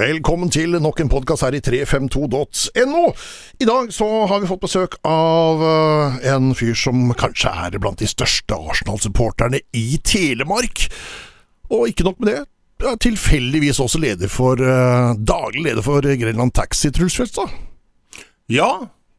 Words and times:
Velkommen 0.00 0.48
til 0.48 0.78
nok 0.80 1.00
en 1.02 1.10
podkast 1.12 1.44
her 1.44 1.52
i 1.52 1.60
352.no. 1.60 3.00
I 3.60 3.66
dag 3.68 3.90
så 3.92 4.06
har 4.30 4.38
vi 4.40 4.48
fått 4.48 4.62
besøk 4.62 4.94
av 5.04 5.64
eh, 5.66 6.14
en 6.30 6.54
fyr 6.56 6.78
som 6.78 7.10
kanskje 7.20 7.50
er 7.66 7.76
blant 7.76 8.00
de 8.00 8.08
største 8.08 8.56
Arsenal-supporterne 8.56 9.60
i 9.76 9.98
Telemark. 10.06 10.86
Og 11.68 11.90
ikke 11.90 12.06
nok 12.06 12.22
med 12.22 12.30
det, 12.30 12.38
er 12.80 12.96
tilfeldigvis 13.04 13.82
også 13.84 14.00
leder 14.00 14.32
for, 14.32 14.62
eh, 14.62 15.10
daglig 15.20 15.66
leder 15.66 15.84
for 15.84 16.00
Grenland 16.22 16.54
Taxi, 16.56 16.88
Truls 16.96 17.18
Fjelstad. 17.20 17.52
Ja, 18.48 18.70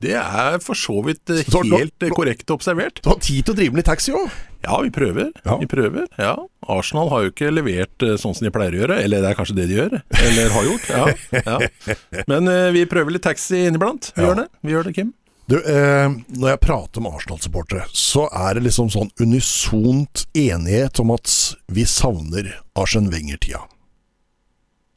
det 0.01 0.15
er 0.17 0.57
for 0.63 0.77
så 0.77 0.97
vidt 1.05 1.29
eh, 1.33 1.43
Så 1.47 1.61
nå- 1.63 1.77
helt 1.79 2.03
eh, 2.05 2.11
korrekt 2.13 2.49
observert. 2.53 2.99
Du 3.05 3.09
har 3.11 3.19
tid 3.21 3.45
til 3.45 3.53
å 3.53 3.57
drive 3.59 3.75
med 3.75 3.81
litt 3.83 3.89
taxi 3.91 4.13
òg. 4.17 4.27
Ja, 4.65 4.75
vi 4.83 4.91
prøver. 4.93 5.31
Ja. 5.45 5.55
Vi 5.61 5.65
prøver, 5.69 6.05
ja. 6.21 6.35
Arsenal 6.69 7.09
har 7.13 7.23
jo 7.25 7.31
ikke 7.33 7.49
levert 7.53 8.05
eh, 8.05 8.17
sånn 8.21 8.35
som 8.37 8.45
de 8.45 8.51
pleier 8.53 8.75
å 8.77 8.81
gjøre, 8.83 8.99
eller 9.05 9.23
det 9.23 9.31
er 9.31 9.39
kanskje 9.39 9.57
det 9.61 9.69
de 9.71 9.79
gjør, 9.79 9.95
eller 10.25 10.53
har 10.57 10.69
gjort. 10.69 10.91
Ja, 10.91 11.39
ja. 11.47 11.95
Men 12.29 12.51
vi 12.75 12.85
prøver 12.89 13.15
litt 13.17 13.25
taxi 13.25 13.63
inniblant. 13.69 14.11
Vi 14.17 14.25
gjør 14.27 14.43
det, 14.43 14.47
vi 14.61 14.75
gjør 14.75 14.89
det, 14.89 14.93
Kim. 14.99 15.13
Du, 15.51 15.57
eh, 15.57 16.07
når 16.37 16.53
jeg 16.53 16.59
prater 16.63 17.03
med 17.03 17.11
Arsenal-supportere, 17.17 17.87
så 17.97 18.27
er 18.31 18.55
det 18.55 18.61
liksom 18.69 18.87
sånn 18.93 19.09
unisont 19.19 20.21
enighet 20.37 21.01
om 21.03 21.11
at 21.17 21.27
vi 21.73 21.83
savner 21.89 22.53
Arsen 22.79 23.09
Wenger-tida. 23.11 23.65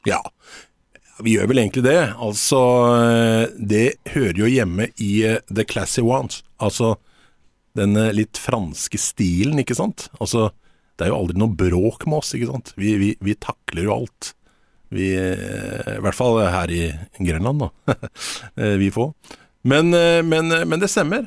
Ja, 0.07 0.21
vi 1.23 1.35
gjør 1.35 1.49
vel 1.51 1.61
egentlig 1.63 1.85
det. 1.85 1.99
Altså, 2.19 2.61
eh, 2.99 3.43
det 3.55 3.85
hører 4.11 4.41
jo 4.41 4.51
hjemme 4.51 4.89
i 5.01 5.11
eh, 5.27 5.41
the 5.47 5.65
classy 5.67 6.03
ones. 6.03 6.41
Altså 6.59 6.95
den 7.77 7.95
eh, 7.99 8.13
litt 8.15 8.39
franske 8.41 8.99
stilen, 8.99 9.59
ikke 9.61 9.77
sant. 9.77 10.09
Altså, 10.19 10.49
det 10.95 11.07
er 11.07 11.13
jo 11.13 11.21
aldri 11.21 11.39
noe 11.39 11.55
bråk 11.55 12.03
med 12.09 12.19
oss, 12.19 12.33
ikke 12.35 12.51
sant. 12.51 12.73
Vi, 12.79 12.97
vi, 12.99 13.13
vi 13.23 13.37
takler 13.39 13.87
jo 13.87 13.95
alt. 13.95 14.33
Vi, 14.95 15.09
I 15.17 15.97
hvert 16.03 16.15
fall 16.15 16.37
her 16.45 16.71
i 16.71 16.83
Grenland, 17.17 17.65
da. 17.65 17.95
Vi 18.79 18.91
få. 18.93 19.09
Men, 19.65 19.89
men, 19.89 20.53
men 20.69 20.79
det 20.79 20.91
stemmer. 20.93 21.25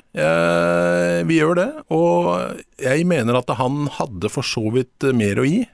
Vi 1.26 1.36
gjør 1.40 1.58
det. 1.58 1.66
Og 1.92 2.62
jeg 2.80 3.04
mener 3.10 3.40
at 3.40 3.50
han 3.58 3.90
hadde 3.98 4.30
for 4.32 4.46
så 4.46 4.62
vidt 4.72 5.10
mer 5.18 5.42
å 5.42 5.44
gi. 5.44 5.66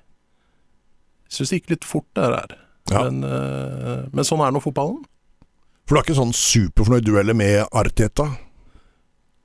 Syns 1.29 1.53
det 1.53 1.61
gikk 1.61 1.75
litt 1.77 1.87
fort 1.87 2.09
det 2.17 2.25
her. 2.33 2.57
Ja. 2.91 3.05
Men, 3.07 3.25
eh, 3.25 4.05
men 4.13 4.27
sånn 4.27 4.43
er 4.45 4.53
nå 4.53 4.61
fotballen. 4.63 5.05
For 5.85 5.95
du 5.95 6.01
er 6.01 6.07
ikke 6.07 6.17
sånn 6.17 6.35
superfornøyd 6.37 7.05
du 7.05 7.15
heller 7.17 7.37
med 7.37 7.65
Arteta? 7.77 8.31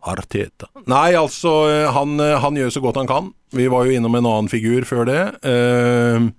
Arteta. 0.07 0.69
Nei, 0.87 1.11
altså, 1.19 1.67
eh, 1.67 1.89
han, 1.91 2.19
eh, 2.23 2.37
han 2.39 2.55
gjør 2.55 2.71
så 2.71 2.83
godt 2.83 2.99
han 3.01 3.09
kan. 3.09 3.33
Vi 3.55 3.67
var 3.71 3.87
jo 3.87 3.95
innom 3.97 4.15
en 4.15 4.27
annen 4.29 4.51
figur 4.51 4.85
før 4.87 5.07
det. 5.09 5.23
Uh, 5.43 6.29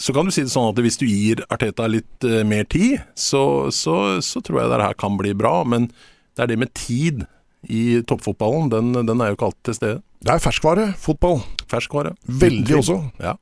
Så 0.00 0.14
kan 0.16 0.24
du 0.24 0.32
si 0.32 0.40
det 0.40 0.48
sånn 0.50 0.70
at 0.72 0.78
hvis 0.80 0.96
du 0.96 1.04
gir 1.04 1.42
Arteta 1.52 1.84
litt 1.86 2.24
uh, 2.24 2.40
mer 2.48 2.64
tid, 2.64 3.02
så, 3.14 3.68
så, 3.68 4.16
så 4.24 4.40
tror 4.40 4.62
jeg 4.62 4.70
det 4.72 4.80
her 4.80 4.96
kan 4.96 5.18
bli 5.20 5.34
bra. 5.36 5.60
Men 5.68 5.90
det 6.34 6.46
er 6.46 6.48
det 6.48 6.56
med 6.62 6.72
tid 6.72 7.26
i 7.68 8.00
toppfotballen, 8.08 8.70
den, 8.72 8.94
den 9.04 9.20
er 9.20 9.28
jo 9.28 9.36
ikke 9.36 9.50
alltid 9.50 9.68
til 9.68 9.76
stede. 9.76 9.98
Det 10.24 10.32
er 10.32 10.40
ferskvare, 10.40 10.86
fotball. 10.96 11.42
Ferskvare. 11.68 12.14
Veldig 12.24 12.78
også. 12.80 12.96
Ja. 13.20 13.36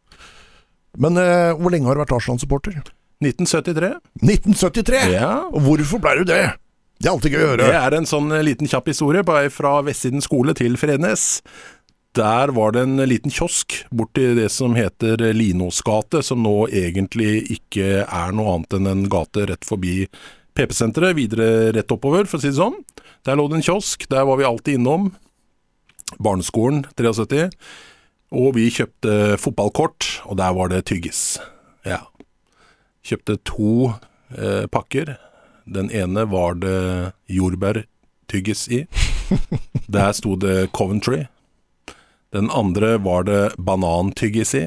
Men 0.97 1.21
eh, 1.21 1.53
hvor 1.59 1.75
lenge 1.75 1.91
har 1.91 1.99
du 1.99 2.05
vært 2.05 2.17
Arsenal-supporter? 2.17 2.79
1973. 3.25 3.93
1973! 4.23 5.03
Ja. 5.13 5.33
Og 5.51 5.63
hvorfor 5.67 6.03
ble 6.03 6.21
du 6.21 6.29
det? 6.31 6.43
Det 6.99 7.07
er 7.07 7.15
alltid 7.15 7.35
gøy 7.35 7.45
å 7.45 7.51
høre. 7.53 7.67
Det 7.71 7.79
er 7.79 7.97
en 7.99 8.09
sånn 8.09 8.33
eh, 8.35 8.45
liten 8.47 8.71
kjapp 8.71 8.89
historie 8.91 9.25
på 9.27 9.35
vei 9.37 9.49
fra 9.55 9.79
Vestsiden 9.87 10.25
skole 10.25 10.55
til 10.59 10.79
Frednes. 10.81 11.27
Der 12.19 12.51
var 12.57 12.73
det 12.75 12.83
en 12.87 12.99
liten 13.07 13.31
kiosk 13.31 13.77
borti 13.95 14.33
det 14.39 14.49
som 14.51 14.75
heter 14.75 15.21
Linos 15.37 15.83
gate, 15.87 16.23
som 16.27 16.41
nå 16.43 16.57
egentlig 16.73 17.45
ikke 17.59 18.03
er 18.03 18.35
noe 18.35 18.57
annet 18.57 18.79
enn 18.79 18.91
en 18.91 19.05
gate 19.13 19.45
rett 19.53 19.69
forbi 19.69 20.09
PP-senteret, 20.59 21.15
videre 21.15 21.71
rett 21.77 21.95
oppover, 21.95 22.27
for 22.27 22.41
å 22.41 22.43
si 22.43 22.51
det 22.51 22.59
sånn. 22.59 22.81
Der 23.29 23.39
lå 23.39 23.47
det 23.51 23.61
en 23.61 23.67
kiosk, 23.69 24.09
der 24.11 24.27
var 24.27 24.41
vi 24.41 24.49
alltid 24.49 24.81
innom. 24.81 25.13
Barneskolen 26.19 26.83
73. 26.99 27.47
Og 28.35 28.53
vi 28.59 28.69
kjøpte 28.73 29.39
fotballkort, 29.41 30.09
og 30.29 30.37
der 30.41 30.53
var 30.57 30.69
det 30.73 30.85
tyggis. 30.91 31.39
Ja. 31.89 32.03
Kjøpte 33.07 33.39
to 33.49 33.95
eh, 34.37 34.67
pakker. 34.69 35.15
Den 35.69 35.89
ene 35.93 36.27
var 36.29 36.59
det 36.61 37.13
jordbærtyggis 37.33 38.67
i. 38.69 38.85
Der 39.89 40.13
sto 40.13 40.37
det 40.37 40.71
Coventry. 40.77 41.25
Den 42.33 42.51
andre 42.53 42.99
var 43.01 43.25
det 43.25 43.55
banantyggis 43.57 44.55
i. 44.55 44.67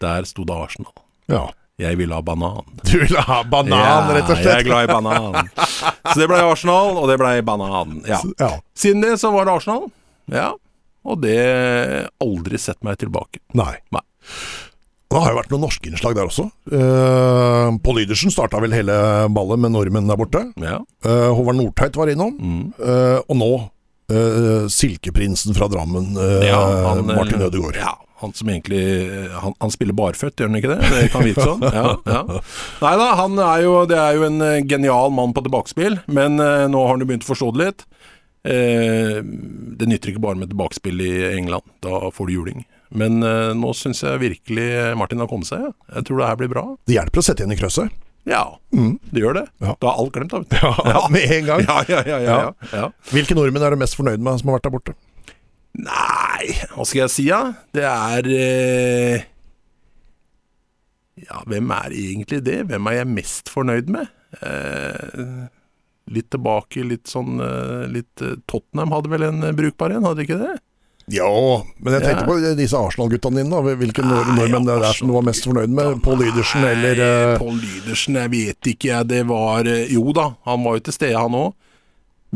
Der 0.00 0.24
sto 0.24 0.44
det 0.48 0.56
Arsenal. 0.56 0.92
Ja. 1.28 1.48
Jeg 1.78 1.98
ville 2.00 2.14
ha 2.16 2.22
banan. 2.24 2.64
Du 2.82 2.96
ville 2.98 3.20
ha 3.22 3.42
banan, 3.46 4.08
rett 4.10 4.30
og 4.32 4.40
Ja, 4.40 4.48
jeg 4.48 4.64
er 4.64 4.66
glad 4.66 4.88
i 4.88 4.92
banan. 4.92 5.50
Så 5.54 6.16
det 6.18 6.26
ble 6.26 6.40
Arsenal, 6.42 6.96
og 6.98 7.06
det 7.10 7.18
ble 7.20 7.36
banan. 7.46 8.00
Ja. 8.08 8.18
Ja. 8.40 8.48
Siden 8.74 9.04
det 9.04 9.14
så 9.22 9.30
var 9.30 9.46
det 9.46 9.54
Arsenal. 9.60 9.86
Ja. 10.32 10.48
Og 11.06 11.20
det 11.22 11.38
aldri 12.22 12.58
sett 12.60 12.80
meg 12.86 12.98
tilbake. 13.00 13.42
Nei. 13.58 13.74
Nei. 13.94 14.02
Det 15.08 15.16
har 15.16 15.32
jo 15.32 15.38
vært 15.38 15.52
noen 15.54 15.62
norske 15.64 15.88
innslag 15.88 16.18
der 16.18 16.28
også. 16.28 16.50
Uh, 16.68 17.72
Pål 17.80 18.02
Lydersen 18.02 18.32
starta 18.34 18.60
vel 18.60 18.74
hele 18.76 18.96
ballet 19.32 19.62
med 19.62 19.72
nordmenn 19.72 20.10
der 20.10 20.18
borte. 20.20 20.42
Ja. 20.60 20.82
Eh, 21.06 21.30
Håvard 21.32 21.56
Nordtveit 21.56 21.96
var 21.96 22.12
innom. 22.12 22.34
Mm. 22.36 22.66
Eh, 22.76 23.16
og 23.24 23.38
nå 23.40 23.48
eh, 24.12 24.66
Silkeprinsen 24.68 25.56
fra 25.56 25.70
Drammen, 25.72 26.12
eh, 26.16 26.50
Ja, 26.50 26.60
han, 26.90 27.08
eh, 27.08 27.16
Martin 27.16 27.40
Ødegaard. 27.46 27.78
Ja, 27.80 27.94
han 28.20 28.34
som 28.36 28.50
egentlig 28.52 28.82
Han, 29.32 29.54
han 29.60 29.70
spiller 29.72 29.96
barføtt, 29.96 30.36
gjør 30.36 30.50
han 30.50 30.60
ikke 30.60 30.74
det? 30.74 30.92
Det 30.92 31.08
kan 31.14 31.24
virke 31.24 31.44
sånn. 31.46 31.64
Ja, 31.64 31.96
ja. 32.04 32.22
Nei 32.84 32.94
da, 33.00 33.08
han 33.22 33.38
er 33.48 33.64
jo, 33.64 33.74
det 33.88 33.98
er 34.02 34.18
jo 34.18 34.28
en 34.28 34.40
eh, 34.44 34.60
genial 34.68 35.14
mann 35.14 35.32
på 35.36 35.44
tilbakespill, 35.46 36.00
men 36.06 36.36
eh, 36.42 36.66
nå 36.68 36.84
har 36.84 36.96
han 36.96 37.04
jo 37.04 37.08
begynt 37.08 37.24
å 37.24 37.32
forstå 37.32 37.52
det 37.56 37.64
litt. 37.64 37.86
Eh, 38.46 39.18
det 39.78 39.88
nytter 39.90 40.12
ikke 40.12 40.22
bare 40.22 40.38
med 40.40 40.52
tilbakespill 40.52 41.00
i 41.04 41.12
England, 41.34 41.66
da 41.84 42.10
får 42.14 42.28
du 42.28 42.36
juling. 42.36 42.66
Men 42.88 43.22
eh, 43.26 43.50
nå 43.58 43.72
syns 43.76 44.04
jeg 44.04 44.22
virkelig 44.22 44.68
Martin 44.96 45.20
har 45.20 45.28
kommet 45.30 45.50
seg. 45.50 45.66
Ja. 45.66 45.72
Jeg 45.98 46.08
tror 46.08 46.22
det 46.22 46.28
her 46.30 46.38
blir 46.40 46.52
bra. 46.52 46.66
Det 46.88 46.96
hjelper 46.96 47.22
å 47.22 47.26
sette 47.26 47.44
igjen 47.44 47.56
i 47.56 47.60
krøsset. 47.60 48.04
Ja, 48.28 48.42
det 48.70 49.22
gjør 49.22 49.38
det. 49.38 49.44
Ja. 49.64 49.74
Da 49.80 49.88
er 49.90 50.00
alt 50.02 50.16
glemt, 50.16 50.34
da. 50.34 50.42
Ja. 50.60 50.72
Ja, 50.92 51.04
med 51.12 51.30
en 51.32 51.46
gang. 51.48 51.62
Ja, 51.64 51.78
ja, 51.88 52.00
ja, 52.04 52.18
ja, 52.20 52.38
ja. 52.42 52.72
ja. 52.74 52.88
Hvilke 53.12 53.36
nordmenn 53.38 53.64
er 53.64 53.72
du 53.72 53.80
mest 53.80 53.96
fornøyd 53.96 54.20
med 54.20 54.40
som 54.40 54.50
har 54.50 54.58
vært 54.58 54.68
der 54.68 54.74
borte? 54.74 54.96
Nei, 55.78 56.48
hva 56.74 56.84
skal 56.88 57.04
jeg 57.04 57.12
si, 57.14 57.26
da? 57.30 57.40
Det 57.76 57.84
er 57.86 58.28
eh, 58.34 59.26
Ja, 61.24 61.42
hvem 61.48 61.70
er 61.76 61.94
egentlig 61.94 62.40
det? 62.46 62.62
Hvem 62.70 62.90
er 62.90 62.98
jeg 63.00 63.10
mest 63.14 63.52
fornøyd 63.52 63.92
med? 63.94 64.10
Eh, 64.42 65.46
litt 66.12 66.30
tilbake, 66.32 66.84
litt 66.86 67.10
sånn 67.10 67.38
eh, 67.44 67.84
litt, 67.92 68.22
eh, 68.24 68.36
Tottenham 68.50 68.94
hadde 68.96 69.12
vel 69.12 69.26
en 69.28 69.44
eh, 69.44 69.54
brukbar 69.56 69.94
en, 69.94 70.06
hadde 70.08 70.22
de 70.22 70.26
ikke 70.28 70.40
det? 70.40 70.56
Ja, 71.08 71.28
men 71.80 71.94
jeg 71.96 72.04
tenkte 72.04 72.24
Ja. 72.24 72.28
på 72.28 72.56
disse 72.58 72.76
Arsenal-guttene 72.76 73.40
dine. 73.40 73.48
da 73.48 73.76
Hvilke 73.80 74.02
Nei, 74.04 74.18
nordmenn 74.36 74.66
det 74.68 74.74
er 74.76 74.92
som 74.92 75.08
du 75.08 75.14
var 75.14 75.24
mest 75.24 75.46
fornøyd 75.48 75.72
med? 75.72 76.02
Pål 76.04 76.18
Lydersen 76.20 76.66
eller 76.68 77.38
Pål 77.40 77.56
Lydersen, 77.62 78.18
jeg 78.20 78.32
vet 78.34 78.68
ikke, 78.74 78.90
jeg. 78.90 79.08
Det 79.08 79.22
var 79.30 79.64
Jo 79.88 80.12
da, 80.12 80.26
han 80.44 80.66
var 80.66 80.76
jo 80.76 80.84
til 80.84 80.92
stede, 80.98 81.16
han 81.16 81.32
òg. 81.38 81.54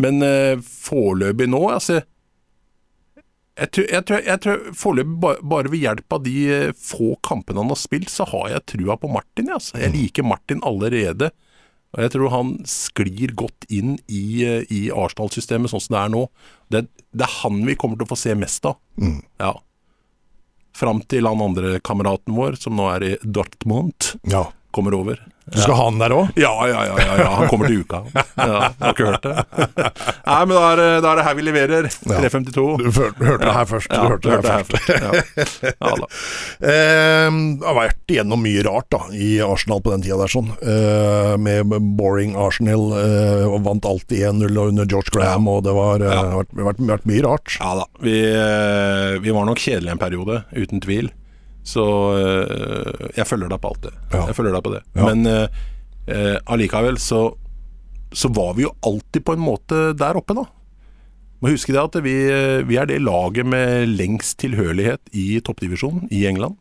Men 0.00 0.25
uh, 0.25 0.56
foreløpig 0.65 1.50
nå, 1.53 1.61
altså 1.69 1.99
Jeg 3.61 3.69
tror, 3.77 3.87
jeg 3.93 4.05
tror, 4.09 4.22
jeg 4.25 4.41
tror 4.41 4.62
foreløpig 4.72 5.19
bare, 5.21 5.43
bare 5.53 5.69
ved 5.75 5.82
hjelp 5.84 6.16
av 6.16 6.22
de 6.25 6.37
få 6.81 7.11
kampene 7.28 7.61
han 7.61 7.69
har 7.75 7.77
spilt, 7.82 8.09
så 8.09 8.25
har 8.32 8.55
jeg 8.55 8.65
trua 8.72 8.97
på 8.97 9.11
Martin. 9.12 9.53
Altså. 9.53 9.77
Jeg 9.82 9.93
liker 9.93 10.25
Martin 10.25 10.65
allerede. 10.65 11.28
Og 11.92 12.00
jeg 12.06 12.12
tror 12.14 12.30
han 12.32 12.53
sklir 12.69 13.34
godt 13.36 13.66
inn 13.69 13.98
i, 14.08 14.42
eh, 14.47 14.62
i 14.72 14.86
Arsenal-systemet 14.91 15.72
sånn 15.72 15.82
som 15.84 15.97
det 15.97 16.00
er 16.03 16.12
nå. 16.14 16.22
Det, 16.72 16.86
det 17.12 17.26
er 17.26 17.34
han 17.42 17.60
vi 17.66 17.76
kommer 17.76 18.00
til 18.00 18.06
å 18.06 18.12
få 18.14 18.19
se 18.22 18.34
mest 18.38 18.64
av. 18.64 18.78
Ja. 19.41 19.53
Fram 20.72 21.02
til 21.04 21.28
han 21.28 21.42
andre 21.44 21.76
kameraten 21.84 22.32
vår, 22.34 22.56
som 22.62 22.78
nå 22.78 22.88
er 22.94 23.04
i 23.10 23.12
Dortmund, 23.22 24.14
Ja. 24.32 24.47
kommer 24.72 24.94
over. 24.97 25.20
Du 25.52 25.60
skal 25.60 25.76
ha 25.76 25.84
han 25.88 25.99
der 26.00 26.14
òg? 26.16 26.31
Ja, 26.40 26.52
ja, 26.70 26.82
ja, 26.88 26.94
ja, 26.96 27.16
ja, 27.20 27.28
han 27.37 27.49
kommer 27.50 27.69
til 27.69 27.82
uka. 27.84 28.02
Ja, 28.43 28.70
har 28.81 28.94
ikke 28.94 29.06
hørt 29.06 29.22
det. 29.26 29.43
Nei, 30.26 30.38
men 30.49 30.54
da 30.56 30.62
er, 30.72 30.81
da 31.04 31.10
er 31.12 31.19
det 31.20 31.25
her 31.26 31.37
vi 31.38 31.44
leverer. 31.44 31.87
352. 32.08 32.64
Du 32.81 32.88
hørte 32.96 33.37
det 33.44 33.52
her 33.54 33.69
først. 33.69 33.93
Du 33.93 34.08
hørte 34.08 34.32
det 34.40 34.50
her 34.50 34.64
først. 34.66 34.88
Ja. 34.88 35.12
Ja, 35.72 35.93
da. 36.02 36.08
Eh, 36.72 37.28
har 37.66 37.75
vært 37.76 38.12
igjennom 38.12 38.40
mye 38.43 38.62
rart 38.66 38.87
da 38.94 39.00
i 39.14 39.34
Arsenal 39.44 39.81
på 39.84 39.93
den 39.93 40.02
tida 40.04 40.16
der, 40.20 40.31
sånn. 40.32 40.50
Eh, 40.62 41.34
med 41.43 41.72
boring 41.98 42.34
Arsenal, 42.38 42.84
eh, 42.98 43.44
og 43.48 43.62
vant 43.66 43.87
alltid 43.88 44.22
1-0 44.31 44.60
under 44.62 44.88
George 44.88 45.12
Graham, 45.14 45.48
og 45.50 45.64
det 45.66 45.75
har 45.76 46.05
eh, 46.06 46.37
vært, 46.38 46.55
vært, 46.69 46.82
vært 46.93 47.08
mye 47.10 47.25
rart. 47.26 47.56
ja 47.60 47.72
da. 47.82 47.87
Vi, 48.02 48.16
eh, 48.31 49.19
vi 49.22 49.34
var 49.34 49.48
nok 49.48 49.60
kjedelige 49.62 49.96
en 49.98 50.02
periode, 50.02 50.43
uten 50.56 50.82
tvil. 50.84 51.10
Så 51.62 51.85
eh, 52.19 53.11
jeg 53.17 53.29
følger 53.29 53.53
deg 53.53 53.61
på 53.62 53.70
alt 53.70 53.85
det. 53.87 53.93
Ja. 54.11 54.25
Jeg 54.31 54.38
følger 54.38 54.56
deg 54.56 54.64
på 54.67 54.73
det. 54.75 54.82
Ja. 54.97 55.06
Men 55.06 55.31
eh, 55.31 55.61
eh, 56.11 56.38
allikevel 56.50 56.99
så, 57.03 57.23
så 58.11 58.31
var 58.35 58.56
vi 58.59 58.67
jo 58.67 58.75
alltid 58.87 59.25
på 59.26 59.37
en 59.37 59.44
måte 59.44 59.85
der 59.99 60.19
oppe, 60.19 60.37
da. 60.38 60.47
Må 61.43 61.50
huske 61.50 61.75
det 61.75 61.82
at 61.82 61.97
vi, 62.05 62.14
vi 62.69 62.76
er 62.79 62.87
det 62.87 63.00
laget 63.03 63.49
med 63.50 63.91
lengst 63.91 64.37
tilhørighet 64.44 65.11
i 65.19 65.41
toppdivisjonen 65.43 66.06
i 66.14 66.23
England. 66.31 66.55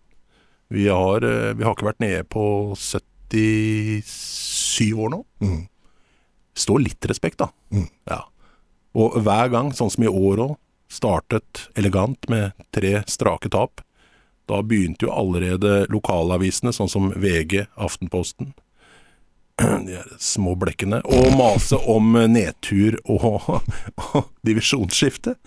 Vi 0.74 0.88
har, 0.90 1.22
vi 1.22 1.66
har 1.66 1.76
ikke 1.76 1.86
vært 1.86 2.02
nede 2.02 2.24
på 2.26 2.74
77 2.80 4.96
år 4.96 5.12
nå. 5.14 5.20
Mm. 5.44 5.60
Står 6.58 6.82
litt 6.82 7.06
respekt, 7.12 7.44
da. 7.44 7.52
Ja. 8.10 8.24
Og 8.98 9.20
hver 9.22 9.54
gang, 9.54 9.70
sånn 9.76 9.92
som 9.94 10.08
i 10.08 10.10
år 10.10 10.42
òg, 10.48 10.56
startet 10.92 11.68
elegant 11.78 12.26
med 12.32 12.58
tre 12.74 13.04
strake 13.08 13.52
tap. 13.54 13.84
Da 14.52 14.60
begynte 14.68 15.08
jo 15.08 15.14
allerede 15.16 15.86
lokalavisene, 15.94 16.74
sånn 16.76 16.92
som 16.92 17.12
VG, 17.16 17.70
Aftenposten, 17.80 18.52
de 19.88 20.02
små 20.20 20.58
blekkene, 20.60 21.00
å 21.08 21.22
mase 21.38 21.80
om 21.90 22.18
nedtur 22.28 22.98
og, 23.06 23.48
og 23.48 24.26
divisjonsskifte. 24.48 25.38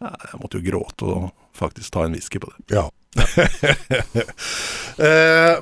Jeg 0.00 0.40
måtte 0.40 0.58
jo 0.58 0.66
gråte 0.66 1.06
og 1.06 1.28
faktisk 1.54 1.94
ta 1.94 2.08
en 2.08 2.16
whisky 2.16 2.40
på 2.42 2.50
det. 2.50 2.64
Ja. 2.74 2.88
eh, 4.98 5.56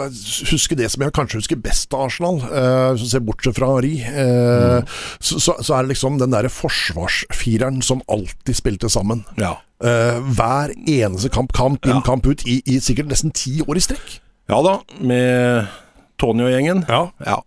huske 0.51 0.77
det 0.79 0.87
som 0.89 1.03
jeg 1.05 1.13
kanskje 1.15 1.37
husker 1.41 1.59
best 1.61 1.93
av 1.93 2.07
Arsenal, 2.07 2.39
eh, 2.47 2.87
hvis 2.95 3.03
du 3.05 3.09
ser 3.11 3.23
bortsett 3.27 3.57
fra 3.59 3.69
Ri, 3.83 3.95
eh, 4.01 4.79
så, 5.21 5.37
så, 5.37 5.57
så 5.61 5.75
er 5.77 5.85
det 5.85 5.93
liksom 5.93 6.17
den 6.21 6.33
derre 6.33 6.49
forsvarsfireren 6.53 7.81
som 7.85 8.01
alltid 8.11 8.57
spilte 8.57 8.89
sammen. 8.91 9.21
Ja. 9.39 9.55
Eh, 9.83 10.17
hver 10.35 10.73
eneste 10.89 11.29
kamp, 11.33 11.53
kamp 11.55 11.85
inn, 11.85 11.99
Ja. 11.99 12.05
kamp 12.05 12.25
ut, 12.29 12.41
i, 12.49 12.59
i 12.65 12.79
sikkert 12.83 13.11
nesten 13.11 13.31
ti 13.35 13.59
år 13.65 13.77
i 13.79 13.85
strekk. 13.85 14.17
Ja 14.49 14.63
da, 14.65 14.79
med 15.05 15.69
Tony 16.19 16.43
og 16.47 16.53
gjengen. 16.55 16.81
Ja. 16.89 17.03
Ja. 17.25 17.37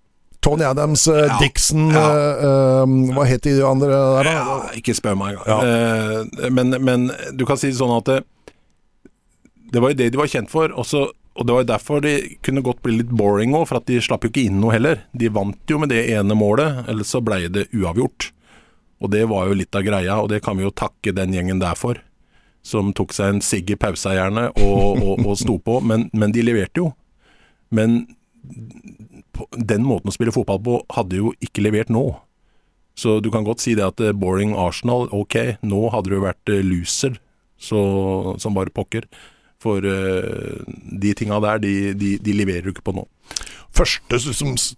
Tony 0.43 0.65
Adams, 0.67 1.06
eh, 1.09 1.27
Ja. 1.29 1.39
Dixon 1.41 1.89
Ja. 1.94 2.05
eh, 2.43 2.93
Hva 3.15 3.25
het 3.29 3.43
de 3.47 3.62
andre 3.65 3.89
der, 3.89 4.25
da? 4.27 4.33
Ja, 4.33 4.61
ikke 4.79 4.94
spør 4.99 5.17
meg 5.17 5.37
engang. 5.39 5.62
Uh, 5.62 6.50
men, 6.50 6.75
men 6.83 7.11
du 7.39 7.44
kan 7.47 7.56
si 7.61 7.71
det 7.71 7.79
sånn 7.79 7.94
at 7.97 8.11
det, 8.11 8.21
det 9.73 9.81
var 9.83 9.93
jo 9.94 10.00
det 10.03 10.11
de 10.12 10.19
var 10.21 10.27
kjent 10.33 10.50
for. 10.50 10.69
Også, 10.75 11.05
og 11.39 11.47
det 11.47 11.55
var 11.55 11.62
jo 11.62 11.71
derfor 11.71 12.03
de 12.05 12.17
kunne 12.44 12.62
godt 12.67 12.83
bli 12.85 12.99
litt 12.99 13.12
boring 13.15 13.55
òg, 13.55 13.69
for 13.71 13.79
at 13.79 13.87
de 13.89 14.00
slapp 14.03 14.27
jo 14.27 14.33
ikke 14.33 14.47
inn 14.50 14.59
noe 14.61 14.75
heller. 14.75 15.05
De 15.17 15.31
vant 15.33 15.56
jo 15.71 15.79
med 15.79 15.89
det 15.94 16.03
ene 16.12 16.35
målet, 16.37 16.83
ellers 16.91 17.15
så 17.15 17.23
blei 17.25 17.47
det 17.49 17.69
uavgjort. 17.73 18.33
Og 19.03 19.11
det 19.15 19.23
var 19.31 19.47
jo 19.49 19.55
litt 19.59 19.75
av 19.75 19.83
greia, 19.87 20.19
og 20.23 20.29
det 20.31 20.43
kan 20.45 20.59
vi 20.59 20.67
jo 20.67 20.71
takke 20.75 21.15
den 21.17 21.33
gjengen 21.35 21.62
der 21.62 21.79
for. 21.79 21.99
Som 22.62 22.93
tok 22.95 23.15
seg 23.17 23.33
en 23.37 23.41
sigg 23.43 23.71
i 23.71 23.79
pausa 23.81 24.12
gjerne, 24.15 24.50
og, 24.62 25.00
og, 25.03 25.25
og 25.27 25.38
sto 25.41 25.56
på. 25.59 25.81
Men, 25.83 26.09
men 26.12 26.35
de 26.35 26.45
leverte 26.47 26.83
jo. 26.85 26.93
Men 27.75 28.05
den 29.56 29.84
måten 29.87 30.11
å 30.11 30.14
spille 30.14 30.34
fotball 30.34 30.61
på 30.62 30.79
hadde 30.96 31.19
jo 31.20 31.32
ikke 31.44 31.64
levert 31.64 31.90
nå. 31.93 32.05
Så 32.99 33.20
du 33.25 33.31
kan 33.32 33.44
godt 33.46 33.62
si 33.64 33.73
det 33.79 33.84
at 33.87 34.00
eh, 34.05 34.12
boring 34.12 34.52
Arsenal, 34.58 35.06
ok, 35.17 35.37
nå 35.64 35.87
hadde 35.94 36.12
du 36.12 36.19
vært 36.20 36.52
eh, 36.52 36.61
loser 36.67 37.17
så, 37.56 37.81
som 38.43 38.55
bare 38.58 38.73
pokker. 38.75 39.06
For 39.62 39.79
uh, 39.87 40.58
de 40.99 41.12
tinga 41.14 41.37
der, 41.44 41.61
de, 41.62 41.73
de, 41.94 42.17
de 42.19 42.32
leverer 42.34 42.64
du 42.67 42.73
ikke 42.73 42.82
på 42.88 42.96
nå. 42.96 43.05
Første 43.70 44.19
som 44.34 44.56
s- 44.58 44.73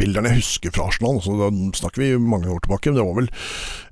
toppspilleren 0.00 0.26
jeg 0.30 0.40
husker 0.40 0.72
fra 0.74 0.86
Arsenal, 0.88 1.18
så 1.22 1.34
da 1.38 1.48
snakker 1.76 2.00
vi 2.02 2.08
mange 2.18 2.48
år 2.50 2.60
tilbake, 2.64 2.90
men 2.90 2.96
det 2.98 3.04
var 3.04 3.16
vel 3.18 3.28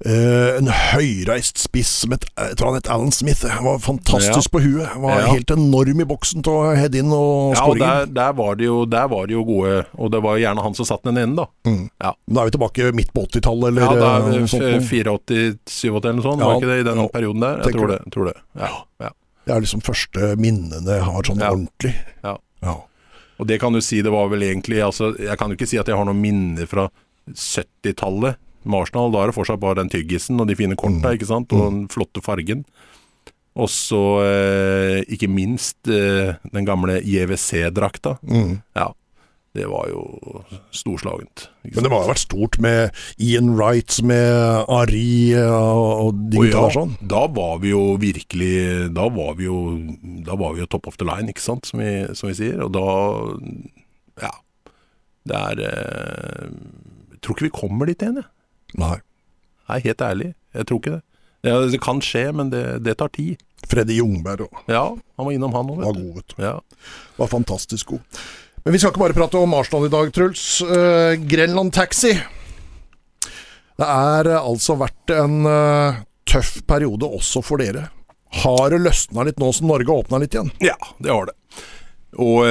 eh, 0.09 0.57
en 0.59 0.71
høyreist 0.73 1.59
spiss 1.61 1.91
som 2.05 2.13
het, 2.15 2.25
han 2.37 2.77
het 2.79 2.89
Alan 2.89 3.13
Smith. 3.13 3.45
Han 3.47 3.65
var 3.67 3.79
fantastisk 3.79 4.49
Ja. 4.49 4.53
på 4.53 4.61
huet. 4.65 4.87
Han 4.95 5.03
var 5.03 5.21
Ja. 5.21 5.27
helt 5.33 5.51
enorm 5.51 6.01
i 6.01 6.05
boksen 6.05 6.43
til 6.43 6.53
å 6.53 6.75
heade 6.77 6.99
inn 6.99 7.13
og 7.13 7.55
Ja, 7.55 7.61
skåre 7.63 7.79
der, 7.79 8.07
inn. 8.07 8.15
der, 8.15 8.33
var 8.33 8.55
de 8.57 8.65
jo, 8.65 8.85
der 8.87 9.09
var 9.09 9.27
de 9.27 9.33
jo 9.35 9.45
gode, 9.45 9.87
og 9.99 10.11
det 10.13 10.23
var 10.23 10.37
gjerne 10.39 10.63
han 10.63 10.75
som 10.75 10.85
satt 10.87 11.03
den 11.05 11.19
ene, 11.19 11.37
da. 11.37 11.47
Mm. 11.67 11.91
Ja. 12.01 12.13
Da 12.33 12.41
er 12.41 12.45
vi 12.51 12.57
tilbake 12.57 12.93
midt 12.95 13.13
på 13.13 13.27
80-tallet, 13.27 13.69
eller 13.69 13.83
Ja, 13.83 13.95
da 13.95 14.19
eh, 14.19 14.35
er 14.35 14.39
noe 14.41 14.49
sånt. 14.49 14.63
84-87 14.63 16.05
eller 16.05 16.13
noe 16.15 16.23
sånt, 16.23 16.41
var 16.41 16.57
ikke 16.61 16.73
det 16.73 16.81
i 16.87 16.89
den 16.95 17.09
perioden 17.09 17.41
der? 17.41 17.63
Jeg 17.65 17.75
tror 17.75 17.89
det. 17.89 18.01
Tror 18.13 18.25
det. 18.33 18.37
Ja, 18.57 18.71
ja. 19.01 19.11
Det 19.47 19.57
er 19.57 19.61
liksom 19.61 19.81
første 19.81 20.37
minnene 20.37 20.85
jeg 20.85 21.03
har 21.03 21.23
sånn 21.23 21.41
ordentlig. 21.41 21.95
Ja. 22.23 22.37
Ja. 22.63 22.75
Og 23.39 23.47
det 23.47 23.61
kan 23.63 23.75
du 23.75 23.81
si, 23.85 24.03
det 24.03 24.13
var 24.13 24.31
vel 24.33 24.43
egentlig 24.43 24.81
altså, 24.83 25.13
Jeg 25.15 25.39
kan 25.39 25.51
jo 25.51 25.59
ikke 25.59 25.69
si 25.71 25.79
at 25.79 25.89
jeg 25.89 25.99
har 25.99 26.07
noen 26.09 26.21
minner 26.21 26.67
fra 26.71 26.89
70-tallet 27.31 28.39
med 28.69 28.81
Arsenal. 28.83 29.13
Da 29.15 29.23
er 29.23 29.31
det 29.31 29.39
fortsatt 29.39 29.63
bare 29.63 29.81
den 29.81 29.93
tyggisen 29.93 30.41
og 30.41 30.49
de 30.51 30.57
fine 30.59 30.79
korta, 30.79 31.15
ikke 31.15 31.29
sant, 31.29 31.53
og 31.55 31.67
den 31.67 31.83
flotte 31.93 32.23
fargen. 32.25 32.65
Og 33.59 33.71
så 33.73 34.03
eh, 34.23 35.01
ikke 35.11 35.31
minst 35.31 35.91
eh, 35.91 36.37
den 36.53 36.67
gamle 36.69 37.01
JWC-drakta. 37.03 38.19
Mm. 38.23 38.59
Ja. 38.79 38.93
Det 39.59 39.67
var 39.67 39.89
jo 39.91 40.03
storslagent. 40.71 41.49
Men 41.67 41.85
det 41.85 41.91
må 41.91 41.99
ha 42.03 42.09
vært 42.13 42.23
stort 42.23 42.59
med 42.63 42.95
Ian 43.19 43.51
Wright, 43.59 43.97
med 44.07 44.69
Ari 44.71 45.35
eh, 45.35 45.51
og 45.51 46.15
de 46.31 46.39
Og 46.39 46.47
gutta 46.47 46.63
ja, 46.63 46.75
sånn. 46.77 46.95
Da 47.11 47.25
var 47.35 47.59
vi 47.65 47.73
jo 47.73 47.83
virkelig 48.01 48.53
Da 48.95 49.09
var 49.13 49.35
vi 49.41 49.49
jo 49.49 49.59
var 50.29 50.55
vi 50.55 50.63
jo 50.63 50.69
top 50.71 50.87
of 50.91 50.99
the 51.01 51.09
line, 51.09 51.33
ikke 51.33 51.43
sant, 51.43 51.67
som 51.67 51.83
vi, 51.83 51.91
som 52.19 52.31
vi 52.31 52.37
sier. 52.39 52.63
Og 52.65 52.73
da 52.77 52.87
Ja. 54.23 54.33
Det 55.29 55.37
er 55.37 55.65
eh, 55.67 56.49
Jeg 57.17 57.21
tror 57.25 57.37
ikke 57.37 57.49
vi 57.49 57.57
kommer 57.59 57.91
dit 57.91 58.01
igjen, 58.03 58.23
jeg. 58.23 58.31
Nei. 58.79 58.97
Nei, 59.69 59.81
helt 59.85 60.03
ærlig. 60.05 60.33
Jeg 60.55 60.69
tror 60.69 60.81
ikke 60.81 60.97
det. 60.99 61.03
Ja, 61.47 61.59
det 61.71 61.81
kan 61.83 62.01
skje, 62.03 62.29
men 62.35 62.51
det, 62.51 62.65
det 62.87 62.97
tar 62.99 63.11
tid. 63.15 63.43
Freddy 63.69 63.99
Jungberg 63.99 64.47
òg. 64.47 64.61
Ja, 64.71 64.85
han 64.95 65.27
var 65.27 65.35
innom 65.35 65.55
han 65.55 65.71
òg, 65.75 65.83
var 65.83 65.97
god, 65.99 66.13
vet 66.21 66.35
du. 66.35 66.43
Ja. 66.43 66.55
Var 67.19 67.31
fantastisk 67.31 67.93
god. 67.95 68.21
Men 68.65 68.75
vi 68.75 68.81
skal 68.81 68.93
ikke 68.93 69.03
bare 69.05 69.17
prate 69.17 69.41
om 69.41 69.55
Arsenal 69.57 69.87
i 69.87 69.93
dag, 69.93 70.11
Truls. 70.15 70.45
Uh, 70.63 71.15
Grenland 71.31 71.73
Taxi. 71.77 72.15
Det 73.79 73.87
er 73.87 74.31
uh, 74.33 74.41
altså 74.43 74.77
vært 74.81 75.15
en 75.15 75.47
uh, 75.47 76.01
tøff 76.29 76.59
periode 76.69 77.09
også 77.21 77.43
for 77.47 77.63
dere. 77.63 77.87
Har 78.43 78.75
det 78.75 78.83
løsna 78.85 79.25
litt 79.25 79.39
nå 79.41 79.53
som 79.57 79.71
Norge 79.71 79.89
har 79.89 80.03
åpna 80.05 80.21
litt 80.21 80.35
igjen? 80.37 80.51
Ja, 80.61 80.77
det 81.01 81.15
har 81.15 81.31
det. 81.31 81.37
Og 82.19 82.43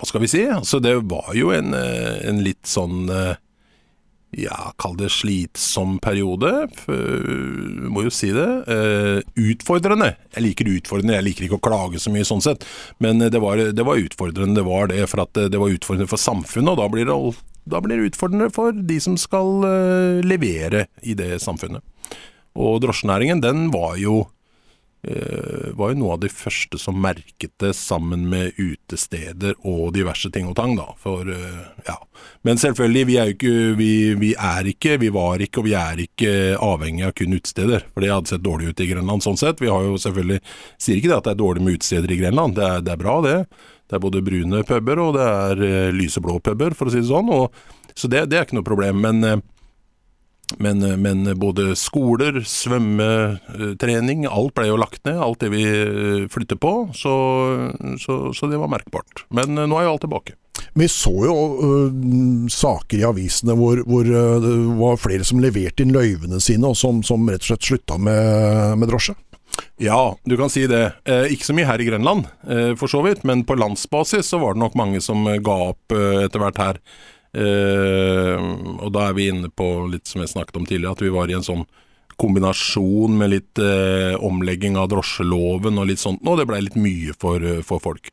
hva 0.00 0.06
skal 0.08 0.22
vi 0.22 0.30
si? 0.30 0.42
Altså, 0.50 0.80
det 0.82 0.96
var 1.10 1.30
jo 1.36 1.50
en, 1.54 1.74
en 1.74 2.42
litt 2.42 2.66
sånn 2.66 3.10
Ja, 4.30 4.70
kall 4.78 4.94
det 4.94 5.10
slitsom 5.10 5.96
periode. 6.02 6.68
Må 7.90 8.04
jo 8.06 8.12
si 8.14 8.30
det. 8.34 8.46
Eh, 8.70 9.18
utfordrende. 9.50 10.12
Jeg 10.36 10.44
liker 10.44 10.70
utfordrende, 10.70 11.16
jeg 11.18 11.26
liker 11.26 11.46
ikke 11.48 11.58
å 11.58 11.64
klage 11.64 12.02
så 12.02 12.12
mye 12.14 12.26
sånn 12.28 12.44
sett. 12.44 12.66
Men 13.02 13.18
eh, 13.24 13.32
det 13.32 13.42
var, 13.42 13.58
det 13.74 13.86
var 13.86 13.98
utfordrende, 13.98 14.60
det 14.60 14.66
var 14.68 14.92
det. 14.92 15.02
For 15.10 15.24
at 15.24 15.40
eh, 15.40 15.50
det 15.50 15.58
var 15.58 15.74
utfordrende 15.74 16.10
for 16.10 16.22
samfunnet, 16.22 16.70
og 16.76 16.78
da 16.78 16.86
blir 16.92 17.10
det, 17.10 17.18
da 17.74 17.82
blir 17.82 17.98
det 17.98 18.12
utfordrende 18.12 18.52
for 18.54 18.76
de 18.76 19.00
som 19.02 19.18
skal 19.18 19.66
levere 20.26 20.86
i 21.02 21.16
det 21.18 21.40
samfunnet. 21.42 21.82
Og 22.54 22.78
drosjenæringen, 22.82 23.42
den 23.42 23.68
var 23.74 23.98
jo 23.98 24.24
var 25.02 25.92
jo 25.92 25.98
noe 26.00 26.16
av 26.16 26.20
de 26.20 26.28
første 26.28 26.78
som 26.78 26.98
merket 27.00 27.54
det 27.62 27.72
sammen 27.76 28.26
med 28.28 28.58
utesteder 28.60 29.54
og 29.64 29.94
diverse 29.96 30.28
ting 30.32 30.48
og 30.50 30.56
tang, 30.58 30.74
da. 30.76 30.90
For, 31.00 31.28
eh, 31.28 31.62
ja. 31.86 31.96
Men 32.42 32.60
selvfølgelig, 32.60 33.06
vi 33.08 33.16
er 33.16 33.32
ikke 33.32 33.54
vi, 33.78 33.90
vi 34.20 34.34
er 34.34 34.68
ikke, 34.68 34.98
vi 35.00 35.08
var 35.14 35.40
ikke 35.40 35.62
og 35.62 35.68
vi 35.68 35.74
er 35.78 36.04
ikke 36.04 36.32
avhengig 36.60 37.06
av 37.08 37.14
kun 37.16 37.36
utesteder. 37.36 37.86
For 37.94 38.04
det 38.04 38.12
hadde 38.12 38.32
sett 38.34 38.44
dårlig 38.44 38.70
ut 38.70 38.84
i 38.84 38.88
Grenland 38.92 39.24
sånn 39.24 39.40
sett. 39.40 39.60
Vi 39.60 39.70
har 39.72 39.84
jo 39.88 39.98
selvfølgelig 40.00 40.40
Sier 40.80 40.98
ikke 40.98 41.10
det 41.10 41.18
at 41.18 41.26
det 41.26 41.32
er 41.34 41.40
dårlig 41.40 41.62
med 41.64 41.76
utesteder 41.78 42.12
i 42.12 42.18
Grenland, 42.20 42.56
det 42.56 42.64
er, 42.64 42.82
det 42.84 42.92
er 42.92 43.00
bra 43.00 43.16
det. 43.24 43.36
Det 43.90 43.96
er 43.96 44.02
både 44.02 44.22
brune 44.24 44.62
puber 44.66 45.00
og 45.02 45.16
det 45.16 45.26
er 45.26 45.62
eh, 45.66 45.94
lyseblå 45.94 46.38
puber, 46.44 46.76
for 46.78 46.88
å 46.88 46.92
si 46.92 47.00
det 47.02 47.08
sånn. 47.10 47.30
Og, 47.34 47.56
så 47.94 48.08
det, 48.10 48.28
det 48.30 48.38
er 48.38 48.46
ikke 48.46 48.60
noe 48.60 48.68
problem. 48.68 49.00
Men 49.04 49.24
eh, 49.26 49.40
men, 50.58 50.82
men 51.02 51.38
både 51.38 51.74
skoler, 51.78 52.40
svømmetrening, 52.46 54.26
alt 54.26 54.54
ble 54.56 54.66
jo 54.70 54.78
lagt 54.80 55.04
ned. 55.06 55.20
Alt 55.22 55.44
det 55.44 55.52
vi 55.54 55.64
eh, 55.64 56.26
flytter 56.32 56.58
på. 56.60 56.74
Så, 56.96 57.14
så, 58.02 58.20
så 58.34 58.50
det 58.50 58.60
var 58.60 58.72
merkbart. 58.72 59.26
Men 59.30 59.58
eh, 59.58 59.68
nå 59.70 59.78
er 59.78 59.88
jo 59.88 59.96
alt 59.96 60.06
tilbake. 60.06 60.36
Vi 60.76 60.86
så 60.92 61.12
jo 61.24 61.34
uh, 61.62 62.46
saker 62.52 63.00
i 63.00 63.06
avisene 63.08 63.54
hvor, 63.58 63.80
hvor 63.88 64.06
uh, 64.06 64.36
det 64.42 64.52
var 64.78 65.00
flere 65.00 65.24
som 65.26 65.40
leverte 65.42 65.82
inn 65.82 65.94
løyvene 65.94 66.38
sine, 66.42 66.68
og 66.68 66.76
som, 66.78 67.00
som 67.06 67.24
rett 67.30 67.42
og 67.42 67.52
slett 67.52 67.70
slutta 67.70 67.96
med, 67.98 68.76
med 68.78 68.90
drosje. 68.90 69.16
Ja, 69.80 70.16
du 70.24 70.36
kan 70.36 70.50
si 70.50 70.66
det. 70.66 70.92
Eh, 71.04 71.32
ikke 71.34 71.48
så 71.48 71.54
mye 71.56 71.68
her 71.68 71.80
i 71.80 71.86
Grenland, 71.88 72.28
eh, 72.48 72.74
for 72.78 72.90
så 72.90 73.00
vidt. 73.04 73.24
Men 73.24 73.44
på 73.44 73.56
landsbasis 73.58 74.28
så 74.28 74.38
var 74.38 74.54
det 74.54 74.62
nok 74.62 74.76
mange 74.78 75.00
som 75.00 75.26
eh, 75.26 75.40
ga 75.42 75.56
opp 75.72 75.96
eh, 75.96 76.26
etter 76.26 76.42
hvert 76.42 76.60
her. 76.60 76.80
Eh, 77.30 78.40
og 78.80 78.90
da 78.94 79.06
er 79.08 79.16
vi 79.16 79.28
inne 79.30 79.50
på 79.52 79.68
litt 79.92 80.10
som 80.10 80.24
jeg 80.24 80.32
snakket 80.32 80.58
om 80.60 80.66
tidligere, 80.66 80.96
at 80.96 81.04
vi 81.04 81.14
var 81.14 81.30
i 81.30 81.38
en 81.38 81.46
sånn 81.46 81.64
kombinasjon 82.20 83.16
med 83.16 83.32
litt 83.32 83.60
eh, 83.62 84.14
omlegging 84.20 84.76
av 84.76 84.90
drosjeloven 84.92 85.80
og 85.80 85.88
litt 85.88 86.02
sånt. 86.02 86.22
Og 86.26 86.40
det 86.40 86.48
blei 86.50 86.62
litt 86.66 86.78
mye 86.78 87.16
for, 87.20 87.42
eh, 87.42 87.62
for 87.66 87.82
folk. 87.82 88.12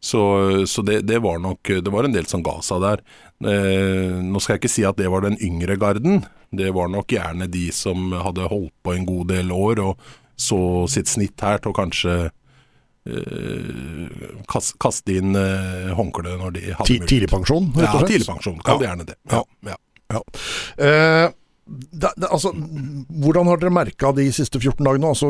Så, 0.00 0.22
så 0.64 0.80
det, 0.80 1.02
det 1.04 1.18
var 1.20 1.42
nok 1.44 1.68
Det 1.84 1.90
var 1.92 2.06
en 2.06 2.14
del 2.14 2.24
som 2.24 2.40
ga 2.40 2.54
seg 2.64 2.80
der. 2.80 3.02
Eh, 3.44 4.16
nå 4.24 4.40
skal 4.40 4.56
jeg 4.56 4.62
ikke 4.62 4.72
si 4.72 4.84
at 4.88 4.96
det 5.00 5.10
var 5.12 5.26
den 5.26 5.36
yngre 5.44 5.76
garden. 5.80 6.24
Det 6.56 6.70
var 6.72 6.88
nok 6.88 7.12
gjerne 7.12 7.50
de 7.52 7.66
som 7.74 8.12
hadde 8.12 8.48
holdt 8.48 8.72
på 8.84 8.94
en 8.94 9.04
god 9.08 9.28
del 9.34 9.52
år 9.52 9.82
og 9.84 10.10
så 10.40 10.86
sitt 10.88 11.10
snitt 11.10 11.42
her 11.44 11.60
til 11.60 11.74
å 11.74 11.76
kanskje 11.76 12.14
eh, 13.06 14.30
kas- 14.50 14.74
kaste 14.80 15.16
inn 15.20 15.36
uh, 15.36 15.90
håndkleet 15.98 16.38
når 16.40 16.56
de 16.56 16.64
hadde 16.68 16.86
mulighet. 16.86 17.08
Tidligpensjon, 17.10 17.70
rett 17.76 17.94
og 17.94 18.00
slett. 18.02 18.12
tidligpensjon. 18.14 18.58
Kall 18.66 18.80
det 18.82 18.88
gjerne 18.90 19.06
det. 19.12 19.18
Ja, 19.32 19.44
ja. 19.70 19.76
Ja. 20.10 20.20
Uh, 20.80 21.28
det, 21.70 22.08
det, 22.18 22.26
altså, 22.34 22.50
hvordan 23.22 23.46
har 23.46 23.60
dere 23.62 23.70
merka 23.70 24.10
de 24.16 24.24
siste 24.34 24.58
14 24.58 24.82
dagene? 24.88 25.06
Altså, 25.12 25.28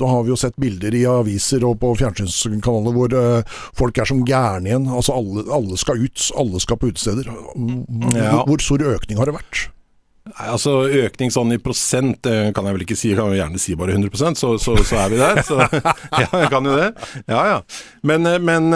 da 0.00 0.08
har 0.10 0.24
vi 0.26 0.32
jo 0.32 0.38
sett 0.40 0.56
bilder 0.58 0.94
i 0.98 1.04
aviser 1.06 1.62
og 1.68 1.76
på 1.84 1.92
fjernsynskanaler 2.00 2.96
hvor 2.96 3.14
uh, 3.14 3.60
folk 3.78 4.00
er 4.02 4.10
som 4.10 4.24
gærne 4.26 4.72
igjen. 4.72 4.88
Altså, 4.90 5.14
alle, 5.14 5.44
alle, 5.54 5.78
skal 5.78 6.02
ut, 6.02 6.24
alle 6.34 6.58
skal 6.64 6.80
på 6.82 6.90
utesteder. 6.90 7.30
Ja. 8.18 8.42
Hvor 8.42 8.58
stor 8.64 8.82
økning 8.90 9.22
har 9.22 9.30
det 9.30 9.36
vært? 9.38 9.68
Nei, 10.32 10.46
altså 10.48 10.72
Økning 10.88 11.32
sånn 11.32 11.52
i 11.52 11.60
prosent 11.60 12.24
kan 12.24 12.68
jeg 12.68 12.76
vel 12.76 12.84
ikke 12.86 12.96
si, 12.96 13.10
jeg 13.10 13.18
kan 13.18 13.32
jo 13.32 13.36
gjerne 13.36 13.60
si 13.60 13.74
bare 13.76 13.96
100 13.98 14.38
så, 14.38 14.54
så, 14.60 14.76
så 14.80 15.00
er 15.02 15.12
vi 15.12 15.18
der. 15.20 15.40
Så, 15.44 15.58
ja, 16.22 16.28
jeg 16.28 16.48
kan 16.52 16.68
jo 16.68 16.76
det. 16.78 16.88
Ja, 17.26 17.42
ja. 17.50 17.58
Men, 18.08 18.28
men 18.44 18.70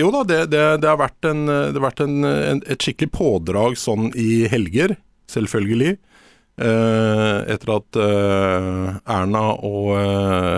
jo 0.00 0.10
da, 0.14 0.24
det, 0.26 0.40
det, 0.54 0.64
det, 0.82 0.90
har 0.90 0.98
vært, 0.98 1.20
en, 1.30 1.46
det 1.46 1.78
har 1.78 1.86
vært 1.86 2.02
en, 2.06 2.18
et 2.64 2.82
skikkelig 2.82 3.12
pådrag 3.14 3.78
sånn 3.78 4.10
i 4.18 4.48
helger, 4.50 4.96
selvfølgelig. 5.30 5.94
Etter 6.54 7.72
at 7.74 7.96
Erna 7.98 9.46
og 9.66 9.88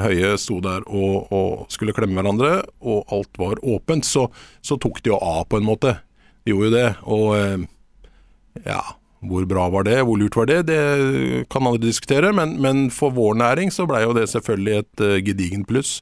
Høie 0.04 0.35
sto 0.40 0.58
der 0.64 0.85
og, 0.88 1.30
og, 1.32 1.64
skulle 1.73 1.94
klemme 1.96 2.20
hverandre, 2.20 2.58
og 2.85 3.16
alt 3.16 3.40
var 3.40 3.61
åpent, 3.64 4.08
så, 4.08 4.28
så 4.64 4.80
tok 4.80 5.02
de 5.04 5.12
jo 5.12 5.20
av 5.20 5.44
på 5.50 5.61
en 5.61 5.68
måte. 5.68 5.99
De 6.44 6.54
gjorde 6.54 6.70
jo 6.70 6.76
det. 6.76 6.92
Og 7.04 8.64
ja 8.64 8.85
hvor 9.30 9.47
bra 9.49 9.66
var 9.73 9.87
det, 9.88 9.99
hvor 10.06 10.18
lurt 10.21 10.37
var 10.38 10.49
det, 10.50 10.61
det 10.71 11.47
kan 11.52 11.66
andre 11.66 11.87
diskutere. 11.88 12.33
Men, 12.37 12.56
men 12.62 12.87
for 12.95 13.14
vår 13.16 13.38
næring 13.42 13.73
så 13.75 13.87
blei 13.88 14.04
jo 14.04 14.14
det 14.16 14.28
selvfølgelig 14.33 14.83
et 14.83 15.04
uh, 15.04 15.16
gedigent 15.26 15.68
pluss. 15.71 15.99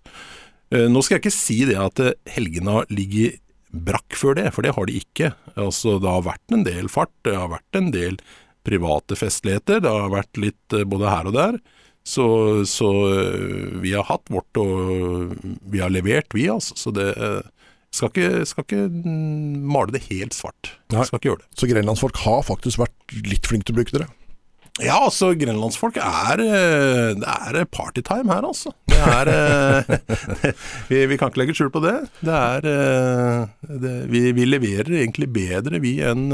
Uh, 0.75 0.87
nå 0.91 1.03
skal 1.05 1.19
jeg 1.19 1.25
ikke 1.25 1.37
si 1.37 1.59
det 1.69 1.79
at 1.81 2.03
uh, 2.03 2.15
helgene 2.37 2.79
har 2.79 2.91
ligget 2.93 3.41
brakk 3.75 4.15
før 4.15 4.39
det, 4.39 4.49
for 4.55 4.67
det 4.67 4.75
har 4.77 4.87
de 4.87 4.99
ikke. 5.01 5.33
Altså, 5.59 5.99
det 6.03 6.11
har 6.11 6.27
vært 6.29 6.55
en 6.55 6.67
del 6.67 6.91
fart, 6.93 7.15
det 7.27 7.35
har 7.35 7.51
vært 7.51 7.81
en 7.81 7.91
del 7.95 8.21
private 8.65 9.19
festligheter, 9.19 9.83
det 9.83 9.91
har 9.91 10.13
vært 10.13 10.39
litt 10.41 10.77
både 10.89 11.11
her 11.11 11.27
og 11.29 11.35
der. 11.37 11.59
Så, 12.07 12.27
så 12.69 12.89
vi 13.83 13.95
har 13.97 14.07
hatt 14.07 14.31
vårt, 14.31 14.61
og 14.61 15.35
vi 15.73 15.81
har 15.83 15.91
levert, 15.93 16.31
vi, 16.37 16.47
altså. 16.53 16.77
Så 16.79 16.93
det 16.95 17.09
skal 17.95 18.11
ikke, 18.11 18.43
skal 18.49 18.67
ikke, 18.67 18.83
male 19.71 19.95
det 19.95 20.05
helt 20.09 20.35
svart. 20.35 20.75
Nei. 20.91 21.07
Skal 21.07 21.21
ikke 21.21 21.31
gjøre 21.31 21.45
det. 21.45 21.49
Så 21.61 21.71
grenlandsfolk 21.71 22.21
har 22.25 22.45
faktisk 22.47 22.83
vært 22.83 23.17
litt 23.23 23.47
flinke 23.47 23.69
til 23.69 23.77
å 23.77 23.81
bruke 23.81 23.95
dere? 23.95 24.11
Ja, 24.83 24.97
altså 25.05 25.29
grenlandsfolk 25.39 26.01
er 26.03 26.41
Det 26.41 27.29
er 27.31 27.69
partytime 27.71 28.35
her, 28.35 28.43
altså. 28.49 28.73
Det 28.91 28.99
er 28.99 29.31
vi, 30.91 31.05
vi, 31.13 31.19
kan 31.21 31.31
ikke 31.31 31.45
legge 31.45 31.55
skjul 31.55 31.71
på 31.71 31.85
det. 31.85 31.95
Det 32.19 32.35
er 32.35 32.67
det, 33.85 33.95
vi, 34.11 34.25
vi, 34.35 34.49
leverer 34.49 34.97
egentlig 35.05 35.31
bedre, 35.37 35.79
vi, 35.85 36.01
enn 36.03 36.27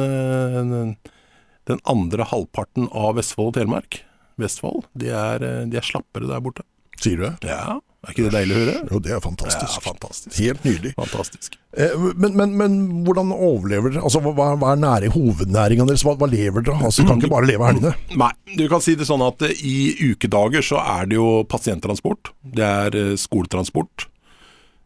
den 1.68 1.84
andre 1.84 2.24
halvparten 2.32 2.88
av 2.96 3.18
Vestfold 3.20 3.52
og 3.52 3.58
Telemark. 3.58 4.00
Vestfold. 4.40 4.88
De 4.96 5.12
er, 5.12 5.44
de 5.68 5.76
er 5.76 5.84
slappere 5.84 6.30
der 6.30 6.40
borte. 6.40 6.64
Sier 7.00 7.20
du 7.20 7.28
det? 7.28 7.52
Ja. 7.52 7.76
Er 8.00 8.14
ikke 8.14 8.30
det 8.30 8.32
deilig 8.32 8.54
å 8.54 8.60
høre? 8.62 8.74
Jo, 8.88 8.98
det 9.04 9.10
er 9.12 9.18
fantastisk. 9.20 9.74
Ja, 9.76 9.82
fantastisk. 9.84 10.36
Helt 10.40 10.62
nydelig. 10.64 10.92
Fantastisk. 10.96 11.56
Eh, 11.76 12.04
men, 12.16 12.32
men, 12.38 12.54
men, 12.56 12.76
hvordan 13.04 13.34
overlever 13.36 13.92
dere? 13.92 14.04
Altså, 14.08 14.22
hva, 14.24 14.54
hva 14.56 14.70
er 14.72 14.80
nære, 14.80 15.10
hovednæringa 15.12 15.84
deres? 15.90 16.04
Hva, 16.06 16.14
hva, 16.16 16.28
lever 16.32 16.64
dere 16.64 16.78
av? 16.78 16.86
Altså, 16.88 17.04
kan 17.04 17.20
ikke 17.20 17.32
bare 17.34 17.50
leve 17.50 17.68
helgene? 17.68 17.92
Nei, 18.22 18.30
du 18.56 18.64
kan 18.72 18.80
si 18.84 18.94
det 18.96 19.08
sånn 19.08 19.24
at 19.26 19.44
eh, 19.44 19.52
i 19.60 20.14
ukedager 20.14 20.64
så 20.64 20.80
er 20.80 21.10
det 21.10 21.18
jo 21.20 21.42
pasienttransport. 21.50 22.32
Det 22.56 22.64
er 22.64 22.96
eh, 23.02 23.12
skoletransport. 23.20 24.06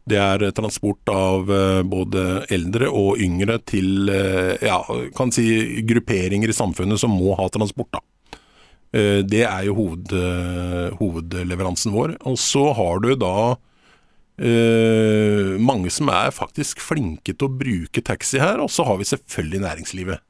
Det 0.05 0.19
er 0.21 0.43
transport 0.53 1.09
av 1.09 1.47
både 1.89 2.43
eldre 2.53 2.91
og 2.93 3.17
yngre 3.25 3.55
til 3.65 4.11
ja, 4.61 4.75
kan 5.17 5.31
si 5.33 5.47
grupperinger 5.89 6.51
i 6.53 6.53
samfunnet 6.53 7.01
som 7.01 7.15
må 7.17 7.33
ha 7.39 7.47
transport. 7.49 7.89
da. 7.95 8.03
Det 8.93 9.41
er 9.43 9.63
jo 9.67 9.73
hoved, 9.75 10.11
hovedleveransen 11.01 11.91
vår. 11.91 12.13
Og 12.29 12.37
så 12.39 12.61
har 12.77 13.01
du 13.03 13.09
da 13.19 13.57
eh, 14.41 15.55
mange 15.61 15.91
som 15.93 16.09
er 16.11 16.33
faktisk 16.35 16.81
flinke 16.83 17.33
til 17.33 17.47
å 17.47 17.57
bruke 17.61 18.03
taxi 18.05 18.41
her, 18.41 18.61
og 18.63 18.71
så 18.71 18.85
har 18.87 18.99
vi 18.99 19.09
selvfølgelig 19.09 19.63
næringslivet. 19.65 20.23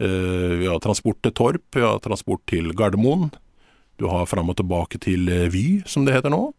Eh, 0.00 0.52
vi 0.60 0.68
har 0.68 0.80
transport 0.84 1.20
til 1.24 1.34
Torp, 1.36 1.66
vi 1.74 1.84
har 1.84 2.00
transport 2.04 2.44
til 2.48 2.72
Gardermoen. 2.76 3.30
Du 3.96 4.08
har 4.12 4.28
fram 4.28 4.52
og 4.52 4.58
tilbake 4.58 5.00
til 5.00 5.30
Vy, 5.52 5.82
som 5.88 6.04
det 6.04 6.16
heter 6.16 6.32
nå. 6.32 6.50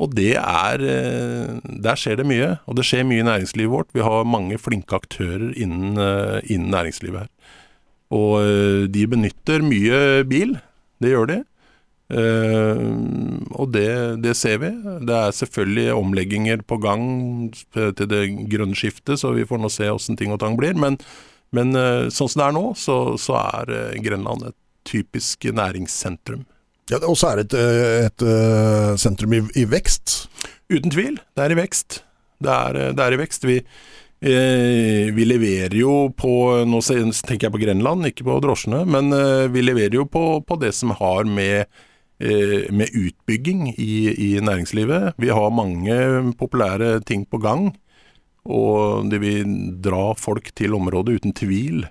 Og 0.00 0.14
det 0.14 0.36
er 0.38 0.78
Der 0.80 1.98
skjer 1.98 2.16
det 2.16 2.24
mye, 2.24 2.60
og 2.64 2.76
det 2.78 2.86
skjer 2.86 3.02
mye 3.04 3.20
i 3.20 3.26
næringslivet 3.26 3.72
vårt. 3.72 3.90
Vi 3.92 4.00
har 4.00 4.24
mange 4.24 4.56
flinke 4.56 4.94
aktører 4.96 5.50
innen, 5.58 5.98
innen 6.46 6.70
næringslivet 6.70 7.26
her. 7.26 7.28
Og 8.10 8.90
de 8.90 9.04
benytter 9.06 9.62
mye 9.62 10.24
bil, 10.26 10.56
det 10.98 11.12
gjør 11.12 11.28
de. 11.30 11.38
Uh, 12.10 13.38
og 13.54 13.70
det, 13.70 13.90
det, 14.24 14.34
ser 14.38 14.58
vi. 14.62 14.70
Det 15.06 15.14
er 15.14 15.36
selvfølgelig 15.36 15.92
omlegginger 15.94 16.64
på 16.66 16.80
gang 16.82 17.04
til 17.74 18.08
det 18.10 18.22
grønne 18.50 18.78
skiftet, 18.78 19.20
så 19.20 19.30
vi 19.36 19.46
får 19.46 19.62
nå 19.62 19.70
se 19.70 19.90
åssen 19.92 20.18
ting 20.18 20.34
og 20.34 20.40
tang 20.42 20.58
blir. 20.58 20.74
Men, 20.74 20.98
men 21.54 21.70
uh, 21.78 22.10
sånn 22.10 22.32
som 22.32 22.42
det 22.42 22.48
er 22.48 22.56
nå, 22.58 22.64
så, 22.78 22.96
så 23.20 23.38
er 23.44 23.74
Grenland 24.02 24.48
et 24.50 24.58
typisk 24.90 25.46
næringssentrum. 25.54 26.42
Ja, 26.90 26.98
Og 27.06 27.14
så 27.20 27.30
er 27.30 27.44
det 27.44 27.54
et, 27.54 28.24
et 28.26 28.98
sentrum 28.98 29.36
i, 29.36 29.44
i, 29.54 29.66
vekst? 29.70 30.24
Uten 30.72 30.90
tvil. 30.90 31.20
Det 31.38 31.44
er 31.44 31.54
i 31.54 31.60
vekst. 31.60 32.00
Det 32.42 32.50
er, 32.50 32.78
det 32.96 33.04
er 33.04 33.14
i 33.14 33.20
vekst. 33.20 33.46
Vi, 33.46 33.60
vi 34.20 35.24
leverer 35.24 35.72
jo 35.78 36.10
på 36.12 36.32
Nå 36.68 36.80
tenker 36.84 37.46
jeg 37.46 37.54
på 37.54 37.60
Grenland, 37.62 38.04
ikke 38.04 38.26
på 38.26 38.34
drosjene. 38.44 38.82
Men 38.84 39.08
vi 39.52 39.62
leverer 39.64 39.96
jo 39.96 40.04
på, 40.04 40.42
på 40.44 40.58
det 40.60 40.74
som 40.76 40.92
har 40.98 41.24
med 41.24 41.64
med 42.20 42.90
utbygging 42.92 43.70
i, 43.80 43.94
i, 44.12 44.26
næringslivet. 44.44 45.14
Vi 45.16 45.30
har 45.32 45.54
mange 45.56 45.94
populære 46.36 46.98
ting 47.08 47.22
på 47.24 47.40
gang, 47.40 47.70
og 48.44 49.08
det 49.08 49.22
vil 49.22 49.54
dra 49.80 50.10
folk 50.20 50.50
til 50.52 50.76
området 50.76 51.16
uten 51.16 51.32
tvil. 51.32 51.86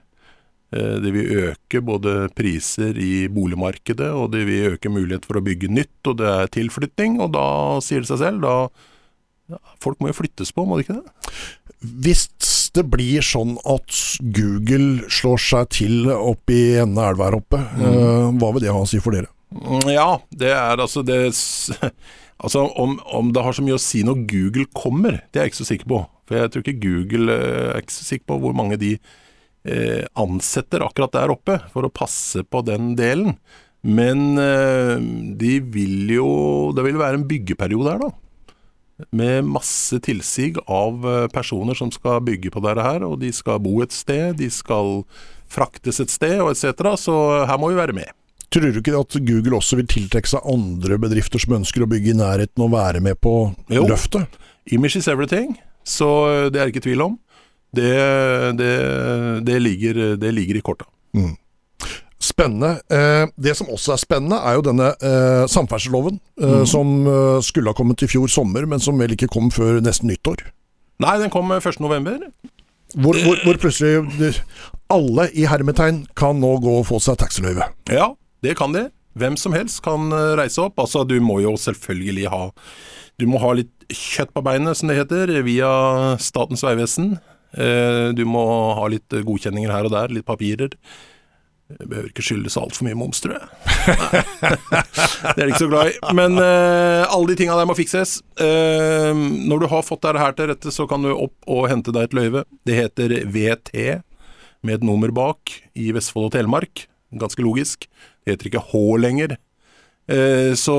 Det 0.70 1.14
vil 1.16 1.50
øke 1.50 1.82
både 1.82 2.30
priser 2.38 2.98
i 3.02 3.26
boligmarkedet, 3.34 4.12
og 4.14 4.30
det 4.36 4.46
vil 4.46 4.76
øke 4.76 4.94
mulighet 4.94 5.26
for 5.26 5.40
å 5.40 5.46
bygge 5.46 5.72
nytt, 5.74 5.98
og 6.06 6.20
det 6.22 6.30
er 6.30 6.54
tilflytting. 6.54 7.18
Og 7.26 7.34
da 7.34 7.48
sier 7.82 8.06
det 8.06 8.12
seg 8.12 8.22
selv, 8.22 8.46
da 8.46 8.56
Folk 9.82 9.98
må 9.98 10.12
jo 10.12 10.14
flyttes 10.20 10.52
på, 10.54 10.62
må 10.62 10.78
de 10.78 10.84
ikke 10.86 11.00
det? 11.00 11.32
Hvis 11.80 12.28
det 12.76 12.86
blir 12.92 13.24
sånn 13.26 13.56
at 13.68 14.00
Google 14.36 15.10
slår 15.10 15.42
seg 15.42 15.70
til 15.80 16.10
oppe 16.12 16.56
i 16.56 16.64
enden 16.82 17.00
av 17.00 17.14
elva 17.14 17.30
her 17.30 17.38
oppe, 17.40 17.60
mm. 17.80 18.40
hva 18.42 18.54
vil 18.56 18.66
det 18.66 18.74
ha 18.74 18.82
å 18.84 18.90
si 18.90 19.02
for 19.04 19.16
dere? 19.16 19.32
Ja, 19.90 20.20
det 20.30 20.52
er 20.54 20.78
altså 20.78 21.02
det 21.06 21.22
Altså, 22.40 22.62
om, 22.80 22.94
om, 23.04 23.34
det 23.36 23.42
har 23.44 23.56
så 23.56 23.64
mye 23.66 23.76
å 23.76 23.82
si 23.84 24.00
når 24.08 24.22
Google 24.30 24.64
kommer, 24.72 25.18
det 25.28 25.42
er 25.42 25.48
jeg 25.48 25.52
ikke 25.52 25.60
så 25.60 25.66
sikker 25.68 25.90
på. 25.92 25.98
For 26.30 26.38
jeg 26.40 26.52
tror 26.54 26.64
ikke 26.64 26.84
Google 26.86 27.36
eh, 27.36 27.72
er 27.74 27.82
ikke 27.84 27.96
så 27.98 28.06
sikker 28.08 28.30
på 28.32 28.38
hvor 28.46 28.54
mange 28.56 28.78
de 28.80 28.94
eh, 28.96 30.06
ansetter 30.20 30.86
akkurat 30.86 31.18
der 31.18 31.34
oppe 31.34 31.58
for 31.74 31.84
å 31.84 31.92
passe 31.92 32.46
på 32.48 32.62
den 32.64 32.94
delen. 32.96 33.36
Men 33.84 34.40
eh, 34.40 34.96
de 35.40 35.52
vil 35.72 36.10
jo 36.12 36.30
Det 36.76 36.84
vil 36.84 36.98
være 37.00 37.20
en 37.20 37.28
byggeperiode 37.28 37.92
her, 37.92 38.08
da. 38.08 38.29
Med 39.16 39.48
masse 39.48 40.00
tilsig 40.04 40.54
av 40.68 41.06
eh, 41.08 41.28
personer 41.32 41.78
som 41.78 41.92
skal 41.94 42.24
bygge 42.26 42.52
på 42.54 42.64
dette 42.66 42.84
her. 42.86 43.06
Og 43.08 43.20
de 43.24 43.32
skal 43.36 43.62
bo 43.64 43.80
et 43.86 43.96
sted, 43.96 44.36
de 44.40 44.50
skal 44.54 45.04
fraktes 45.50 46.02
et 46.04 46.12
sted 46.14 46.40
og 46.44 46.54
etc. 46.54 46.96
Så 47.00 47.16
her 47.50 47.62
må 47.62 47.72
vi 47.72 47.80
være 47.80 47.96
med. 47.98 48.12
Tror 48.50 48.66
du 48.66 48.80
ikke 48.82 48.98
at 48.98 49.18
Google 49.22 49.60
også 49.60 49.78
vil 49.78 49.90
tiltrekke 49.90 50.30
seg 50.32 50.46
andre 50.50 50.98
bedrifter 51.02 51.42
som 51.42 51.60
ønsker 51.60 51.86
å 51.86 51.90
bygge 51.90 52.16
i 52.16 52.18
nærheten 52.18 52.64
og 52.66 52.72
være 52.74 53.02
med 53.06 53.20
på 53.22 53.34
jo. 53.70 53.84
løftet? 53.86 54.40
Image 54.74 54.98
is 54.98 55.10
everything, 55.10 55.54
så 55.86 56.50
det 56.50 56.62
er 56.62 56.72
ikke 56.72 56.82
tvil 56.86 57.06
om. 57.06 57.20
Det, 57.70 57.92
det, 58.58 58.74
det, 59.46 59.60
ligger, 59.62 60.02
det 60.18 60.32
ligger, 60.34 60.58
i 60.58 60.64
korta. 60.66 60.88
Mm. 61.14 61.36
Spennende. 62.40 62.70
Eh, 62.88 63.26
det 63.36 63.56
som 63.58 63.68
også 63.68 63.94
er 63.94 64.00
spennende, 64.00 64.38
er 64.40 64.56
jo 64.56 64.64
denne 64.64 64.94
eh, 64.96 65.44
samferdselsloven, 65.52 66.20
eh, 66.40 66.54
mm. 66.62 66.68
som 66.72 66.94
skulle 67.44 67.74
ha 67.74 67.76
kommet 67.76 68.04
i 68.06 68.08
fjor 68.08 68.32
sommer, 68.32 68.64
men 68.70 68.80
som 68.80 69.00
vel 69.00 69.16
ikke 69.16 69.28
kom 69.32 69.50
før 69.52 69.82
nesten 69.84 70.08
nyttår. 70.08 70.46
Nei, 71.04 71.18
den 71.20 71.34
kom 71.34 71.52
1.11. 71.52 72.30
Hvor, 72.96 73.18
hvor, 73.26 73.42
hvor 73.44 73.60
plutselig 73.62 74.40
alle 74.90 75.28
i 75.38 75.46
hermetegn 75.50 76.06
kan 76.18 76.40
nå 76.40 76.56
gå 76.64 76.80
og 76.80 76.88
få 76.88 77.02
seg 77.04 77.20
taxiløyve. 77.22 77.68
Ja, 77.92 78.14
det 78.44 78.56
kan 78.60 78.74
de. 78.74 78.88
Hvem 79.20 79.36
som 79.38 79.54
helst 79.54 79.84
kan 79.84 80.08
reise 80.40 80.64
opp. 80.64 80.80
Altså, 80.80 81.04
du 81.04 81.18
må 81.22 81.42
jo 81.44 81.58
selvfølgelig 81.60 82.30
ha 82.32 82.42
Du 83.20 83.28
må 83.28 83.42
ha 83.44 83.52
litt 83.58 83.74
kjøtt 83.92 84.32
på 84.32 84.44
beinet, 84.46 84.80
som 84.80 84.90
det 84.90 84.96
heter, 85.02 85.34
via 85.44 85.70
Statens 86.24 86.64
vegvesen. 86.64 87.18
Du 88.16 88.22
må 88.30 88.44
ha 88.78 88.86
litt 88.88 89.12
godkjenninger 89.12 89.74
her 89.74 89.90
og 89.90 89.94
der, 89.94 90.14
litt 90.16 90.28
papirer. 90.30 90.72
Det 91.70 91.86
behøver 91.86 92.10
ikke 92.10 92.24
skyldes 92.26 92.56
altfor 92.58 92.88
mye 92.88 92.98
moms, 92.98 93.20
tror 93.22 93.36
jeg. 93.36 93.48
det 95.22 95.36
er 95.36 95.44
de 95.44 95.50
ikke 95.52 95.62
så 95.62 95.70
glad 95.70 95.92
i. 95.92 95.98
Men 96.18 96.38
uh, 96.42 97.06
alle 97.06 97.30
de 97.30 97.36
tinga 97.38 97.58
der 97.60 97.68
må 97.70 97.76
fikses. 97.78 98.16
Uh, 98.42 99.14
når 99.14 99.62
du 99.62 99.68
har 99.70 99.86
fått 99.86 100.02
dette 100.08 100.24
her 100.24 100.34
til 100.38 100.50
rette, 100.50 100.74
så 100.74 100.88
kan 100.90 101.06
du 101.06 101.12
opp 101.14 101.36
og 101.46 101.68
hente 101.70 101.94
deg 101.94 102.10
et 102.10 102.16
løyve. 102.18 102.44
Det 102.66 102.78
heter 102.80 103.14
VT, 103.30 103.76
med 104.66 104.80
et 104.80 104.88
nummer 104.88 105.14
bak, 105.14 105.54
i 105.78 105.92
Vestfold 105.96 106.32
og 106.32 106.34
Telemark. 106.40 106.88
Ganske 107.22 107.46
logisk. 107.46 107.86
Det 108.26 108.34
heter 108.34 108.50
ikke 108.50 108.66
H 108.72 108.84
lenger. 109.06 109.38
Uh, 110.10 110.58
så 110.58 110.76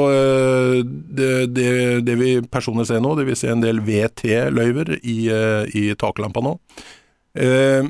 det, 0.83 1.33
det, 1.55 1.73
det 2.03 2.19
vi 2.19 2.33
personer 2.51 2.89
ser 2.89 2.99
nå, 3.05 3.15
det 3.15 3.31
vil 3.31 3.39
si 3.39 3.47
en 3.47 3.63
del 3.63 3.79
VT-løyver 3.87 4.97
i, 5.01 5.21
i 5.71 5.93
taklampa 5.95 6.43
nå. 6.43 6.59
Eh, 7.39 7.87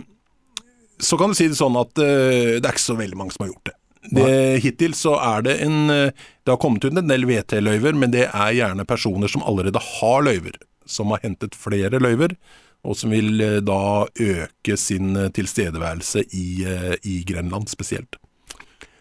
så 1.01 1.19
kan 1.21 1.33
du 1.33 1.39
si 1.39 1.49
det 1.51 1.59
sånn 1.59 1.79
at 1.81 1.93
uh, 1.99 2.57
det 2.59 2.65
er 2.65 2.73
ikke 2.73 2.89
så 2.89 2.99
veldig 2.99 3.19
mange 3.19 3.35
som 3.35 3.47
har 3.47 3.53
gjort 3.53 3.71
det. 3.71 3.77
det 4.17 4.63
hittil 4.65 4.97
så 4.97 5.17
er 5.21 5.45
det 5.47 5.59
en 5.65 5.93
eh, 5.93 6.15
Det 6.43 6.55
har 6.55 6.61
kommet 6.63 6.85
ut 6.85 6.97
en 6.97 7.11
del 7.11 7.27
VT-løyver, 7.29 7.99
men 8.01 8.15
det 8.15 8.27
er 8.31 8.57
gjerne 8.57 8.89
personer 8.89 9.29
som 9.29 9.45
allerede 9.45 9.83
har 9.83 10.25
løyver. 10.25 10.57
Som 10.89 11.13
har 11.13 11.21
hentet 11.23 11.55
flere 11.55 12.01
løyver, 12.01 12.35
og 12.83 12.97
som 12.97 13.13
vil 13.13 13.41
eh, 13.45 13.61
da 13.61 14.09
øke 14.09 14.77
sin 14.81 15.13
tilstedeværelse 15.37 16.25
i, 16.33 16.65
i 17.05 17.21
Grenland 17.29 17.69
spesielt. 17.71 18.17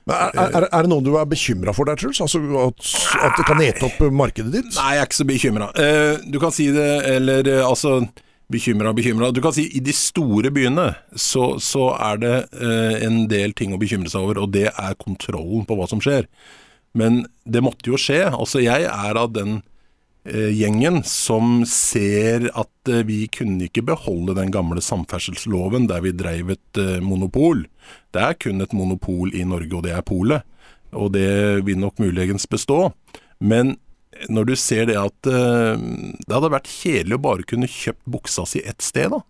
Er, 0.09 0.31
er, 0.33 0.65
er 0.65 0.85
det 0.85 0.89
noe 0.89 1.05
du 1.05 1.11
er 1.19 1.27
bekymra 1.29 1.73
for 1.75 1.85
der, 1.85 1.97
Truls? 1.99 2.19
Altså 2.23 2.41
at, 2.63 2.93
at 3.27 3.35
det 3.37 3.45
kan 3.45 3.61
ete 3.61 3.85
opp 3.85 3.99
markedet 4.09 4.53
ditt? 4.55 4.71
Nei, 4.73 4.95
jeg 4.97 5.03
er 5.03 5.09
ikke 5.09 5.19
så 5.19 5.27
bekymra. 5.29 5.69
Uh, 5.77 6.25
du 6.25 6.39
kan 6.41 6.55
si 6.55 6.69
det, 6.73 6.89
eller 7.13 7.49
altså 7.61 7.99
Bekymra, 8.49 8.93
bekymra. 8.97 9.29
Du 9.31 9.43
kan 9.45 9.53
si 9.53 9.67
i 9.77 9.81
de 9.85 9.93
store 9.93 10.49
byene 10.53 10.87
så, 11.13 11.59
så 11.61 11.91
er 12.01 12.21
det 12.21 12.35
eh, 12.57 12.95
en 13.05 13.27
del 13.29 13.53
ting 13.53 13.75
å 13.75 13.81
bekymre 13.81 14.09
seg 14.09 14.25
over, 14.25 14.39
og 14.41 14.55
det 14.55 14.71
er 14.71 14.97
kontrollen 14.97 15.67
på 15.69 15.77
hva 15.77 15.85
som 15.89 16.01
skjer. 16.01 16.25
Men 16.97 17.27
det 17.45 17.61
måtte 17.61 17.91
jo 17.91 17.99
skje. 18.01 18.23
Altså, 18.31 18.63
jeg 18.63 18.87
er 18.89 19.19
av 19.21 19.35
den 19.35 19.59
eh, 20.25 20.49
gjengen 20.57 21.03
som 21.05 21.61
ser 21.69 22.47
at 22.57 22.89
eh, 22.89 23.05
vi 23.05 23.27
kunne 23.29 23.67
ikke 23.67 23.85
beholde 23.91 24.33
den 24.39 24.49
gamle 24.55 24.81
samferdselsloven 24.81 25.85
der 25.91 26.01
vi 26.07 26.15
dreiv 26.17 26.49
et 26.55 26.81
eh, 26.81 26.97
monopol. 27.05 27.67
Det 28.13 28.23
er 28.25 28.39
kun 28.41 28.65
et 28.65 28.73
monopol 28.73 29.29
i 29.37 29.45
Norge, 29.45 29.75
og 29.77 29.85
det 29.85 29.93
er 29.93 30.07
polet. 30.07 30.49
Og 30.97 31.13
det 31.13 31.67
vil 31.69 31.77
nok 31.77 32.01
muligens 32.01 32.49
bestå. 32.49 32.87
Men 33.37 33.75
når 34.27 34.49
du 34.49 34.55
ser 34.59 34.89
det 34.89 34.97
at 34.99 35.29
eh, 35.29 35.79
det 36.25 36.35
hadde 36.35 36.51
vært 36.51 36.71
kjedelig 36.71 37.19
å 37.19 37.23
bare 37.23 37.47
kunne 37.47 37.69
kjøpt 37.71 38.03
buksa 38.09 38.45
si 38.49 38.63
ett 38.65 38.83
sted, 38.83 39.13
da. 39.13 39.21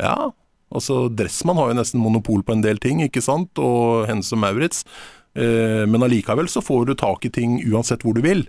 Ja, 0.00 0.30
altså 0.74 1.06
Dressmann 1.12 1.60
har 1.60 1.70
jo 1.70 1.78
nesten 1.80 2.02
monopol 2.02 2.44
på 2.44 2.56
en 2.56 2.64
del 2.64 2.80
ting, 2.82 3.00
ikke 3.04 3.24
sant, 3.24 3.56
og 3.60 4.06
Hennes 4.10 4.32
og 4.36 4.42
Maurits. 4.42 4.84
Eh, 5.38 5.86
men 5.86 6.02
allikevel 6.02 6.50
så 6.50 6.62
får 6.64 6.88
du 6.88 6.96
tak 6.98 7.24
i 7.24 7.32
ting 7.32 7.60
uansett 7.70 8.04
hvor 8.04 8.16
du 8.16 8.22
vil. 8.24 8.44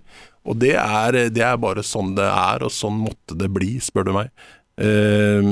Og 0.50 0.58
det 0.62 0.74
er, 0.82 1.30
det 1.30 1.46
er 1.46 1.62
bare 1.62 1.86
sånn 1.86 2.16
det 2.18 2.26
er, 2.28 2.66
og 2.66 2.74
sånn 2.74 2.98
måtte 3.04 3.38
det 3.38 3.52
bli, 3.54 3.76
spør 3.84 4.10
du 4.10 4.18
meg. 4.18 4.34
Uh, 4.82 5.44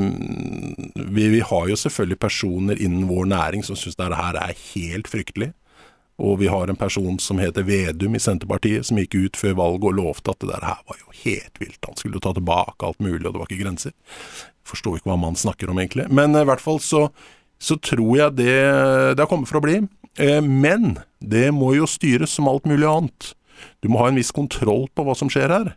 vi, 1.11 1.25
vi 1.35 1.41
har 1.45 1.65
jo 1.69 1.75
selvfølgelig 1.77 2.17
personer 2.23 2.79
innen 2.81 3.03
vår 3.11 3.27
næring 3.29 3.65
som 3.67 3.77
syns 3.77 3.99
dette 3.99 4.17
her 4.17 4.39
er 4.39 4.55
helt 4.71 5.11
fryktelig. 5.11 5.51
Og 6.19 6.39
vi 6.41 6.49
har 6.51 6.67
en 6.67 6.75
person 6.79 7.15
som 7.23 7.39
heter 7.39 7.63
Vedum 7.63 8.15
i 8.17 8.19
Senterpartiet, 8.19 8.85
som 8.89 8.99
gikk 8.99 9.15
ut 9.15 9.39
før 9.39 9.55
valget 9.55 9.87
og 9.87 9.97
lovte 10.01 10.33
at 10.33 10.41
det 10.43 10.49
der 10.51 10.65
her 10.67 10.81
var 10.83 10.97
jo 10.99 11.13
helt 11.23 11.59
vilt. 11.61 11.79
Han 11.87 11.95
skulle 11.99 12.19
ta 12.23 12.33
tilbake 12.35 12.85
alt 12.85 12.99
mulig, 12.99 13.23
og 13.23 13.33
det 13.33 13.39
var 13.39 13.47
ikke 13.47 13.63
grenser. 13.63 13.93
Forstår 14.67 14.99
ikke 14.99 15.11
hva 15.13 15.19
man 15.21 15.39
snakker 15.39 15.71
om, 15.71 15.79
egentlig. 15.79 16.09
Men 16.11 16.35
eh, 16.35 16.43
i 16.43 16.49
hvert 16.49 16.63
fall 16.63 16.81
så, 16.83 17.05
så 17.55 17.77
tror 17.79 18.11
jeg 18.19 18.35
det, 18.41 18.55
det 19.15 19.23
har 19.23 19.29
kommet 19.31 19.47
for 19.49 19.61
å 19.61 19.63
bli. 19.63 19.79
Eh, 20.19 20.41
men 20.43 20.97
det 21.23 21.47
må 21.55 21.71
jo 21.77 21.87
styres 21.89 22.35
som 22.35 22.49
alt 22.51 22.67
mulig 22.67 22.89
annet. 22.89 23.31
Du 23.79 23.87
må 23.91 24.01
ha 24.03 24.09
en 24.11 24.19
viss 24.19 24.33
kontroll 24.35 24.89
på 24.95 25.05
hva 25.07 25.15
som 25.15 25.31
skjer 25.31 25.53
her. 25.55 25.71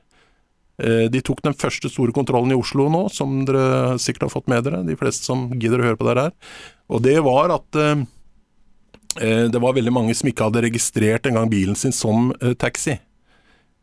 Eh, 0.82 1.06
De 1.12 1.22
tok 1.22 1.44
den 1.46 1.54
første 1.54 1.90
store 1.92 2.14
kontrollen 2.16 2.50
i 2.50 2.58
Oslo 2.58 2.88
nå, 2.90 3.04
som 3.14 3.44
dere 3.46 3.94
sikkert 4.02 4.26
har 4.26 4.34
fått 4.34 4.50
med 4.50 4.66
dere, 4.66 4.82
de 4.90 4.98
fleste 4.98 5.22
som 5.28 5.52
gidder 5.54 5.78
å 5.82 5.88
høre 5.92 6.02
på 6.02 6.10
dere 6.10 6.26
her. 6.26 6.36
Og 6.90 7.06
det 7.06 7.20
var 7.22 7.54
at 7.54 7.78
det 9.20 9.60
var 9.60 9.74
veldig 9.76 9.92
mange 9.92 10.14
som 10.16 10.28
ikke 10.30 10.46
hadde 10.48 10.62
registrert 10.64 11.26
engang 11.28 11.50
bilen 11.52 11.76
sin 11.76 11.92
som 11.92 12.30
eh, 12.40 12.54
taxi. 12.56 12.96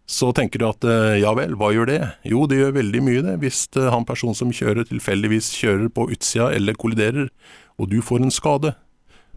Så 0.09 0.31
tenker 0.33 0.57
du 0.57 0.65
at 0.65 0.86
eh, 0.89 1.19
ja 1.21 1.36
vel, 1.38 1.53
hva 1.59 1.69
gjør 1.69 1.91
det? 1.91 2.00
Jo, 2.25 2.48
det 2.50 2.57
gjør 2.57 2.77
veldig 2.79 3.01
mye 3.05 3.25
det, 3.27 3.36
hvis 3.43 3.67
eh, 3.77 3.91
han 3.93 4.07
personen 4.09 4.38
som 4.38 4.50
kjører 4.50 4.88
tilfeldigvis 4.89 5.51
kjører 5.53 5.91
på 5.93 6.07
utsida 6.09 6.48
eller 6.57 6.77
kolliderer, 6.81 7.29
og 7.77 7.91
du 7.91 7.99
får 8.01 8.25
en 8.25 8.34
skade. 8.34 8.73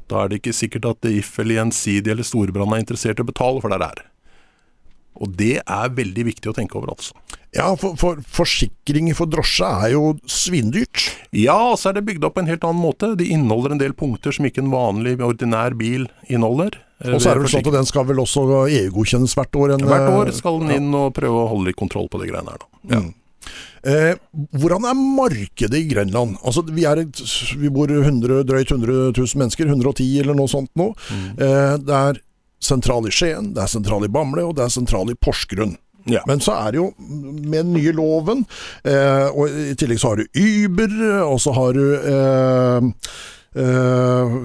Da 0.09 0.23
er 0.23 0.33
det 0.33 0.40
ikke 0.40 0.57
sikkert 0.57 0.88
at 0.88 1.11
If 1.11 1.37
eller 1.43 1.59
Gjensidige 1.59 2.17
eller 2.17 2.27
Storebrand 2.27 2.73
er 2.73 2.81
interessert 2.87 3.21
i 3.21 3.25
å 3.25 3.29
betale 3.29 3.61
for 3.61 3.73
det 3.73 3.83
der. 3.85 4.01
Og 5.21 5.37
det 5.37 5.59
er 5.61 5.93
veldig 6.01 6.25
viktig 6.31 6.49
å 6.49 6.57
tenke 6.57 6.81
over, 6.81 6.95
altså. 6.97 7.12
Ja, 7.53 7.67
for, 7.77 7.99
for 8.01 8.21
forsikring 8.33 9.11
for 9.17 9.29
drosje 9.29 9.69
er 9.85 9.91
jo 9.93 10.15
svindyrt. 10.25 11.11
Ja, 11.37 11.57
og 11.73 11.77
så 11.81 11.91
er 11.91 11.99
det 11.99 12.07
bygd 12.09 12.25
opp 12.25 12.38
på 12.38 12.45
en 12.45 12.49
helt 12.49 12.65
annen 12.65 12.81
måte. 12.81 13.11
De 13.21 13.27
inneholder 13.35 13.75
en 13.75 13.83
del 13.83 13.93
punkter 13.97 14.33
som 14.33 14.49
ikke 14.49 14.62
en 14.65 14.73
vanlig, 14.73 15.19
ordinær 15.21 15.77
bil 15.77 16.07
inneholder. 16.33 16.79
Eh, 17.05 17.12
Og 17.12 17.21
så 17.21 17.33
er 17.33 17.37
det 17.37 17.45
vel 17.45 17.53
sånn 17.53 17.67
at 17.69 17.77
den 17.77 17.91
skal 17.91 18.07
vel 18.09 18.23
også 18.25 18.47
EU-godkjennes 18.71 19.37
hvert 19.37 19.59
år? 19.61 19.75
En, 19.77 19.85
Hvert 19.91 20.15
år 20.15 20.31
eh, 20.33 20.38
skal 20.38 20.62
den 20.62 20.73
inn 20.79 20.97
og 20.97 21.12
prøve 21.19 21.43
å 21.45 21.51
holde 21.53 21.69
litt 21.69 21.81
kontroll 21.83 22.09
på 22.09 22.23
de 22.23 22.31
greiene 22.33 22.57
her. 22.57 22.65
Da. 22.65 22.97
Ja. 22.97 23.03
Eh, 23.83 24.15
hvordan 24.57 24.88
er 24.88 24.95
markedet 24.97 25.81
i 25.83 25.87
Grenland? 25.91 26.38
Altså, 26.47 26.65
vi, 26.73 26.87
er 26.88 27.03
et, 27.05 27.23
vi 27.59 27.69
bor 27.75 27.91
100, 27.93 28.45
drøyt 28.49 28.71
100 28.73 29.11
000 29.12 29.41
mennesker, 29.43 29.69
110 29.69 30.21
eller 30.23 30.38
noe 30.38 30.49
sånt 30.49 30.71
nå. 30.79 30.93
Mm. 31.11 31.25
Eh, 31.37 31.73
det 31.85 32.01
er 32.01 32.23
sentral 32.62 33.05
i 33.11 33.12
Skien, 33.12 33.53
det 33.57 33.65
er 33.65 33.73
sentral 33.77 34.07
i 34.07 34.12
Bamble 34.12 34.45
og 34.47 34.55
det 34.57 34.69
er 34.69 34.73
sentral 34.73 35.11
i 35.11 35.19
Porsgrunn. 35.19 35.77
Ja. 36.11 36.23
Men 36.27 36.41
så 36.43 36.55
er 36.57 36.73
det 36.75 36.81
jo 36.81 36.88
med 36.99 37.59
den 37.65 37.75
nye 37.77 37.93
loven, 37.95 38.45
eh, 38.85 39.29
og 39.31 39.51
i 39.51 39.75
tillegg 39.79 40.01
så 40.03 40.12
har 40.12 40.23
du 40.23 40.41
Uber, 40.43 40.97
og 41.27 41.38
så 41.43 41.53
har 41.55 41.77
du 41.77 41.85
eh, 41.95 42.88
eh, 43.62 44.41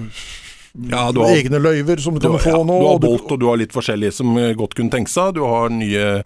Ja, 0.90 1.10
du 1.12 1.20
har- 1.24 1.34
egne 1.34 1.58
løyver 1.58 2.00
som 2.00 2.14
du, 2.14 2.20
Du, 2.20 2.28
kan 2.28 2.38
få 2.38 2.54
ja, 2.58 2.62
nå. 2.64 2.78
du 2.80 2.86
har 2.86 2.98
Bolt 3.02 3.32
og 3.32 3.40
du 3.40 3.46
har 3.48 3.56
litt 3.58 3.72
forskjellige 3.74 4.12
som 4.20 4.36
eh, 4.38 4.54
godt 4.54 4.74
kunne 4.78 4.90
tenke 4.92 5.10
seg. 5.10 5.34
Du 5.34 5.42
har 5.42 5.68
nye 5.70 6.22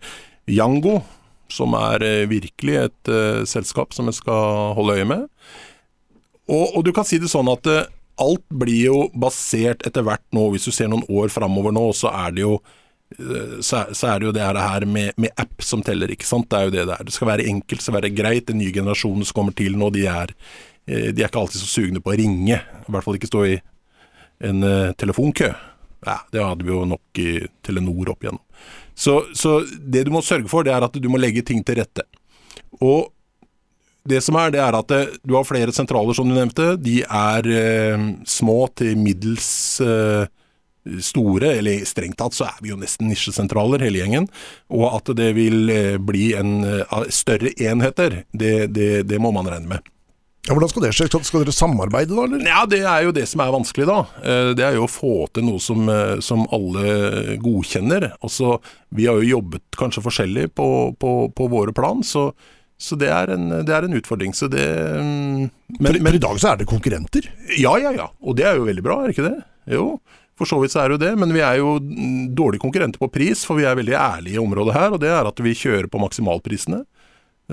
Yango, 0.50 1.00
som 1.48 1.72
er 1.78 2.02
eh, 2.02 2.26
virkelig 2.28 2.76
et 2.86 3.08
uh, 3.12 3.44
selskap 3.48 3.92
som 3.94 4.06
jeg 4.08 4.14
skal 4.20 4.74
holde 4.76 4.98
øye 4.98 5.08
med. 5.08 5.26
Og, 6.48 6.76
og 6.76 6.84
du 6.84 6.92
kan 6.92 7.04
si 7.04 7.18
det 7.22 7.30
sånn 7.30 7.48
at 7.52 7.66
uh, 7.70 7.84
alt 8.20 8.44
blir 8.50 8.86
jo 8.90 8.98
basert 9.14 9.86
etter 9.86 10.04
hvert 10.04 10.24
nå, 10.34 10.50
hvis 10.52 10.64
du 10.68 10.72
ser 10.74 10.88
noen 10.92 11.04
år 11.08 11.32
framover 11.32 11.72
nå, 11.72 11.86
så 11.96 12.10
er 12.12 12.34
det 12.36 12.44
jo 12.44 12.58
så 13.62 13.82
er, 13.86 14.20
det 14.20 14.28
jo 14.28 14.34
det 14.34 14.44
her 14.44 14.86
med, 14.88 15.12
med 15.20 15.34
app 15.40 15.64
som 15.64 15.82
teller, 15.84 16.10
ikke 16.12 16.28
sant. 16.28 16.48
Det 16.50 16.58
er 16.58 16.68
jo 16.68 16.74
det 16.74 16.86
det 16.88 16.96
er. 16.96 17.08
Det 17.08 17.14
skal 17.14 17.30
være 17.32 17.48
enkelt, 17.50 17.80
det 17.80 17.86
skal 17.86 17.98
være 17.98 18.12
greit. 18.14 18.46
Den 18.50 18.60
nye 18.62 18.74
generasjonen 18.74 19.26
som 19.28 19.40
kommer 19.40 19.56
til 19.56 19.76
nå, 19.78 19.90
de 19.94 20.06
er, 20.10 20.34
eh, 20.86 21.10
de 21.10 21.22
er 21.22 21.28
ikke 21.28 21.42
alltid 21.42 21.62
så 21.62 21.70
sugne 21.70 22.02
på 22.02 22.12
å 22.12 22.18
ringe. 22.18 22.58
I 22.58 22.94
hvert 22.94 23.06
fall 23.06 23.18
ikke 23.20 23.30
stå 23.30 23.44
i 23.50 23.56
en 24.48 24.66
eh, 24.66 24.94
telefonkø. 24.98 25.52
Ja, 26.02 26.18
det 26.34 26.42
hadde 26.42 26.66
vi 26.66 26.74
jo 26.74 26.84
nok 26.88 27.22
i 27.22 27.32
Telenor 27.62 28.12
opp 28.14 28.24
igjennom. 28.24 28.42
Så, 28.94 29.22
så 29.38 29.60
det 29.62 30.04
du 30.06 30.12
må 30.14 30.22
sørge 30.24 30.50
for, 30.50 30.66
det 30.66 30.74
er 30.74 30.84
at 30.84 30.98
du 30.98 31.08
må 31.10 31.20
legge 31.20 31.44
ting 31.46 31.62
til 31.64 31.78
rette. 31.78 32.04
Og 32.82 33.12
det 34.08 34.18
som 34.24 34.36
er, 34.40 34.50
det 34.50 34.60
er 34.62 34.74
at 34.74 34.88
det, 34.90 35.02
du 35.22 35.36
har 35.36 35.46
flere 35.46 35.72
sentraler, 35.74 36.16
som 36.16 36.26
du 36.26 36.34
nevnte. 36.34 36.72
De 36.82 37.00
er 37.06 37.48
eh, 37.54 38.06
små 38.26 38.64
til 38.78 38.98
middels 38.98 39.52
eh, 39.84 40.26
store, 41.00 41.54
eller 41.60 41.84
strengt 41.86 42.18
tatt 42.18 42.34
så 42.34 42.48
er 42.48 42.58
vi 42.62 42.72
jo 42.72 42.78
nesten 42.80 43.08
nisjesentraler, 43.10 43.82
hele 43.86 44.02
gjengen. 44.02 44.28
Og 44.72 44.88
at 44.90 45.12
det 45.18 45.30
vil 45.38 45.70
eh, 45.70 45.96
bli 46.02 46.32
en 46.38 46.62
eh, 46.66 46.94
større 47.14 47.52
enheter, 47.62 48.22
det, 48.32 48.54
det, 48.74 48.92
det 49.06 49.20
må 49.22 49.30
man 49.34 49.50
regne 49.50 49.76
med. 49.76 49.90
Ja, 50.48 50.56
hvordan 50.56 50.72
skal 50.72 50.82
det 50.82 50.90
skje? 50.98 51.06
Skal, 51.22 51.44
dere 51.44 51.54
samarbeide 51.54 52.16
da, 52.16 52.24
eller? 52.26 52.40
Ja, 52.50 52.64
det 52.66 52.80
er 52.82 53.04
jo 53.06 53.12
det 53.14 53.28
som 53.30 53.44
er 53.44 53.52
vanskelig, 53.54 53.86
da. 53.86 54.00
Eh, 54.26 54.48
Det 54.58 54.64
er 54.66 54.74
jo 54.74 54.88
å 54.88 54.90
få 54.90 55.12
til 55.30 55.46
noe 55.46 55.62
som, 55.62 55.86
som 56.18 56.42
alle 56.50 57.36
godkjenner. 57.42 58.08
Altså, 58.18 58.56
vi 58.90 59.06
har 59.06 59.20
jo 59.22 59.36
jobbet 59.36 59.62
kanskje 59.78 60.02
forskjellig 60.02 60.48
på, 60.58 60.66
på, 60.98 61.12
på 61.30 61.46
våre 61.52 61.70
plan, 61.76 62.02
så, 62.02 62.32
så 62.74 62.98
det, 62.98 63.12
er 63.14 63.36
en, 63.36 63.46
det 63.62 63.76
er 63.76 63.86
en 63.86 63.94
utfordring. 64.00 64.34
Så 64.34 64.50
det 64.50 64.66
men, 64.98 65.46
For, 65.78 65.78
men, 65.78 65.94
for 65.94 66.02
men 66.08 66.18
i 66.18 66.24
dag 66.26 66.42
så 66.42 66.50
er 66.50 66.58
det 66.58 66.66
konkurrenter. 66.74 67.30
Ja, 67.54 67.76
ja, 67.78 67.94
ja. 67.94 68.10
Og 68.26 68.34
det 68.34 68.50
er 68.50 68.58
jo 68.58 68.66
veldig 68.66 68.82
bra, 68.82 68.98
er 69.04 69.14
ikke 69.14 69.28
det? 69.28 69.36
Jo. 69.70 69.86
For 70.38 70.48
så 70.48 70.58
vidt 70.62 70.72
så 70.72 70.82
er 70.82 70.90
det 70.90 70.96
jo 70.96 71.02
det, 71.04 71.12
men 71.20 71.34
vi 71.34 71.42
er 71.44 71.58
jo 71.60 71.76
dårlige 72.32 72.62
konkurrenter 72.62 73.02
på 73.02 73.10
pris, 73.12 73.44
for 73.46 73.60
vi 73.60 73.66
er 73.68 73.76
veldig 73.78 73.94
ærlige 73.98 74.38
i 74.38 74.42
området 74.42 74.76
her, 74.76 74.94
og 74.94 75.02
det 75.02 75.10
er 75.12 75.28
at 75.28 75.42
vi 75.44 75.54
kjører 75.58 75.90
på 75.92 76.00
maksimalprisene 76.02 76.82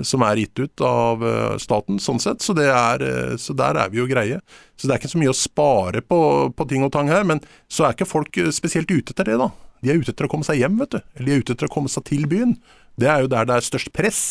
som 0.06 0.22
er 0.24 0.40
gitt 0.40 0.58
ut 0.62 0.82
av 0.86 1.24
eh, 1.26 1.56
staten, 1.60 1.98
sånn 2.00 2.20
sett. 2.22 2.44
Så, 2.44 2.54
er, 2.62 3.02
eh, 3.04 3.34
så 3.40 3.54
der 3.56 3.78
er 3.80 3.90
vi 3.92 4.00
jo 4.00 4.08
greie. 4.08 4.40
Så 4.78 4.86
det 4.86 4.94
er 4.94 5.02
ikke 5.02 5.12
så 5.12 5.20
mye 5.20 5.32
å 5.32 5.36
spare 5.36 6.02
på, 6.04 6.20
på 6.56 6.68
ting 6.70 6.86
og 6.86 6.92
tang 6.94 7.10
her, 7.12 7.26
men 7.26 7.42
så 7.68 7.86
er 7.86 7.96
ikke 7.96 8.08
folk 8.08 8.38
eh, 8.40 8.52
spesielt 8.54 8.90
ute 8.90 9.12
etter 9.12 9.32
det, 9.32 9.38
da. 9.42 9.50
De 9.80 9.92
er 9.92 10.00
ute 10.00 10.12
etter 10.12 10.28
å 10.28 10.32
komme 10.32 10.46
seg 10.46 10.60
hjem, 10.60 10.78
vet 10.80 10.96
du. 10.96 11.00
Eller 11.16 11.26
de 11.26 11.34
er 11.34 11.44
ute 11.44 11.56
etter 11.56 11.68
å 11.70 11.74
komme 11.74 11.92
seg 11.92 12.06
til 12.08 12.26
byen. 12.30 12.56
Det 13.00 13.08
er 13.10 13.24
jo 13.24 13.32
der 13.32 13.48
det 13.48 13.56
er 13.58 13.66
størst 13.66 13.92
press 13.96 14.24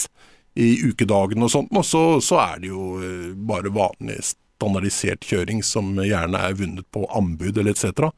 i 0.60 0.74
ukedagene 0.90 1.46
og 1.46 1.54
sånt, 1.54 1.74
og 1.76 1.86
så, 1.86 2.04
så 2.24 2.40
er 2.42 2.62
det 2.64 2.72
jo 2.72 2.92
eh, 3.04 3.32
bare 3.50 3.74
vanlig 3.74 4.22
standardisert 4.60 5.26
kjøring 5.26 5.64
som 5.66 5.96
gjerne 6.04 6.44
er 6.50 6.58
vunnet 6.60 6.88
på 6.92 7.06
anbud 7.16 7.58
eller 7.58 7.72
etc. 7.72 8.12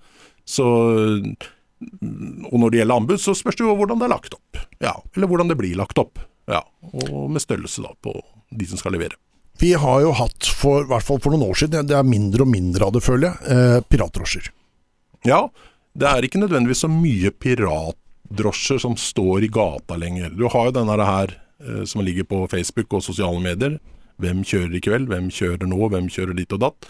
Så 0.46 0.66
Og 1.82 2.58
når 2.62 2.70
det 2.70 2.82
gjelder 2.82 3.00
anbud, 3.02 3.22
så 3.22 3.34
spørs 3.38 3.58
det 3.58 3.66
jo 3.66 3.74
hvordan 3.78 4.02
det 4.02 4.06
er 4.06 4.14
lagt 4.14 4.36
opp. 4.38 4.60
Ja, 4.84 4.94
eller 5.16 5.30
hvordan 5.30 5.50
det 5.50 5.58
blir 5.58 5.78
lagt 5.80 5.98
opp. 6.02 6.20
Ja, 6.50 6.62
Og 6.94 7.30
med 7.32 7.42
størrelse 7.42 7.82
da 7.82 7.94
på 8.02 8.14
de 8.52 8.68
som 8.70 8.78
skal 8.78 8.94
levere. 8.98 9.18
Vi 9.62 9.74
har 9.78 10.02
jo 10.02 10.12
hatt, 10.18 10.48
for, 10.58 10.86
i 10.86 10.90
hvert 10.90 11.06
fall 11.06 11.20
for 11.22 11.34
noen 11.34 11.52
år 11.52 11.60
siden, 11.62 11.86
det 11.90 11.96
er 11.98 12.08
mindre 12.08 12.46
og 12.46 12.50
mindre 12.50 12.88
av 12.88 12.96
det, 12.96 13.04
føler 13.06 13.30
jeg, 13.30 13.54
eh, 13.54 13.82
piratdrosjer. 13.94 14.48
Ja, 15.28 15.44
det 15.94 16.08
er 16.08 16.26
ikke 16.26 16.42
nødvendigvis 16.42 16.82
så 16.86 16.90
mye 16.90 17.30
piratdrosjer 17.36 18.82
som 18.82 18.98
står 18.98 19.46
i 19.46 19.52
gata 19.54 19.98
lenger. 20.02 20.34
Du 20.34 20.48
har 20.50 20.70
jo 20.70 20.76
denne 20.80 20.98
her 21.06 21.36
eh, 21.62 21.84
som 21.86 22.02
ligger 22.06 22.26
på 22.26 22.48
Facebook 22.50 22.94
og 22.98 23.06
sosiale 23.06 23.42
medier. 23.44 23.78
Hvem 24.22 24.44
kjører 24.48 24.78
i 24.78 24.84
kveld, 24.84 25.10
hvem 25.12 25.30
kjører 25.34 25.70
nå, 25.70 25.82
hvem 25.92 26.10
kjører 26.12 26.38
dit 26.38 26.58
og 26.58 26.64
datt. 26.64 26.90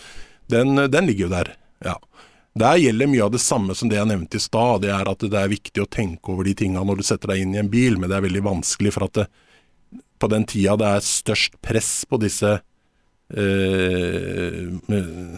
Den, 0.51 0.75
den 0.91 1.07
ligger 1.07 1.27
jo 1.27 1.33
der, 1.35 1.53
ja. 1.85 1.97
Der 2.59 2.75
gjelder 2.75 3.07
mye 3.07 3.23
av 3.23 3.31
det 3.31 3.39
samme 3.39 3.75
som 3.79 3.87
det 3.87 3.95
jeg 3.95 4.09
nevnte 4.09 4.35
i 4.35 4.43
stad. 4.43 4.81
Det 4.83 4.91
er 4.91 5.07
at 5.07 5.23
det 5.23 5.39
er 5.39 5.53
viktig 5.53 5.85
å 5.85 5.87
tenke 5.87 6.33
over 6.33 6.43
de 6.47 6.55
tinga 6.59 6.83
når 6.83 6.99
du 6.99 7.05
setter 7.07 7.31
deg 7.31 7.45
inn 7.45 7.55
i 7.55 7.61
en 7.61 7.71
bil, 7.71 7.95
men 7.95 8.11
det 8.11 8.17
er 8.17 8.25
veldig 8.27 8.43
vanskelig 8.43 8.91
for 8.97 9.07
at 9.07 9.21
det, 9.21 9.27
på 10.21 10.29
den 10.31 10.45
tida 10.49 10.75
det 10.77 10.89
er 10.97 11.05
størst 11.05 11.55
press 11.63 11.91
på 12.09 12.19
disse 12.21 12.51
eh, 13.33 14.67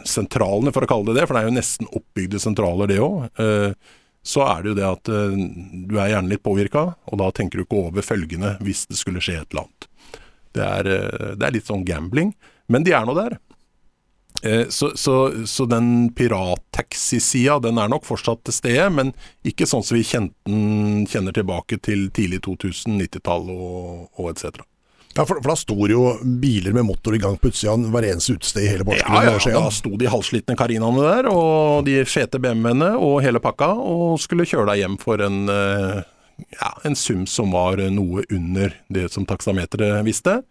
sentralene, 0.09 0.73
for 0.73 0.85
å 0.85 0.89
kalle 0.89 1.11
det 1.11 1.21
det, 1.21 1.27
for 1.27 1.37
det 1.37 1.43
er 1.43 1.51
jo 1.51 1.59
nesten 1.59 1.91
oppbygde 1.93 2.41
sentraler 2.41 2.91
det 2.91 2.99
òg, 3.03 3.29
eh, 3.39 3.71
så 4.23 4.45
er 4.47 4.63
det 4.63 4.71
jo 4.71 4.77
det 4.79 4.89
at 4.89 5.13
eh, 5.13 5.39
du 5.87 5.97
er 5.99 6.13
gjerne 6.15 6.33
litt 6.33 6.43
påvirka, 6.43 6.87
og 7.05 7.21
da 7.21 7.29
tenker 7.35 7.59
du 7.59 7.67
ikke 7.67 7.81
over 7.85 8.05
følgende 8.05 8.55
hvis 8.63 8.87
det 8.89 8.99
skulle 8.99 9.23
skje 9.23 9.39
et 9.41 9.49
eller 9.53 9.67
annet. 9.67 9.89
Det 10.53 10.63
er, 10.63 10.91
eh, 10.97 11.33
det 11.39 11.47
er 11.47 11.57
litt 11.57 11.69
sånn 11.69 11.85
gambling, 11.87 12.33
men 12.71 12.85
de 12.85 12.95
er 12.95 13.07
nå 13.07 13.15
der. 13.17 13.37
Eh, 14.43 14.67
så, 14.69 14.91
så, 14.95 15.45
så, 15.45 15.65
den 15.65 16.09
pirattaxi-sida 16.15 17.59
den 17.63 17.79
er 17.79 17.91
nok 17.91 18.03
fortsatt 18.07 18.43
til 18.43 18.55
stede, 18.57 18.89
men 18.91 19.13
ikke 19.47 19.67
sånn 19.69 19.85
som 19.85 19.95
vi 19.95 20.03
kjenten, 20.07 21.05
kjenner 21.07 21.35
tilbake 21.35 21.79
til 21.85 22.09
tidlig 22.15 22.41
2000, 22.43 22.97
90-tall 23.05 23.49
og, 23.53 24.09
og 24.19 24.31
etc. 24.33 24.65
Ja, 25.13 25.23
for, 25.29 25.37
for, 25.37 25.51
da 25.53 25.55
sto 25.55 25.87
jo 25.87 26.03
biler 26.41 26.73
med 26.73 26.87
motor 26.89 27.15
i 27.15 27.21
gang 27.21 27.37
på 27.37 27.51
utsida 27.53 27.75
hver 27.93 28.07
eneste 28.09 28.33
utested 28.35 28.65
i 28.65 28.71
hele 28.71 28.87
Porsgrunn. 28.87 29.13
Ja, 29.13 29.35
ja, 29.37 29.51
ja, 29.53 29.61
da 29.61 29.71
sto 29.71 29.93
de 30.01 30.09
halvslitne 30.09 30.57
Carinaene 30.57 31.05
der, 31.05 31.29
og 31.29 31.85
de 31.87 31.99
fete 32.09 32.41
BMW-ene 32.41 32.95
og 32.97 33.19
hele 33.23 33.41
pakka, 33.43 33.71
og 33.77 34.17
skulle 34.23 34.47
kjøre 34.49 34.71
deg 34.73 34.81
hjem 34.81 34.97
for 35.01 35.21
en, 35.23 35.43
eh, 35.53 36.01
ja, 36.59 36.71
en 36.83 36.95
sum 36.95 37.25
som 37.29 37.53
var 37.53 37.81
noe 37.93 38.23
under 38.29 38.75
det 38.93 39.09
som 39.13 39.25
taksameteret 39.29 40.03
visste. 40.07 40.41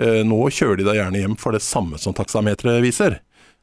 Eh, 0.00 0.22
nå 0.26 0.38
kjører 0.50 0.80
de 0.80 0.88
deg 0.88 0.98
gjerne 0.98 1.22
hjem 1.22 1.36
for 1.40 1.56
det 1.56 1.62
samme 1.64 2.00
som 2.00 2.16
taksameteret 2.16 2.82
viser. 2.84 3.20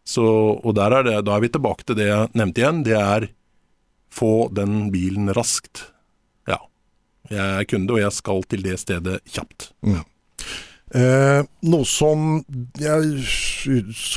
Så, 0.08 0.24
og 0.26 0.80
er 0.82 1.04
det, 1.06 1.20
da 1.28 1.36
er 1.36 1.44
vi 1.44 1.52
tilbake 1.54 1.86
til 1.86 2.00
det 2.00 2.10
jeg 2.10 2.32
nevnte 2.38 2.64
igjen. 2.64 2.84
Det 2.88 2.98
er 2.98 3.28
få 4.14 4.50
den 4.56 4.90
bilen 4.94 5.30
raskt. 5.38 5.90
Ja. 6.50 6.58
Jeg 7.30 7.62
er 7.62 7.70
kunde, 7.70 7.94
og 7.94 8.02
jeg 8.02 8.16
skal 8.18 8.42
til 8.50 8.66
det 8.66 8.80
stedet 8.82 9.20
kjapt. 9.30 9.70
Mm. 9.86 10.02
Eh, 10.90 11.44
noe 11.70 11.86
som 11.86 12.40
jeg 12.82 13.26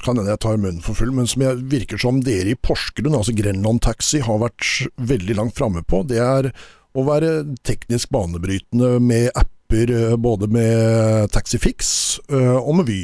kan 0.01 0.17
hende 0.17 0.31
jeg 0.31 0.41
tar 0.41 0.57
munnen 0.57 0.81
for 0.85 0.97
full, 0.97 1.13
men 1.13 1.29
som 1.29 1.45
virker 1.69 2.01
som 2.01 2.23
dere 2.25 2.55
i 2.55 2.57
Porsgrunn, 2.57 3.19
altså 3.19 3.35
Grenland 3.37 3.83
Taxi, 3.85 4.23
har 4.25 4.41
vært 4.41 4.87
veldig 4.97 5.37
langt 5.37 5.59
framme 5.59 5.85
på, 5.85 6.01
det 6.09 6.23
er 6.25 6.49
å 6.93 7.05
være 7.07 7.33
teknisk 7.67 8.13
banebrytende 8.13 8.99
med 9.03 9.31
apper 9.39 9.93
eh, 9.93 10.17
både 10.21 10.49
med 10.53 11.33
Taxifix 11.33 12.21
eh, 12.29 12.59
og 12.59 12.77
med 12.81 12.91
Vy. 12.91 13.01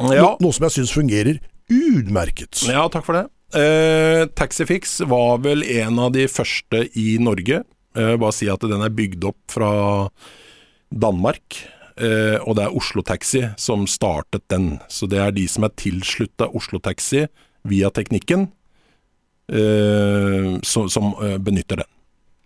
Ja. 0.00 0.22
No, 0.22 0.36
noe 0.40 0.54
som 0.54 0.68
jeg 0.68 0.78
syns 0.78 0.94
fungerer 0.94 1.40
utmerket. 1.70 2.62
Ja, 2.68 2.86
takk 2.92 3.06
for 3.06 3.18
det. 3.18 3.26
Eh, 3.58 4.24
Taxifix 4.38 5.00
var 5.10 5.42
vel 5.44 5.64
en 5.66 5.98
av 5.98 6.14
de 6.14 6.26
første 6.30 6.86
i 6.98 7.18
Norge. 7.22 7.62
Eh, 7.96 8.14
bare 8.16 8.34
si 8.34 8.48
at 8.50 8.62
den 8.62 8.82
er 8.84 8.94
bygd 8.94 9.26
opp 9.32 9.40
fra 9.50 9.72
Danmark. 10.90 11.58
Eh, 12.00 12.38
og 12.46 12.56
det 12.56 12.66
er 12.66 12.76
Oslo 12.78 13.02
Taxi 13.06 13.44
som 13.60 13.86
startet 13.90 14.46
den. 14.52 14.78
Så 14.88 15.10
det 15.10 15.20
er 15.20 15.34
de 15.34 15.46
som 15.50 15.66
er 15.66 15.74
tilslutta 15.78 16.48
Oslo 16.54 16.80
Taxi 16.82 17.26
via 17.68 17.90
teknikken, 17.92 18.46
eh, 19.52 20.52
som, 20.64 20.88
som 20.88 21.12
benytter 21.44 21.82
den. 21.82 21.90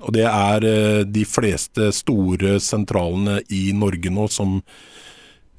Og 0.04 0.12
det 0.16 0.26
er 0.28 0.66
eh, 0.68 1.00
de 1.08 1.24
fleste 1.28 1.88
store 1.96 2.58
sentralene 2.62 3.40
i 3.54 3.66
Norge 3.76 4.12
nå, 4.12 4.28
som 4.32 4.58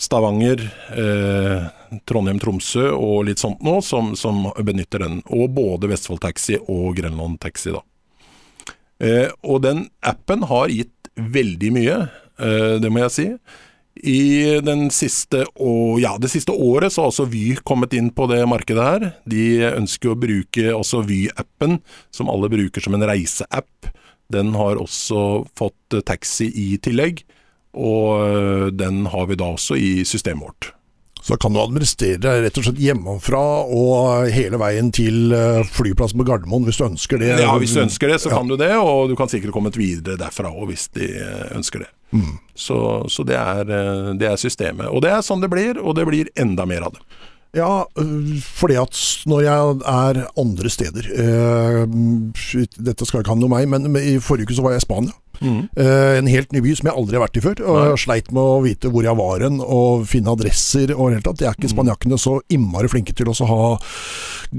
Stavanger, 0.02 0.62
eh, 0.92 1.68
Trondheim-Tromsø 2.06 2.90
og 2.94 3.26
litt 3.30 3.42
sånt 3.42 3.64
nå, 3.66 3.80
som, 3.86 4.14
som, 4.20 4.50
benytter 4.68 5.06
den. 5.08 5.22
Og 5.34 5.50
både 5.56 5.90
Vestfold 5.92 6.22
Taxi 6.26 6.60
og 6.62 6.98
Grenland 7.00 7.40
Taxi, 7.42 7.74
da. 7.74 7.82
Eh, 9.02 9.30
og 9.44 9.64
den 9.66 9.88
appen 10.06 10.46
har 10.50 10.74
gitt 10.74 10.92
veldig 11.16 11.72
mye, 11.72 11.98
det 12.36 12.90
må 12.92 13.00
jeg 13.00 13.12
si. 13.16 13.24
I 14.04 14.60
siste, 14.92 15.46
og, 15.56 16.02
ja, 16.04 16.18
det 16.20 16.28
siste 16.34 16.52
året 16.52 16.92
så 16.92 17.06
har 17.06 17.14
også 17.14 17.30
Vy 17.32 17.56
kommet 17.64 17.96
inn 17.96 18.10
på 18.12 18.28
det 18.28 18.42
markedet 18.52 18.84
her. 18.84 19.06
De 19.24 19.46
ønsker 19.70 20.12
å 20.12 20.18
bruke 20.20 20.74
også 20.76 21.06
Vy-appen, 21.08 21.78
som 22.12 22.28
alle 22.28 22.52
bruker 22.52 22.84
som 22.84 22.98
en 22.98 23.08
reiseapp. 23.08 23.88
Den 24.34 24.56
har 24.58 24.82
også 24.82 25.46
fått 25.58 26.00
taxi 26.08 26.50
i 26.50 26.70
tillegg, 26.82 27.22
og 27.76 28.24
øh, 28.26 28.72
den 28.74 29.06
har 29.12 29.28
vi 29.30 29.38
da 29.40 29.52
også 29.56 29.78
i 29.78 29.92
systemet 30.08 30.48
vårt. 30.48 30.72
Så 31.26 31.38
kan 31.42 31.56
du 31.56 31.58
administrere 31.58 32.36
rett 32.44 32.58
og 32.62 32.68
slett 32.68 32.82
hjemmefra 32.84 33.42
og 33.74 34.28
hele 34.30 34.60
veien 34.62 34.92
til 34.94 35.34
øh, 35.34 35.64
flyplassen 35.66 36.22
på 36.22 36.28
Gardermoen 36.28 36.68
hvis 36.68 36.78
du 36.78 36.86
ønsker 36.86 37.22
det? 37.22 37.32
Ja, 37.42 37.56
hvis 37.58 37.74
du 37.74 37.82
ønsker 37.82 38.14
det, 38.14 38.20
så 38.22 38.30
ja. 38.30 38.38
kan 38.38 38.50
du 38.50 38.58
det, 38.62 38.70
og 38.78 39.10
du 39.10 39.16
kan 39.18 39.32
sikkert 39.32 39.56
komme 39.56 39.74
videre 39.74 40.20
derfra 40.22 40.54
òg 40.54 40.70
hvis 40.70 40.88
de 40.94 41.10
ønsker 41.58 41.86
det. 41.86 41.90
Mm. 42.16 42.38
Så, 42.54 43.06
så 43.10 43.24
det, 43.24 43.36
er, 43.36 43.62
eh, 43.66 44.12
det, 44.16 44.28
er, 44.30 44.36
systemet. 44.40 44.88
Og 44.88 45.02
det 45.04 45.12
er 45.12 45.24
sånn 45.26 45.42
det 45.44 45.52
blir, 45.52 45.80
og 45.82 45.98
det 45.98 46.06
blir 46.08 46.30
enda 46.40 46.68
mer 46.70 46.88
av 46.88 46.96
det. 46.96 47.04
Ja, 47.56 47.86
øh, 47.98 48.42
fordi 48.44 48.76
at 48.82 49.02
når 49.26 49.46
jeg 49.46 49.76
er 49.88 50.18
andre 50.42 50.70
steder 50.70 51.06
eh, 51.08 51.84
Dette 52.76 53.08
skal 53.08 53.22
ikke 53.22 53.32
handle 53.32 53.48
om 53.48 53.56
meg, 53.56 53.70
men 53.72 53.96
i 53.96 54.18
forrige 54.20 54.50
uke 54.50 54.58
så 54.58 54.66
var 54.66 54.76
jeg 54.76 54.84
i 54.84 54.88
Spania. 54.90 55.16
Mm. 55.42 55.68
Eh, 55.76 56.18
en 56.18 56.28
helt 56.28 56.54
ny 56.54 56.62
by 56.64 56.74
som 56.78 56.90
jeg 56.90 56.98
aldri 57.00 57.18
har 57.18 57.26
vært 57.26 57.40
i 57.40 57.44
før. 57.44 57.62
Og 57.64 57.80
jeg 57.82 58.04
sleit 58.06 58.32
med 58.36 58.42
å 58.42 58.62
vite 58.64 58.92
hvor 58.92 59.08
jeg 59.08 59.20
var 59.20 59.46
hen, 59.46 59.60
og 59.64 60.06
finne 60.10 60.34
adresser 60.36 60.94
og 60.96 61.12
hele 61.14 61.24
tatt. 61.26 61.44
Jeg 61.44 61.52
er 61.52 61.58
ikke 61.58 61.70
mm. 61.72 61.76
spanjakkene 61.76 62.22
så 62.22 62.38
innmari 62.54 62.92
flinke 62.92 63.16
til 63.18 63.32
å 63.32 63.50
ha 63.52 63.60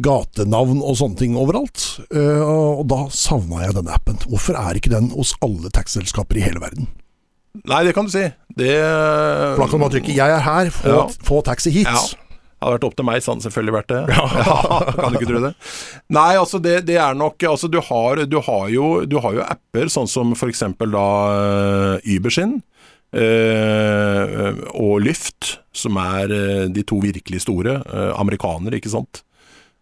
gatenavn 0.06 0.82
og 0.82 0.98
sånne 1.00 1.20
ting 1.20 1.38
overalt. 1.40 1.86
Eh, 2.10 2.44
og 2.44 2.86
da 2.92 3.06
savna 3.14 3.64
jeg 3.64 3.78
denne 3.78 3.96
appen. 3.96 4.20
Hvorfor 4.26 4.58
er 4.60 4.78
ikke 4.78 4.92
den 4.94 5.12
hos 5.14 5.34
alle 5.44 5.72
taxiselskaper 5.72 6.40
i 6.40 6.46
hele 6.46 6.62
verden? 6.62 6.90
Nei, 7.64 7.86
det 7.86 7.94
kan 7.96 8.04
du 8.04 8.12
si. 8.12 8.26
Det 8.56 8.74
For 8.76 9.62
da 9.62 9.68
kan 9.70 9.80
bare 9.80 9.94
trykke 9.94 10.12
'jeg 10.12 10.32
er 10.32 10.42
her, 10.44 10.70
få, 10.70 10.88
ja. 10.92 11.04
få 11.24 11.40
taxi 11.44 11.70
hit'. 11.72 11.88
Ja. 11.88 12.25
Hadde 12.56 12.78
vært 12.78 12.86
opp 12.88 12.94
til 12.96 13.04
meg, 13.04 13.20
så 13.20 13.32
hadde 13.32 13.42
det 13.42 13.48
selvfølgelig 13.50 13.74
vært 13.76 13.90
det. 13.92 14.02
Ja. 14.16 14.78
kan 14.96 15.12
du 15.12 15.18
ikke 15.18 15.28
tro 15.28 15.42
det? 15.44 15.52
Nei, 16.16 16.30
altså 16.40 16.60
det, 16.62 16.78
det 16.88 16.96
er 17.02 17.16
nok 17.18 17.42
Altså 17.48 17.68
du 17.68 17.78
har, 17.84 18.22
du 18.24 18.38
har, 18.40 18.64
jo, 18.72 18.86
du 19.04 19.18
har 19.20 19.36
jo 19.36 19.44
apper, 19.44 19.90
sånn 19.92 20.08
som 20.08 20.32
f.eks. 20.36 20.64
da 20.80 21.04
uh, 22.00 22.08
Uber 22.16 22.32
sin. 22.32 22.58
Uh, 23.16 24.56
og 24.76 25.04
Lyft, 25.04 25.58
som 25.76 26.00
er 26.00 26.32
uh, 26.32 26.64
de 26.72 26.84
to 26.86 26.98
virkelig 27.04 27.44
store. 27.44 27.78
amerikanere, 28.16 28.80
ikke 28.80 28.92
sant. 28.92 29.22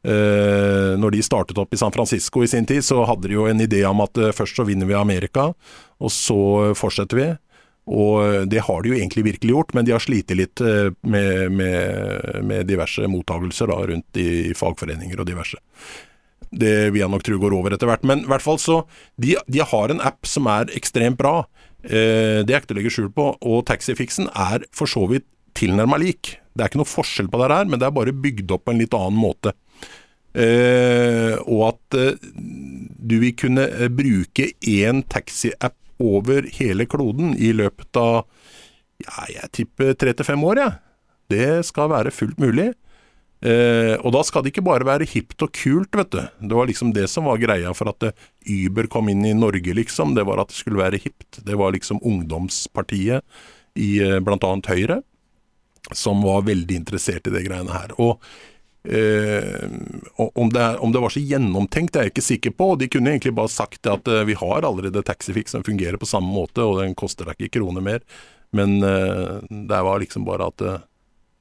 når 0.04 1.14
de 1.14 1.22
startet 1.24 1.56
opp 1.56 1.72
i 1.72 1.78
San 1.80 1.92
Francisco 1.94 2.42
i 2.44 2.48
sin 2.50 2.66
tid, 2.68 2.84
så 2.84 3.06
hadde 3.08 3.30
de 3.30 3.38
jo 3.38 3.46
en 3.48 3.62
idé 3.64 3.80
om 3.88 4.02
at 4.04 4.18
først 4.36 4.58
så 4.58 4.66
vinner 4.68 4.84
vi 4.84 4.98
Amerika, 4.98 5.46
og 5.96 6.12
så 6.12 6.36
fortsetter 6.76 7.16
vi. 7.16 7.28
Og 7.84 8.48
det 8.48 8.62
har 8.64 8.80
de 8.80 8.92
jo 8.92 8.96
egentlig 8.96 9.26
virkelig 9.26 9.52
gjort, 9.52 9.74
men 9.76 9.84
de 9.84 9.92
har 9.92 10.02
slitt 10.02 10.32
litt 10.32 10.62
eh, 10.64 10.88
med, 11.04 11.52
med, 11.52 12.40
med 12.48 12.68
diverse 12.70 13.04
mottagelser 13.10 13.68
da, 13.68 13.78
rundt 13.90 14.20
i 14.20 14.54
fagforeninger 14.56 15.20
og 15.20 15.28
diverse. 15.28 15.60
Det 16.54 16.92
vil 16.94 17.02
jeg 17.02 17.10
nok 17.12 17.24
tro 17.26 17.36
går 17.42 17.56
over 17.56 17.74
etter 17.74 17.90
hvert. 17.90 18.06
Men 18.06 18.24
i 18.24 18.30
hvert 18.30 18.44
fall 18.44 18.60
så 18.62 18.80
de, 19.20 19.34
de, 19.50 19.60
har 19.60 19.92
en 19.92 20.00
app 20.00 20.24
som 20.28 20.48
er 20.48 20.72
ekstremt 20.78 21.20
bra. 21.20 21.42
Eh, 21.84 22.40
det 22.46 22.54
er 22.54 22.62
ikke 22.62 22.72
til 22.72 22.78
å 22.78 22.80
legge 22.80 22.94
skjul 22.96 23.12
på. 23.12 23.28
Og 23.42 23.66
taxifiksen 23.68 24.30
er 24.32 24.64
for 24.72 24.90
så 24.90 25.04
vidt 25.10 25.28
tilnærma 25.58 25.98
lik. 26.00 26.38
Det 26.54 26.62
er 26.62 26.70
ikke 26.70 26.80
noe 26.80 26.88
forskjell 26.88 27.28
på 27.30 27.40
det 27.42 27.50
her, 27.52 27.68
men 27.68 27.82
det 27.82 27.88
er 27.88 27.96
bare 27.96 28.16
bygd 28.16 28.54
opp 28.54 28.64
på 28.66 28.74
en 28.74 28.80
litt 28.80 28.96
annen 28.96 29.18
måte. 29.18 29.52
Eh, 30.34 31.34
og 31.46 31.60
at 31.68 31.96
eh, 32.00 32.30
du 32.34 33.20
vil 33.22 33.34
kunne 33.38 33.68
eh, 33.70 33.90
bruke 33.92 34.48
én 34.66 35.04
taxiapp 35.06 35.76
over 36.02 36.48
hele 36.56 36.86
kloden 36.90 37.34
i 37.36 37.52
løpet 37.56 38.00
av 38.00 38.24
ja, 39.02 39.26
jeg 39.30 39.52
tipper 39.58 39.94
tre 39.98 40.14
til 40.14 40.26
fem 40.26 40.42
år, 40.46 40.62
jeg. 40.62 40.74
Ja. 40.74 40.80
Det 41.34 41.66
skal 41.66 41.88
være 41.90 42.12
fullt 42.14 42.38
mulig. 42.38 42.68
Eh, 43.44 43.94
og 44.00 44.12
da 44.14 44.20
skal 44.24 44.44
det 44.44 44.52
ikke 44.52 44.64
bare 44.64 44.86
være 44.86 45.08
hipt 45.08 45.42
og 45.44 45.50
kult, 45.56 45.96
vet 45.96 46.12
du. 46.12 46.20
Det 46.20 46.56
var 46.56 46.68
liksom 46.68 46.92
det 46.96 47.08
som 47.12 47.26
var 47.28 47.40
greia 47.42 47.72
for 47.76 47.90
at 47.90 48.12
Uber 48.44 48.88
kom 48.92 49.08
inn 49.12 49.24
i 49.26 49.34
Norge, 49.36 49.74
liksom. 49.76 50.14
Det 50.16 50.24
var 50.28 50.42
at 50.42 50.52
det 50.52 50.60
skulle 50.60 50.80
være 50.80 51.00
hipt. 51.00 51.42
Det 51.44 51.58
var 51.58 51.74
liksom 51.74 52.00
ungdomspartiet 52.04 53.24
i 53.74 53.90
eh, 54.04 54.20
bl.a. 54.24 54.54
Høyre 54.68 55.02
som 55.92 56.22
var 56.24 56.46
veldig 56.46 56.76
interessert 56.78 57.26
i 57.28 57.34
de 57.34 57.42
greiene 57.44 57.74
her. 57.74 57.92
Og 58.00 58.22
Eh, 58.88 59.68
om, 60.16 60.52
det, 60.52 60.76
om, 60.78 60.92
det, 60.92 60.98
var 60.98 61.08
så 61.08 61.20
gjennomtenkt, 61.20 61.92
det 61.92 62.00
er 62.00 62.08
jeg 62.08 62.14
ikke 62.14 62.26
sikker 62.28 62.54
på. 62.58 62.68
De 62.76 62.88
kunne 62.92 63.14
egentlig 63.14 63.34
bare 63.36 63.52
sagt 63.52 63.88
at 63.88 64.08
eh, 64.08 64.26
vi 64.28 64.36
har 64.36 64.66
allerede 64.66 65.02
Taxifix 65.02 65.56
som 65.56 65.64
fungerer 65.64 65.96
på 66.00 66.08
samme 66.08 66.28
måte, 66.28 66.62
og 66.62 66.82
den 66.82 66.96
koster 66.98 67.30
deg 67.30 67.40
ikke 67.40 67.60
kroner 67.60 67.84
mer. 67.84 68.04
Men 68.54 68.82
eh, 68.84 69.40
det 69.48 69.82
var 69.88 70.02
liksom 70.04 70.28
bare 70.28 70.50
at 70.52 70.60
det, 70.60 70.78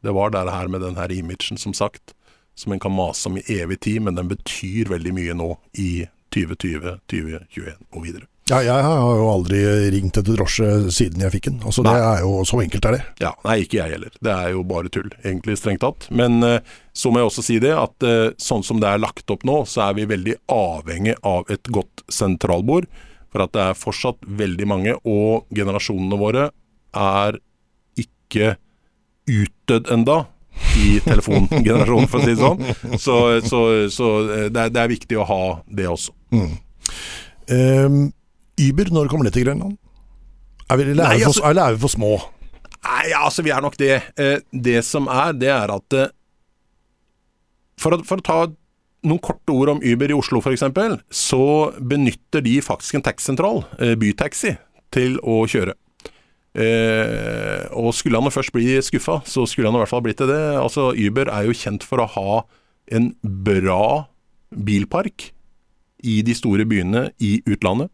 det 0.08 0.16
var 0.16 0.32
det 0.32 0.48
her 0.52 0.72
med 0.72 0.82
den 0.82 1.00
her 1.00 1.12
imagen, 1.12 1.60
som 1.60 1.76
sagt, 1.76 2.16
som 2.56 2.72
en 2.72 2.80
kan 2.80 2.96
mase 2.96 3.30
om 3.30 3.38
i 3.38 3.46
evig 3.60 3.82
tid, 3.84 4.02
men 4.08 4.16
den 4.16 4.32
betyr 4.32 4.92
veldig 4.94 5.14
mye 5.16 5.36
nå 5.36 5.56
i 5.80 6.06
2020, 6.34 7.00
2021 7.12 7.76
og 7.92 8.06
videre. 8.06 8.30
Ja, 8.52 8.58
jeg 8.60 8.84
har 8.84 9.14
jo 9.16 9.28
aldri 9.32 9.60
ringt 9.94 10.18
etter 10.20 10.36
drosje 10.36 10.90
siden 10.92 11.22
jeg 11.24 11.32
fikk 11.38 11.46
den. 11.48 11.62
Altså, 11.64 11.84
det 11.86 11.94
er 11.96 12.24
jo 12.26 12.42
Så 12.48 12.60
enkelt 12.60 12.86
er 12.90 12.98
det. 12.98 13.04
Ja, 13.24 13.32
Nei, 13.46 13.62
ikke 13.64 13.78
jeg 13.80 13.96
heller. 13.96 14.16
Det 14.20 14.34
er 14.34 14.50
jo 14.52 14.66
bare 14.68 14.92
tull, 14.92 15.08
egentlig, 15.24 15.56
strengt 15.62 15.80
tatt. 15.86 16.10
Men 16.12 16.44
eh, 16.44 16.74
så 16.92 17.12
må 17.12 17.22
jeg 17.22 17.30
også 17.30 17.44
si 17.46 17.56
det, 17.64 17.72
at 17.72 18.04
eh, 18.04 18.34
sånn 18.42 18.66
som 18.68 18.82
det 18.84 18.90
er 18.90 19.00
lagt 19.00 19.32
opp 19.32 19.46
nå, 19.48 19.62
så 19.70 19.86
er 19.88 19.96
vi 19.96 20.10
veldig 20.12 20.36
avhengig 20.52 21.16
av 21.24 21.48
et 21.56 21.72
godt 21.72 22.04
sentralbord. 22.12 22.90
For 23.32 23.46
at 23.46 23.54
det 23.56 23.62
er 23.64 23.80
fortsatt 23.80 24.28
veldig 24.28 24.68
mange, 24.70 24.96
og 25.08 25.48
generasjonene 25.56 26.20
våre 26.20 26.50
er 27.00 27.40
ikke 28.04 28.58
utdødd 29.32 29.88
enda 29.96 30.18
i 30.84 30.98
telefongenerasjonen, 31.06 32.10
for 32.12 32.20
å 32.20 32.28
si 32.28 32.36
det 32.36 32.44
sånn. 32.44 33.00
Så, 33.00 33.16
så, 33.48 33.64
så 33.88 34.12
eh, 34.26 34.50
det, 34.52 34.68
er, 34.68 34.76
det, 34.76 34.84
er, 34.84 34.92
viktig 34.92 35.22
å 35.24 35.30
ha 35.32 35.40
det 35.72 35.88
også. 35.90 36.12
Mm. 36.36 36.52
Um, 37.54 37.98
Uber, 38.64 38.92
når 38.94 39.12
kommer 39.12 39.28
det 39.28 39.36
til 39.38 39.48
Grønland? 39.48 39.78
Er 40.70 40.80
vi, 40.80 40.88
eller, 40.94 41.04
er, 41.04 41.18
Nei, 41.18 41.28
altså, 41.28 41.42
for, 41.42 41.50
eller 41.52 41.64
er 41.64 41.76
vi 41.76 41.84
for 41.84 41.94
små? 41.94 42.12
Nei, 42.84 43.06
altså 43.18 43.46
vi 43.46 43.54
er 43.56 43.64
nok 43.64 43.78
det. 43.80 43.94
Eh, 44.20 44.44
det 44.52 44.82
som 44.88 45.08
er, 45.12 45.36
det 45.38 45.52
er 45.54 45.74
at 45.74 45.98
eh, 46.00 46.12
for, 47.80 47.96
å, 47.96 48.04
for 48.08 48.22
å 48.22 48.26
ta 48.26 48.40
noen 49.04 49.22
korte 49.24 49.52
ord 49.52 49.74
om 49.76 49.82
Uber 49.84 50.12
i 50.12 50.18
Oslo 50.18 50.40
f.eks., 50.40 50.64
så 51.12 51.46
benytter 51.80 52.44
de 52.46 52.58
faktisk 52.64 53.00
en 53.00 53.06
taxisentral, 53.06 53.64
eh, 53.80 53.96
bytaxi, 54.00 54.56
til 54.94 55.18
å 55.20 55.44
kjøre. 55.50 55.76
Eh, 56.54 57.64
og 57.74 57.96
skulle 57.98 58.20
han 58.22 58.34
først 58.34 58.54
bli 58.54 58.78
skuffa, 58.86 59.22
så 59.26 59.48
skulle 59.50 59.72
han 59.72 59.80
i 59.80 59.82
hvert 59.82 59.92
fall 59.92 60.04
blitt 60.06 60.22
det. 60.22 60.42
Altså, 60.60 60.92
Uber 60.94 61.32
er 61.34 61.48
jo 61.48 61.58
kjent 61.58 61.86
for 61.88 62.04
å 62.04 62.10
ha 62.16 62.44
en 62.94 63.14
bra 63.24 64.08
bilpark 64.54 65.32
i 66.04 66.20
de 66.26 66.36
store 66.38 66.68
byene 66.70 67.08
i 67.24 67.40
utlandet. 67.50 67.90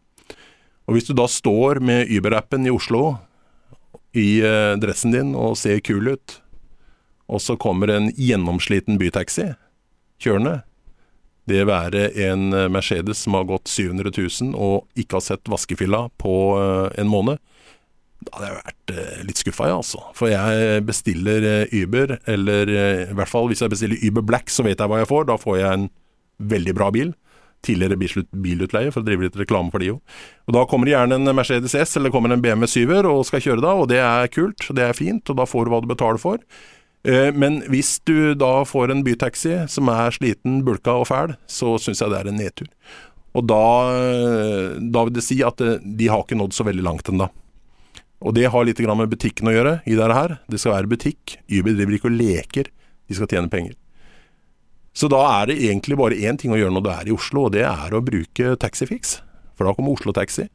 Og 0.90 0.96
hvis 0.96 1.06
du 1.06 1.12
da 1.14 1.28
står 1.30 1.78
med 1.86 2.08
Uber-appen 2.10 2.64
i 2.66 2.72
Oslo 2.74 3.12
i 4.18 4.40
eh, 4.42 4.72
dressen 4.82 5.14
din 5.14 5.36
og 5.38 5.54
ser 5.60 5.78
kul 5.86 6.16
ut, 6.16 6.40
og 7.30 7.38
så 7.38 7.54
kommer 7.54 7.92
en 7.94 8.08
gjennomsliten 8.18 8.98
bytaxi 8.98 9.52
kjørende, 10.18 10.64
det 11.46 11.62
være 11.70 12.08
en 12.26 12.50
eh, 12.50 12.66
Mercedes 12.74 13.22
som 13.22 13.38
har 13.38 13.46
gått 13.46 13.70
700 13.70 14.10
000 14.18 14.58
og 14.58 14.98
ikke 14.98 15.20
har 15.20 15.26
sett 15.28 15.52
vaskefilla 15.54 16.08
på 16.18 16.34
eh, 16.58 16.98
en 17.04 17.12
måned, 17.12 17.38
da 18.26 18.34
hadde 18.34 18.50
jeg 18.50 18.58
vært 18.58 19.24
litt 19.30 19.44
skuffa, 19.44 19.70
ja, 19.70 19.78
altså. 19.78 20.02
For 20.18 20.28
jeg 20.28 20.82
bestiller 20.84 21.46
Uber, 21.70 22.18
eller 22.28 22.68
i 22.74 23.14
hvert 23.16 23.30
fall 23.30 23.46
hvis 23.48 23.62
jeg 23.62 23.72
bestiller 23.72 24.02
Uber 24.10 24.26
Black, 24.26 24.50
så 24.52 24.66
vet 24.66 24.76
jeg 24.76 24.92
hva 24.92 24.98
jeg 25.00 25.08
får. 25.08 25.24
Da 25.30 25.38
får 25.40 25.56
jeg 25.56 25.78
en 25.78 25.86
veldig 26.50 26.74
bra 26.76 26.90
bil 26.92 27.14
tidligere 27.66 27.98
bilutleie, 27.98 28.90
for 28.92 29.02
å 29.02 29.06
drive 29.06 29.26
litt 29.26 29.38
reklame 29.40 29.72
for 29.72 29.82
de 29.82 29.92
jo. 29.92 30.00
Og 30.48 30.56
Da 30.56 30.66
kommer 30.68 30.88
det 30.88 30.94
gjerne 30.96 31.20
en 31.20 31.36
Mercedes 31.36 31.76
S 31.76 31.96
eller 32.00 32.12
kommer 32.14 32.32
en 32.32 32.42
BMW 32.42 32.68
7-er 32.70 33.08
og 33.10 33.26
skal 33.28 33.44
kjøre 33.44 33.64
da, 33.64 33.74
og 33.76 33.90
det 33.92 34.00
er 34.02 34.32
kult, 34.32 34.68
det 34.76 34.86
er 34.86 34.96
fint, 34.96 35.24
og 35.28 35.40
da 35.40 35.48
får 35.48 35.66
du 35.66 35.74
hva 35.74 35.82
du 35.84 35.90
betaler 35.90 36.20
for. 36.22 36.40
Eh, 37.08 37.30
men 37.32 37.62
hvis 37.72 37.98
du 38.04 38.34
da 38.36 38.60
får 38.68 38.92
en 38.92 39.04
bytaxi 39.04 39.62
som 39.72 39.88
er 39.92 40.12
sliten, 40.12 40.60
bulka 40.66 40.98
og 41.00 41.08
fæl, 41.08 41.36
så 41.48 41.78
syns 41.80 42.02
jeg 42.02 42.12
det 42.12 42.20
er 42.20 42.32
en 42.32 42.40
nedtur. 42.40 42.68
Og 43.38 43.46
da, 43.46 43.64
eh, 43.94 44.80
da 44.80 45.04
vil 45.06 45.14
det 45.14 45.24
si 45.24 45.38
at 45.46 45.60
eh, 45.64 45.78
de 45.80 46.10
har 46.10 46.24
ikke 46.24 46.38
nådd 46.38 46.56
så 46.56 46.66
veldig 46.66 46.84
langt 46.84 47.08
ennå. 47.12 47.30
Og 48.20 48.34
det 48.36 48.50
har 48.52 48.66
litt 48.66 48.80
med 48.84 49.08
butikken 49.08 49.48
å 49.48 49.54
gjøre 49.54 49.78
i 49.88 49.96
dette 49.96 50.16
her. 50.16 50.38
Det 50.50 50.60
skal 50.60 50.76
være 50.76 50.92
butikk. 50.92 51.38
Uber 51.48 51.72
driver 51.72 51.96
ikke 51.96 52.10
og 52.10 52.18
leker, 52.18 52.68
de 53.08 53.16
skal 53.16 53.30
tjene 53.30 53.48
penger. 53.48 53.79
Så 54.96 55.08
da 55.10 55.20
er 55.40 55.50
det 55.50 55.58
egentlig 55.62 55.98
bare 56.00 56.18
én 56.18 56.38
ting 56.40 56.52
å 56.52 56.58
gjøre 56.58 56.74
når 56.74 56.84
du 56.84 56.90
er 56.92 57.10
i 57.10 57.14
Oslo, 57.14 57.46
og 57.46 57.54
det 57.54 57.66
er 57.68 57.94
å 57.94 58.02
bruke 58.04 58.56
Taxifix. 58.60 59.18
For 59.54 59.68
da 59.68 59.74
kommer 59.76 59.94
Oslo 59.94 60.14
Taxi. 60.16 60.48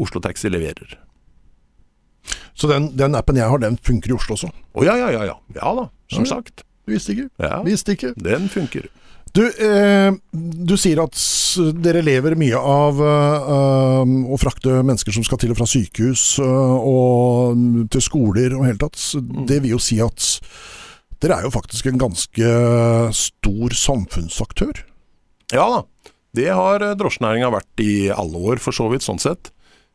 Oslo 0.00 0.22
Taxi 0.22 0.50
leverer. 0.52 0.98
Så 2.54 2.68
den, 2.70 2.92
den, 2.96 3.16
appen 3.18 3.38
jeg 3.40 3.48
har, 3.50 3.58
den 3.58 3.78
funker 3.82 4.12
i 4.12 4.16
Oslo 4.16 4.36
også? 4.36 4.52
Å 4.52 4.78
oh, 4.78 4.86
ja, 4.86 4.94
ja, 5.00 5.10
ja, 5.14 5.24
ja. 5.32 5.38
Ja 5.56 5.72
da, 5.78 5.88
som 6.12 6.26
ja, 6.26 6.36
sagt. 6.36 6.64
Visste 6.88 7.14
ikke. 7.14 7.30
Ja, 7.42 7.62
Visste 7.66 7.96
ikke. 7.96 8.12
Den 8.20 8.48
funker. 8.52 8.86
Du, 9.32 9.46
eh, 9.48 10.12
du, 10.32 10.74
sier 10.76 11.00
at 11.06 11.16
dere 11.80 12.02
lever 12.04 12.36
mye 12.36 12.58
av 12.58 12.98
eh, 13.00 14.12
å 14.28 14.38
frakte 14.40 14.82
mennesker 14.84 15.14
som 15.16 15.24
skal 15.24 15.40
til 15.40 15.54
og 15.54 15.60
fra 15.62 15.68
sykehus 15.68 16.24
eh, 16.44 16.74
og 16.76 17.86
til 17.92 18.04
skoler 18.04 18.58
og 18.58 18.66
hele 18.68 18.80
tatt. 18.82 19.00
Mm. 19.16 19.46
Det 19.48 19.62
vil 19.64 19.78
jo 19.78 19.80
si 19.80 20.02
at 20.04 20.26
dere 21.22 21.38
er 21.38 21.46
jo 21.46 21.54
faktisk 21.54 21.88
en 21.88 22.00
ganske 22.02 22.52
stor 23.16 23.76
samfunnsaktør? 23.78 24.84
Ja 25.52 25.66
da. 25.70 25.82
Det 26.32 26.48
har 26.48 26.82
eh, 26.82 26.94
drosjenæringa 26.98 27.50
vært 27.52 27.82
i 27.84 27.94
alle 28.12 28.40
år, 28.52 28.62
for 28.62 28.74
så 28.76 28.88
vidt, 28.92 29.04
sånn 29.04 29.20
sett. 29.22 29.52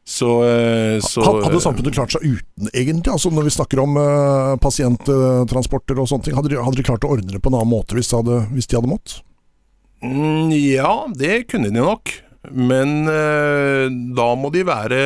Så, 0.07 0.29
eh, 0.47 0.97
så, 1.03 1.23
hadde 1.43 1.59
samfunnet 1.59 1.95
klart 1.97 2.13
seg 2.15 2.23
uten, 2.23 2.69
egentlig? 2.71 3.11
Altså 3.11 3.31
Når 3.33 3.49
vi 3.49 3.55
snakker 3.57 3.81
om 3.83 3.97
uh, 3.99 4.53
pasienttransporter 4.63 5.99
og 5.99 6.07
sånne 6.07 6.29
ting, 6.29 6.37
hadde 6.37 6.53
de, 6.53 6.61
hadde 6.63 6.79
de, 6.79 6.85
klart 6.87 7.03
å 7.03 7.11
ordne 7.17 7.33
det 7.33 7.41
på 7.43 7.51
en 7.51 7.57
annen 7.59 7.73
måte 7.73 7.97
hvis 7.97 8.13
de 8.13 8.21
hadde, 8.21 8.37
hvis 8.53 8.69
de 8.71 8.77
hadde 8.79 8.91
mått? 8.93 9.17
Mm, 10.05 10.53
ja, 10.53 10.93
det 11.11 11.41
kunne 11.51 11.73
de 11.73 11.83
nok. 11.83 12.13
Men 12.55 13.01
uh, 13.09 13.89
da 14.15 14.29
må 14.39 14.53
de 14.53 14.63
være 14.69 15.01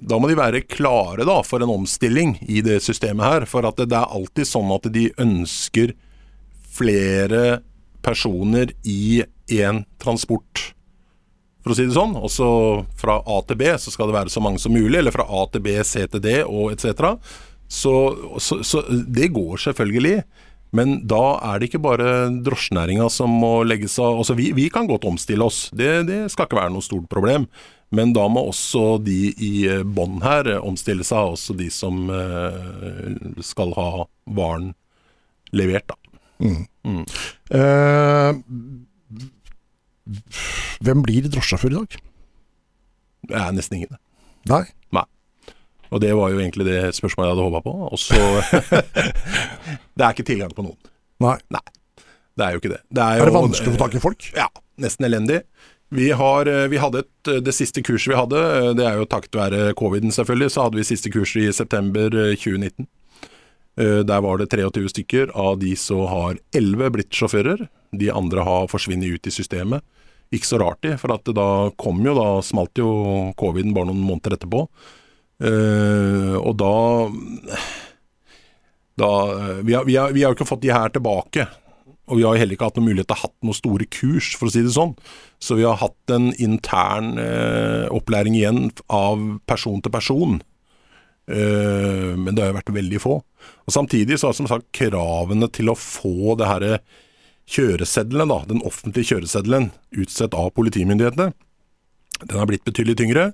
da 0.00 0.18
må 0.20 0.30
de 0.30 0.38
være 0.38 0.64
klare 0.68 1.26
da, 1.26 1.40
for 1.46 1.62
en 1.62 1.72
omstilling 1.74 2.36
i 2.46 2.62
det 2.64 2.80
systemet 2.84 3.26
her. 3.26 3.46
For 3.50 3.66
at 3.68 3.80
det, 3.80 3.94
er 3.94 4.14
alltid 4.14 4.48
sånn 4.48 4.70
at 4.74 4.88
de 4.94 5.08
ønsker 5.20 5.94
flere 6.78 7.60
personer 8.04 8.72
i 8.86 9.24
én 9.50 9.82
transport, 10.00 10.68
for 11.64 11.74
å 11.74 11.76
si 11.76 11.88
det 11.88 11.96
sånn. 11.96 12.14
Også 12.16 12.48
fra 13.00 13.18
A 13.26 13.40
til 13.48 13.58
B 13.60 13.72
så 13.80 13.92
skal 13.92 14.10
det 14.10 14.18
være 14.18 14.32
så 14.32 14.42
mange 14.44 14.62
som 14.62 14.74
mulig, 14.74 15.00
eller 15.00 15.14
fra 15.14 15.26
A 15.26 15.46
til 15.52 15.64
B, 15.64 15.74
C 15.84 16.06
til 16.06 16.22
D 16.24 16.38
og 16.44 16.74
etc. 16.74 17.16
Så, 17.68 17.94
så, 18.40 18.60
så 18.64 18.84
det 18.88 19.32
går 19.34 19.64
selvfølgelig. 19.66 20.22
Men 20.76 20.98
da 21.08 21.38
er 21.48 21.58
det 21.58 21.70
ikke 21.70 21.80
bare 21.80 22.28
drosjenæringa 22.44 23.08
som 23.12 23.32
må 23.40 23.62
legge 23.64 23.88
seg 23.88 24.20
Altså, 24.20 24.36
vi, 24.36 24.50
vi 24.56 24.66
kan 24.72 24.88
godt 24.88 25.06
omstille 25.08 25.46
oss, 25.46 25.68
det, 25.72 26.02
det 26.10 26.26
skal 26.32 26.44
ikke 26.44 26.60
være 26.60 26.74
noe 26.74 26.84
stort 26.84 27.08
problem. 27.10 27.48
Men 27.94 28.12
da 28.12 28.26
må 28.28 28.42
også 28.50 28.98
de 29.00 29.30
i 29.32 29.52
eh, 29.68 29.84
bånn 29.84 30.20
her 30.24 30.48
eh, 30.52 30.64
omstille 30.64 31.06
seg, 31.06 31.32
også 31.34 31.56
de 31.56 31.70
som 31.72 32.10
eh, 32.12 33.14
skal 33.44 33.72
ha 33.78 34.04
varen 34.36 34.74
levert, 35.56 35.88
da. 35.88 35.96
Mm. 36.44 36.66
Mm. 36.84 37.04
Eh, 37.58 38.32
hvem 40.84 41.00
blir 41.04 41.30
drosjesjåfør 41.32 41.72
i 41.72 41.78
dag? 41.78 41.96
Det 43.28 43.40
er 43.40 43.56
nesten 43.56 43.80
ingen. 43.80 43.96
Nei? 44.48 44.62
Nei. 44.94 45.06
Og 45.88 46.02
det 46.04 46.12
var 46.16 46.32
jo 46.32 46.40
egentlig 46.42 46.68
det 46.68 46.92
spørsmålet 46.96 47.30
jeg 47.30 47.34
hadde 47.34 47.48
håpa 47.48 47.60
på. 47.64 47.74
Og 47.88 47.98
så 48.00 48.20
Det 49.96 50.04
er 50.04 50.12
ikke 50.12 50.28
tilgang 50.28 50.52
på 50.54 50.64
noen. 50.64 50.78
Nei. 51.24 51.36
Nei. 51.52 51.64
Det 52.38 52.46
er 52.46 52.54
jo 52.54 52.62
ikke 52.62 52.74
det. 52.76 52.82
Det 52.94 53.02
er, 53.02 53.18
er 53.18 53.30
det 53.30 53.34
vanskelig 53.34 53.72
å 53.72 53.74
få 53.74 53.82
tak 53.82 53.96
i 53.98 54.02
folk? 54.02 54.28
Ja. 54.36 54.46
Nesten 54.78 55.08
elendig. 55.08 55.42
Vi, 55.88 56.10
har, 56.12 56.46
eh, 56.46 56.68
vi 56.68 56.76
hadde 56.76 56.98
et, 56.98 57.28
eh, 57.28 57.40
Det 57.40 57.52
siste 57.52 57.82
kurset 57.82 58.12
vi 58.12 58.18
hadde, 58.18 58.36
eh, 58.36 58.74
det 58.74 58.84
er 58.84 58.98
jo 58.98 59.06
takket 59.06 59.32
være 59.32 59.74
coviden 59.74 60.12
selvfølgelig, 60.12 60.50
så 60.52 60.62
hadde 60.66 60.76
vi 60.76 60.84
siste 60.84 61.10
kurset 61.10 61.48
i 61.48 61.52
september 61.52 62.10
2019. 62.36 62.86
Der 63.78 64.20
var 64.20 64.38
det 64.38 64.50
23 64.50 64.88
stykker. 64.90 65.30
Av 65.36 65.56
de 65.60 65.70
så 65.76 66.08
har 66.08 66.38
11 66.52 66.90
blitt 66.90 67.10
sjåfører. 67.14 67.68
De 67.94 68.10
andre 68.10 68.42
har 68.42 68.66
forsvunnet 68.66 69.06
ut 69.06 69.26
i 69.26 69.30
systemet. 69.30 69.82
Ikke 70.32 70.50
så 70.50 70.58
rart 70.58 70.82
de, 70.82 70.96
for 70.98 71.14
da 71.14 71.70
kom 71.78 72.02
jo, 72.02 72.12
da 72.12 72.42
smalt 72.42 72.74
jo 72.74 73.32
coviden 73.38 73.72
bare 73.72 73.86
noen 73.86 74.02
måneder 74.02 74.34
etterpå. 74.34 74.66
og 76.42 76.56
da 76.58 76.74
da, 78.98 79.62
vi 79.62 79.94
har 79.94 80.10
jo 80.10 80.34
ikke 80.34 80.44
fått 80.44 80.62
de 80.62 80.74
her 80.74 80.88
tilbake. 80.88 81.46
Og 82.08 82.20
vi 82.20 82.26
har 82.26 82.38
heller 82.40 82.56
ikke 82.56 82.68
hatt 82.70 82.78
noen 82.80 82.88
mulighet 82.90 83.08
til 83.10 83.16
å 83.16 83.20
ha 83.20 83.28
hatt 83.28 83.46
noen 83.46 83.58
store 83.58 83.86
kurs, 83.92 84.32
for 84.38 84.48
å 84.48 84.52
si 84.52 84.64
det 84.64 84.74
sånn. 84.74 84.94
Så 85.44 85.58
vi 85.58 85.66
har 85.68 85.80
hatt 85.80 86.14
en 86.14 86.30
intern 86.40 87.18
eh, 87.22 87.86
opplæring 87.94 88.36
igjen 88.38 88.70
av 88.88 89.20
person 89.48 89.82
til 89.84 89.94
person. 89.94 90.38
Eh, 91.28 92.14
men 92.16 92.32
det 92.32 92.42
har 92.42 92.52
jo 92.52 92.58
vært 92.58 92.74
veldig 92.78 93.02
få. 93.04 93.18
Og 93.68 93.74
Samtidig 93.74 94.18
så 94.18 94.30
har 94.30 94.38
som 94.38 94.48
sagt 94.50 94.70
kravene 94.76 95.50
til 95.52 95.72
å 95.72 95.76
få 95.78 96.34
det 96.40 96.48
her 96.48 96.68
kjøreseddelen, 97.48 98.32
da, 98.32 98.42
den 98.48 98.64
offentlige 98.66 99.14
kjøreseddelen, 99.14 99.70
utstedt 99.96 100.36
av 100.36 100.50
politimyndighetene, 100.56 101.32
den 102.24 102.38
har 102.40 102.48
blitt 102.50 102.66
betydelig 102.66 102.98
tyngre. 102.98 103.30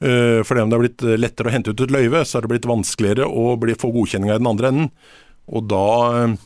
Uh, 0.00 0.40
fordi 0.46 0.62
om 0.62 0.70
det 0.70 0.78
har 0.78 0.84
blitt 0.84 1.02
lettere 1.20 1.50
å 1.50 1.52
hente 1.52 1.72
ut 1.74 1.82
et 1.84 1.92
løyve, 1.92 2.22
så 2.24 2.38
har 2.38 2.46
det 2.46 2.52
blitt 2.54 2.68
vanskeligere 2.68 3.26
å 3.26 3.56
bli, 3.60 3.74
få 3.76 3.90
godkjenninga 3.92 4.36
i 4.36 4.40
den 4.40 4.48
andre 4.48 4.70
enden. 4.70 4.86
Og 5.50 5.66
da 5.68 5.86
uh, 6.14 6.38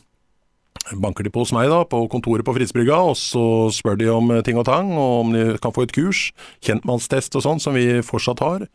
banker 0.93 1.25
de 1.25 1.31
på 1.33 1.41
hos 1.41 1.53
meg 1.55 1.71
da, 1.71 1.81
på 1.89 2.03
kontoret 2.11 2.45
på 2.45 2.53
Fridsbrygga, 2.55 2.99
og 3.09 3.15
så 3.17 3.45
spør 3.73 3.97
de 4.01 4.11
om 4.13 4.33
ting 4.45 4.59
og 4.61 4.67
tang, 4.69 4.91
og 4.93 5.23
om 5.23 5.33
de 5.33 5.45
kan 5.61 5.73
få 5.75 5.87
et 5.87 5.95
kurs, 5.95 6.27
kjentmannstest 6.65 7.37
og 7.39 7.45
sånn, 7.45 7.63
som 7.63 7.77
vi 7.77 8.03
fortsatt 8.05 8.43
har. 8.45 8.67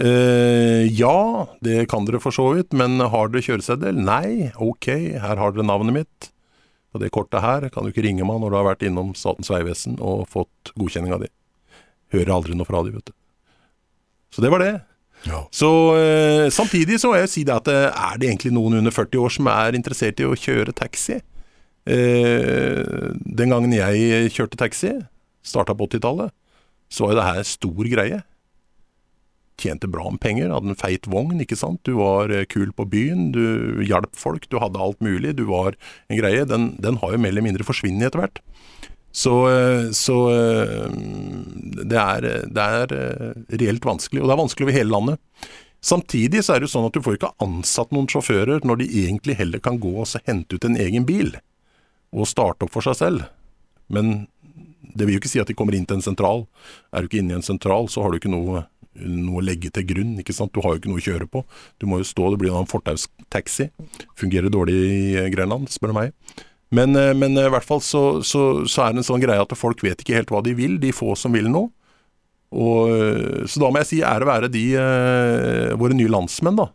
Eh, 0.00 0.86
ja, 0.96 1.46
det 1.60 1.88
kan 1.90 2.06
dere 2.06 2.22
for 2.22 2.34
så 2.34 2.46
vidt, 2.54 2.74
men 2.76 3.00
har 3.02 3.32
dere 3.32 3.44
kjøreseddel? 3.44 3.98
Nei, 3.98 4.50
ok, 4.56 4.92
her 5.20 5.40
har 5.42 5.56
dere 5.56 5.66
navnet 5.66 5.98
mitt. 6.02 6.30
På 6.90 6.98
det 6.98 7.12
kortet 7.14 7.42
her 7.44 7.68
kan 7.70 7.86
du 7.86 7.92
ikke 7.92 8.04
ringe 8.06 8.26
meg 8.26 8.40
når 8.42 8.50
du 8.50 8.58
har 8.58 8.70
vært 8.72 8.86
innom 8.86 9.12
Statens 9.18 9.50
vegvesen 9.52 9.98
og 10.02 10.24
fått 10.30 10.72
godkjenninga 10.74 11.20
di. 11.22 11.28
Hører 12.16 12.32
aldri 12.34 12.56
noe 12.58 12.66
fra 12.66 12.82
de, 12.82 12.94
vet 12.96 13.10
du. 13.10 13.14
Så 14.34 14.42
det 14.42 14.50
var 14.50 14.62
det. 14.62 14.72
Ja. 15.28 15.44
Så 15.52 15.68
eh, 16.00 16.46
Samtidig 16.54 16.96
så 17.00 17.10
må 17.10 17.18
jeg 17.18 17.30
si 17.30 17.44
det 17.46 17.54
at 17.54 17.68
eh, 17.70 17.90
er 17.90 18.18
det 18.18 18.30
egentlig 18.30 18.54
noen 18.56 18.78
under 18.80 18.94
40 18.94 19.20
år 19.20 19.34
som 19.36 19.50
er 19.52 19.76
interessert 19.78 20.22
i 20.22 20.26
å 20.26 20.38
kjøre 20.38 20.74
taxi? 20.76 21.20
Eh, 21.88 23.12
den 23.24 23.52
gangen 23.52 23.72
jeg 23.72 24.32
kjørte 24.34 24.58
taxi, 24.60 24.92
starta 25.46 25.74
på 25.76 25.88
80-tallet, 25.88 26.34
så 26.90 27.06
var 27.06 27.14
jo 27.14 27.20
det 27.20 27.28
her 27.28 27.48
stor 27.48 27.88
greie. 27.94 28.20
Tjente 29.60 29.88
bra 29.92 30.08
med 30.08 30.20
penger, 30.22 30.52
hadde 30.52 30.72
en 30.72 30.78
feit 30.78 31.06
vogn, 31.10 31.40
ikke 31.44 31.58
sant. 31.58 31.80
Du 31.86 31.98
var 32.00 32.32
eh, 32.32 32.46
kul 32.48 32.72
på 32.76 32.88
byen, 32.90 33.30
du 33.36 33.80
hjalp 33.86 34.12
folk, 34.16 34.48
du 34.50 34.58
hadde 34.60 34.80
alt 34.80 35.00
mulig. 35.04 35.36
Du 35.38 35.46
var 35.50 35.76
en 36.08 36.20
greie. 36.20 36.46
Den, 36.48 36.74
den 36.80 37.00
har 37.00 37.14
jo 37.14 37.22
mer 37.22 37.34
eller 37.34 37.46
mindre 37.46 37.66
forsvunnet 37.68 38.08
etter 38.08 38.24
hvert. 38.24 38.42
Så, 39.12 39.34
eh, 39.50 39.90
så 39.96 40.18
eh, 40.32 40.86
det 41.80 42.00
er, 42.00 42.28
det 42.48 42.68
er 42.82 42.94
reelt 43.60 43.88
vanskelig, 43.88 44.22
og 44.22 44.30
det 44.30 44.36
er 44.36 44.42
vanskelig 44.44 44.68
over 44.68 44.78
hele 44.78 44.94
landet. 44.94 45.50
Samtidig 45.80 46.42
så 46.44 46.54
er 46.54 46.60
det 46.60 46.68
jo 46.68 46.74
sånn 46.74 46.90
at 46.90 46.96
du 46.96 47.04
får 47.04 47.16
ikke 47.16 47.36
ansatt 47.40 47.92
noen 47.96 48.08
sjåfører 48.10 48.66
når 48.68 48.82
de 48.82 48.90
egentlig 49.06 49.38
heller 49.38 49.62
kan 49.64 49.78
gå 49.80 49.94
og 50.02 50.26
hente 50.26 50.58
ut 50.58 50.66
en 50.68 50.76
egen 50.76 51.06
bil 51.08 51.32
og 52.10 52.28
starte 52.28 52.66
opp 52.66 52.74
for 52.74 52.86
seg 52.86 52.98
selv. 52.98 53.24
Men 53.90 54.28
det 54.94 55.06
vil 55.06 55.16
jo 55.16 55.22
ikke 55.22 55.30
si 55.30 55.42
at 55.42 55.50
de 55.50 55.56
kommer 55.58 55.76
inn 55.76 55.86
til 55.88 55.98
en 55.98 56.04
sentral. 56.04 56.44
Er 56.92 57.02
du 57.02 57.10
ikke 57.10 57.22
inne 57.22 57.36
i 57.36 57.38
en 57.38 57.46
sentral, 57.46 57.88
så 57.90 58.02
har 58.02 58.10
du 58.10 58.18
ikke 58.18 58.32
noe, 58.32 58.64
noe 58.98 59.40
å 59.40 59.44
legge 59.44 59.70
til 59.74 59.86
grunn. 59.86 60.16
ikke 60.22 60.34
sant? 60.36 60.52
Du 60.54 60.62
har 60.64 60.74
jo 60.74 60.82
ikke 60.82 60.92
noe 60.92 61.02
å 61.02 61.06
kjøre 61.06 61.30
på. 61.30 61.44
Du 61.78 61.86
må 61.90 62.00
jo 62.00 62.08
stå, 62.08 62.32
det 62.32 62.40
blir 62.42 62.54
en 62.56 62.70
fortaustaxi. 62.70 63.70
Fungerer 64.18 64.52
dårlig 64.52 64.78
i 64.78 65.26
Grenland, 65.34 65.70
spør 65.70 65.94
du 65.94 65.98
meg. 66.00 66.14
Men, 66.70 66.94
eh, 66.94 67.12
men 67.18 67.34
i 67.34 67.50
hvert 67.50 67.66
fall 67.66 67.82
så, 67.82 68.22
så, 68.22 68.64
så 68.70 68.84
er 68.84 68.94
det 68.94 69.02
en 69.02 69.10
sånn 69.10 69.22
greie 69.22 69.42
at 69.42 69.58
folk 69.58 69.82
vet 69.82 70.02
ikke 70.02 70.20
helt 70.20 70.30
hva 70.30 70.42
de 70.46 70.54
vil, 70.54 70.78
de 70.82 70.94
få 70.94 71.16
som 71.18 71.34
vil 71.34 71.50
noe. 71.50 71.70
Og, 72.50 72.90
eh, 72.90 73.46
så 73.46 73.62
da 73.62 73.70
må 73.70 73.82
jeg 73.82 73.90
si 73.90 74.02
ære 74.02 74.26
være 74.26 74.50
de 74.50 74.64
eh, 74.74 75.74
våre 75.78 75.96
nye 75.96 76.10
landsmenn, 76.10 76.58
da. 76.58 76.70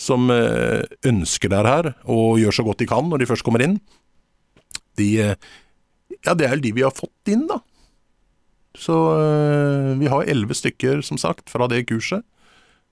Som 0.00 0.30
eh, 0.32 0.82
ønsker 1.06 1.52
det 1.52 1.64
her 1.66 1.90
og 2.10 2.40
gjør 2.40 2.56
så 2.56 2.64
godt 2.66 2.80
de 2.80 2.88
kan 2.90 3.06
når 3.08 3.22
de 3.22 3.28
først 3.28 3.44
kommer 3.46 3.64
inn. 3.64 3.76
De 5.00 5.10
eh, 5.24 5.50
Ja, 6.22 6.34
det 6.38 6.46
er 6.46 6.56
jo 6.56 6.64
de 6.64 6.74
vi 6.76 6.84
har 6.84 6.94
fått 6.94 7.30
inn, 7.32 7.46
da. 7.50 7.58
Så 8.78 8.94
eh, 9.20 9.92
vi 10.00 10.08
har 10.08 10.28
elleve 10.28 10.56
stykker, 10.56 11.02
som 11.04 11.18
sagt, 11.20 11.50
fra 11.52 11.68
det 11.68 11.84
kurset. 11.90 12.24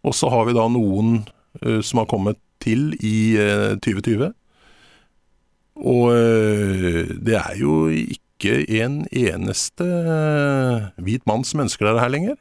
Og 0.05 0.15
så 0.17 0.31
har 0.33 0.47
vi 0.49 0.57
da 0.57 0.67
noen 0.73 1.23
eh, 1.63 1.81
som 1.85 2.03
har 2.03 2.11
kommet 2.11 2.41
til 2.61 2.93
i 3.01 3.37
eh, 3.41 3.77
2020. 3.81 4.33
Og 5.81 6.13
det 7.25 7.37
er 7.39 7.55
jo 7.57 7.87
ikke 7.89 8.59
en 8.83 8.99
eneste 9.17 9.87
hvit 11.01 11.25
mann 11.31 11.47
som 11.47 11.63
ønsker 11.65 11.87
dette 11.89 12.03
her 12.03 12.13
lenger. 12.13 12.37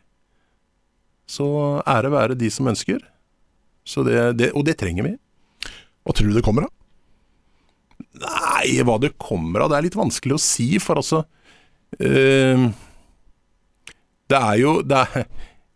Så 1.30 1.48
ære 1.88 2.12
være 2.12 2.36
de 2.36 2.50
som 2.52 2.68
ønsker. 2.68 3.00
Det, 3.88 4.18
det, 4.36 4.52
og 4.52 4.68
det 4.68 4.76
trenger 4.82 5.08
vi. 5.08 5.14
Hva 6.04 6.18
tror 6.18 6.28
du 6.28 6.36
det 6.36 6.44
kommer 6.44 6.68
av? 6.68 6.74
Nei, 8.18 8.80
hva 8.84 8.98
det 9.02 9.14
kommer 9.22 9.64
av, 9.64 9.72
det 9.72 9.78
er 9.78 9.86
litt 9.86 10.00
vanskelig 10.00 10.38
å 10.38 10.42
si, 10.42 10.70
for 10.82 10.98
altså 11.00 11.22
eh, 12.02 12.64
Det 14.30 14.40
er 14.40 14.56
jo 14.58 14.80
det 14.82 15.04
er, 15.06 15.28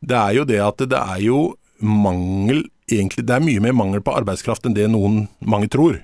det 0.02 0.18
er 0.18 0.40
jo 0.40 0.48
det 0.50 0.62
at 0.66 0.82
det 0.90 1.00
er 1.00 1.22
jo 1.24 1.44
mangel 1.84 2.66
Egentlig, 2.92 3.24
det 3.30 3.38
er 3.38 3.46
mye 3.46 3.62
mer 3.64 3.76
mangel 3.78 4.02
på 4.04 4.12
arbeidskraft 4.12 4.66
enn 4.68 4.74
det 4.76 4.90
noen 4.92 5.22
mange 5.40 5.70
tror. 5.72 6.02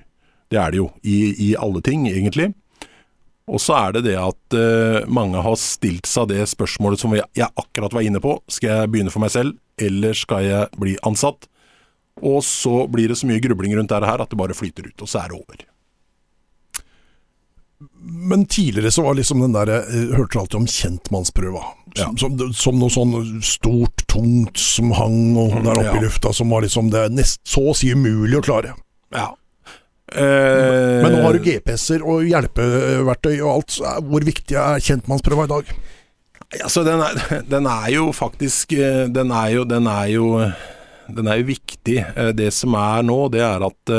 Det 0.50 0.56
er 0.58 0.72
det 0.72 0.78
jo, 0.80 0.86
i, 1.04 1.18
i 1.36 1.48
alle 1.60 1.82
ting, 1.84 2.06
egentlig. 2.08 2.48
Og 3.50 3.60
så 3.60 3.76
er 3.76 3.96
det 3.98 4.06
det 4.08 4.16
at 4.16 4.56
uh, 4.56 5.04
mange 5.12 5.42
har 5.44 5.58
stilt 5.60 6.08
seg 6.08 6.30
det 6.32 6.40
spørsmålet 6.48 7.02
som 7.02 7.12
jeg 7.14 7.50
akkurat 7.50 7.94
var 7.94 8.06
inne 8.08 8.22
på. 8.24 8.38
Skal 8.48 8.72
jeg 8.72 8.92
begynne 8.94 9.12
for 9.12 9.22
meg 9.22 9.34
selv, 9.34 9.58
eller 9.76 10.16
skal 10.16 10.48
jeg 10.48 10.80
bli 10.80 10.96
ansatt? 11.06 11.50
Og 12.24 12.40
så 12.48 12.86
blir 12.90 13.12
det 13.12 13.20
så 13.20 13.28
mye 13.28 13.44
grubling 13.44 13.76
rundt 13.76 13.92
dette 13.92 14.08
her 14.08 14.24
at 14.24 14.32
det 14.32 14.40
bare 14.40 14.56
flyter 14.56 14.88
ut, 14.88 15.04
og 15.04 15.10
så 15.10 15.20
er 15.20 15.34
det 15.34 15.40
over. 15.40 15.69
Men 18.00 18.46
tidligere 18.46 18.90
så 18.92 19.02
var 19.02 19.14
liksom 19.16 19.40
den 19.40 19.54
der 19.56 19.70
eh, 19.72 20.14
Hørte 20.16 20.34
du 20.34 20.40
alltid 20.42 20.58
om 20.60 20.66
kjentmannsprøva. 20.68 21.62
Som, 21.96 22.16
som, 22.20 22.36
som 22.54 22.78
noe 22.78 22.92
sånn 22.92 23.40
stort, 23.42 24.04
tungt 24.10 24.60
som 24.60 24.92
hang 24.94 25.34
og 25.40 25.56
der 25.64 25.80
oppe 25.80 25.88
ja. 25.88 25.98
i 25.98 26.04
lufta, 26.04 26.32
som 26.36 26.52
var 26.52 26.62
liksom 26.62 26.92
det 26.92 27.08
nest, 27.16 27.40
så 27.48 27.70
å 27.72 27.76
si 27.76 27.90
umulig 27.90 28.38
å 28.38 28.44
klare. 28.44 28.76
Ja. 29.14 29.32
Eh, 30.12 31.00
Men 31.02 31.14
nå 31.14 31.22
har 31.24 31.38
du 31.38 31.44
GPS-er 31.44 32.04
og 32.06 32.28
hjelpeverktøy 32.28 33.34
og 33.40 33.50
alt. 33.54 33.80
Hvor 34.10 34.28
viktig 34.28 34.58
er 34.58 34.84
kjentmannsprøva 34.86 35.48
i 35.48 35.52
dag? 35.54 35.74
Altså, 36.60 36.84
den 36.86 37.02
er, 37.06 37.20
den 37.54 37.68
er 37.70 37.90
jo 37.94 38.08
faktisk 38.14 38.72
eh, 38.74 39.04
Den 39.10 39.30
er 39.30 39.52
jo, 39.54 39.66
den 39.70 39.86
er 39.86 40.08
jo 40.10 40.30
Den 41.06 41.30
er 41.30 41.42
jo 41.42 41.50
viktig. 41.52 42.00
Eh, 42.10 42.32
Det 42.38 42.52
som 42.54 42.74
er 42.78 43.06
nå, 43.06 43.20
det 43.34 43.44
er 43.46 43.66
at 43.66 43.94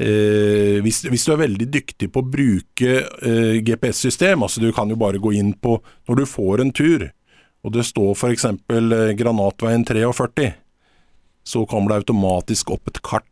eh, 0.00 0.80
hvis, 0.84 1.02
hvis 1.12 1.26
du 1.26 1.34
er 1.34 1.42
veldig 1.44 1.68
dyktig 1.72 2.10
på 2.12 2.22
å 2.22 2.30
bruke 2.36 2.96
eh, 3.04 3.60
GPS-system, 3.66 4.46
altså 4.46 4.62
du 4.64 4.70
kan 4.76 4.90
jo 4.90 4.98
bare 5.00 5.20
gå 5.20 5.34
inn 5.36 5.52
på 5.54 5.76
Når 6.08 6.22
du 6.22 6.26
får 6.26 6.64
en 6.64 6.72
tur, 6.72 7.10
og 7.64 7.74
det 7.76 7.84
står 7.88 8.14
f.eks. 8.16 8.46
Eh, 8.48 9.12
Granatveien 9.18 9.84
43, 9.84 10.52
så 11.44 11.66
kommer 11.68 11.92
det 11.92 12.02
automatisk 12.04 12.72
opp 12.76 12.88
et 12.88 13.02
kart 13.04 13.26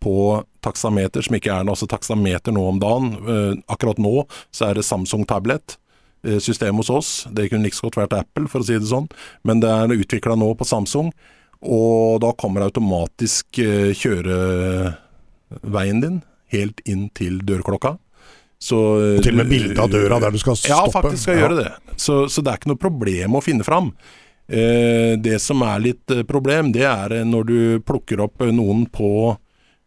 på 0.00 0.42
taksameter, 0.64 1.22
som 1.24 1.36
ikke 1.36 1.52
er 1.52 1.66
noe, 1.66 1.76
altså 1.76 1.88
taksameter 1.90 2.54
nå 2.56 2.64
om 2.72 2.80
dagen. 2.80 3.12
Eh, 3.20 3.52
akkurat 3.72 4.00
nå 4.00 4.24
så 4.50 4.70
er 4.70 4.78
det 4.78 4.86
Samsung 4.88 5.26
Tablet 5.28 5.76
eh, 6.24 6.40
system 6.42 6.80
hos 6.80 6.90
oss. 6.92 7.10
Det 7.30 7.50
kunne 7.50 7.68
like 7.68 7.76
så 7.76 7.88
godt 7.88 8.00
vært 8.02 8.16
Apple, 8.22 8.48
for 8.50 8.62
å 8.62 8.66
si 8.66 8.78
det 8.78 8.88
sånn, 8.90 9.10
men 9.46 9.62
det 9.62 9.70
er 9.70 9.94
utvikla 10.00 10.38
nå 10.40 10.54
på 10.56 10.68
Samsung. 10.68 11.12
Og 11.60 12.20
da 12.24 12.32
kommer 12.40 12.64
automatisk 12.64 13.60
eh, 13.60 13.92
kjøreveien 15.50 16.00
din 16.00 16.22
helt 16.50 16.80
inn 16.88 17.08
til 17.14 17.40
dørklokka. 17.46 17.96
Så, 18.60 18.76
Og 19.16 19.22
til 19.24 19.38
og 19.38 19.40
med 19.40 19.48
bilde 19.48 19.80
av 19.80 19.88
døra 19.88 20.18
der 20.20 20.34
du 20.34 20.38
skal 20.38 20.56
stoppe? 20.58 20.74
ja, 20.74 20.88
faktisk 20.92 21.22
skal 21.22 21.36
jeg 21.36 21.44
gjøre 21.46 21.60
det. 21.62 21.70
Så, 21.96 22.16
så 22.28 22.42
det 22.44 22.50
er 22.52 22.58
ikke 22.60 22.72
noe 22.74 22.80
problem 22.82 23.38
å 23.38 23.44
finne 23.44 23.64
fram. 23.64 23.92
Eh, 24.50 25.14
det 25.16 25.38
som 25.40 25.62
er 25.62 25.78
litt 25.80 26.10
eh, 26.12 26.24
problem, 26.28 26.72
det 26.74 26.84
er 26.84 27.14
eh, 27.20 27.24
når 27.24 27.46
du 27.48 27.60
plukker 27.86 28.20
opp 28.20 28.42
eh, 28.42 28.50
noen 28.52 28.82
på 28.92 29.10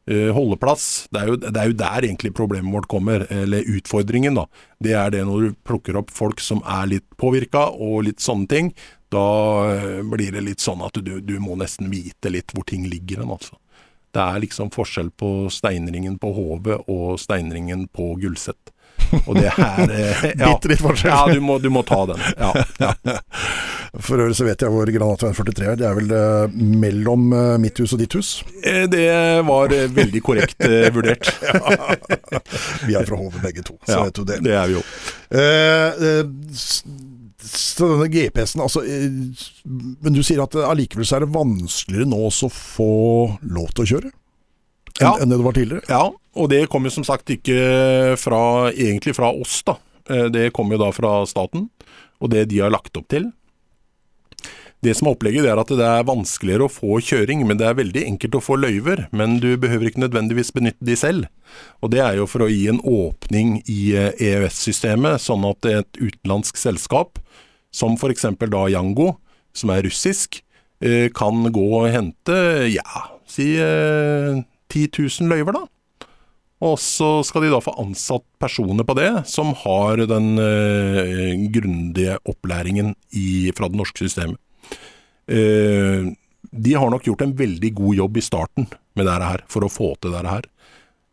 eh, 0.08 0.32
holdeplass. 0.34 1.08
Det 1.12 1.21
er, 1.21 1.30
jo, 1.30 1.38
det 1.43 1.54
er 1.54 1.69
jo 1.69 1.78
der 1.84 2.08
egentlig 2.08 2.34
problemet 2.34 2.73
vårt 2.73 2.89
kommer, 2.89 3.28
eller 3.30 3.67
utfordringen. 3.76 4.39
da. 4.39 4.47
Det 4.82 4.95
er 4.97 5.13
det 5.13 5.26
når 5.28 5.49
du 5.52 5.58
plukker 5.67 5.99
opp 5.99 6.10
folk 6.15 6.41
som 6.41 6.63
er 6.65 6.95
litt 6.95 7.06
påvirka 7.19 7.67
og 7.76 8.08
litt 8.08 8.23
sånne 8.23 8.49
ting. 8.49 8.73
Da 9.13 9.28
eh, 9.76 9.99
blir 10.02 10.34
det 10.34 10.47
litt 10.47 10.63
sånn 10.63 10.82
at 10.82 10.97
du, 10.97 11.19
du 11.21 11.36
må 11.43 11.60
nesten 11.60 11.91
vite 11.93 12.32
litt 12.34 12.56
hvor 12.56 12.65
ting 12.65 12.88
ligger 12.89 13.21
hen, 13.21 13.36
altså. 13.36 13.60
Det 14.13 14.21
er 14.21 14.39
liksom 14.43 14.69
forskjell 14.73 15.10
på 15.17 15.30
steinringen 15.54 16.19
på 16.21 16.30
Hovet 16.36 16.84
og 16.91 17.15
steinringen 17.21 17.88
på 17.93 18.13
Gulset. 18.21 18.60
Og 19.28 19.36
det 19.38 19.49
er 19.52 19.89
eh, 19.93 20.21
ja, 20.39 20.47
Bitte 20.54 20.69
litt 20.71 20.82
forskjell. 20.82 21.12
Ja, 21.12 21.26
du 21.34 21.41
må, 21.43 21.58
du 21.62 21.67
må 21.73 21.82
ta 21.86 21.99
den. 22.10 22.21
Ja, 22.39 22.52
ja. 22.82 22.93
For 24.02 24.17
øvrig 24.17 24.34
så 24.38 24.45
vet 24.47 24.63
jeg 24.63 24.73
hvor 24.73 24.89
Granatveien 24.89 25.36
43 25.38 25.67
er. 25.69 25.76
Det 25.78 25.86
er 25.86 25.97
vel 25.99 26.13
eh, 26.17 26.56
mellom 26.82 27.28
eh, 27.38 27.58
mitt 27.62 27.78
hus 27.82 27.93
og 27.93 28.02
ditt 28.02 28.15
hus. 28.17 28.32
Eh, 28.65 28.86
Det 28.89 29.04
var 29.45 29.73
eh, 29.76 29.86
veldig 29.93 30.21
korrekt 30.26 30.65
eh, 30.65 30.88
vurdert. 30.95 31.30
Vi 32.88 32.97
er 32.97 33.06
fra 33.10 33.19
Hove 33.19 33.41
begge 33.43 33.65
to, 33.67 33.78
så 33.86 33.99
Ja, 33.99 34.04
vet 34.08 34.17
du 34.17 34.23
det. 34.32 34.39
det 34.47 34.56
er 34.58 34.71
vi 34.71 34.80
jo. 34.80 34.86
Så 37.43 37.88
denne 37.91 38.08
GPS-en, 38.08 38.62
altså 38.63 38.84
eh, 38.88 39.08
Men 40.01 40.15
du 40.15 40.21
sier 40.23 40.39
at 40.43 40.56
eh, 40.56 40.67
allikevel 40.69 41.06
så 41.08 41.17
er 41.17 41.25
det 41.25 41.34
vanskeligere 41.36 42.08
nå 42.08 42.19
å 42.29 42.49
få 42.53 42.88
lov 43.43 43.73
til 43.75 43.84
å 43.84 43.89
kjøre? 43.93 44.12
Enn 44.93 45.08
Ja. 45.08 45.13
enn 45.19 45.29
det 45.34 45.38
det 45.41 45.45
var 45.47 45.56
tidligere? 45.58 45.84
Ja, 45.89 46.03
og 46.38 46.49
det 46.53 46.67
kom 46.69 46.86
jo 46.86 46.91
som 46.93 47.03
sagt 47.08 47.32
ikke 47.34 48.15
fra, 48.21 48.71
egentlig 48.71 49.15
fra 49.17 49.32
oss, 49.34 49.62
da. 49.65 49.75
Eh, 50.10 50.29
Det 50.29 50.51
kom 50.53 50.71
jo 50.71 50.77
da 50.77 50.91
fra 50.95 51.25
staten, 51.25 51.69
og 52.21 52.29
det 52.29 52.47
de 52.49 52.60
har 52.62 52.69
lagt 52.71 52.95
opp 52.97 53.08
til. 53.10 53.32
Det 54.84 54.92
som 54.98 55.08
er 55.08 55.15
opplegget, 55.15 55.46
er 55.48 55.60
at 55.62 55.69
det 55.71 55.86
er 55.88 56.08
vanskeligere 56.08 56.67
å 56.67 56.71
få 56.71 56.98
kjøring, 57.04 57.46
men 57.48 57.60
det 57.60 57.69
er 57.69 57.77
veldig 57.77 58.02
enkelt 58.04 58.36
å 58.36 58.44
få 58.44 58.58
løyver. 58.60 59.06
Men 59.15 59.38
du 59.40 59.54
behøver 59.60 59.88
ikke 59.88 60.04
nødvendigvis 60.04 60.52
benytte 60.56 60.84
de 60.84 60.98
selv. 61.00 61.29
Og 61.79 61.94
det 61.94 62.02
er 62.04 62.17
jo 62.19 62.27
for 62.27 62.44
å 62.44 62.52
gi 62.52 62.65
en 62.71 62.81
åpning 62.84 63.62
i 63.71 63.94
eh, 63.96 64.12
EØS-systemet, 64.19 65.23
sånn 65.23 65.46
at 65.48 65.69
et 65.71 66.02
utenlandsk 66.02 66.60
selskap, 66.60 67.21
som 67.73 67.96
f.eks. 67.96 68.27
da 68.44 68.65
Yango, 68.73 69.13
som 69.56 69.71
er 69.71 69.86
russisk, 69.88 70.42
eh, 70.84 71.08
kan 71.15 71.48
gå 71.54 71.67
og 71.79 71.88
hente, 71.94 72.36
ja, 72.73 73.08
si 73.29 73.54
eh, 73.56 74.44
10 74.73 74.90
000 75.00 75.31
løyver, 75.31 75.62
da. 75.62 75.67
Og 76.63 76.77
så 76.79 77.17
skal 77.27 77.44
de 77.44 77.52
da 77.52 77.60
få 77.63 77.73
ansatt 77.81 78.23
personer 78.40 78.88
på 78.88 78.96
det, 78.96 79.10
som 79.27 79.52
har 79.63 80.04
den 80.12 80.34
eh, 80.40 81.36
grundige 81.56 82.19
opplæringen 82.27 82.98
i, 83.12 83.52
fra 83.56 83.71
det 83.71 83.79
norske 83.79 84.06
systemet. 84.06 84.42
Eh, 85.28 86.10
de 86.54 86.74
har 86.74 86.90
nok 86.92 87.08
gjort 87.08 87.21
en 87.26 87.36
veldig 87.36 87.74
god 87.74 87.96
jobb 87.96 88.17
i 88.17 88.26
starten 88.26 88.67
med 88.94 89.08
dette 89.08 89.30
her, 89.30 89.44
for 89.50 89.65
å 89.65 89.71
få 89.71 89.94
til 90.02 90.13
dette 90.13 90.34
her. 90.34 90.50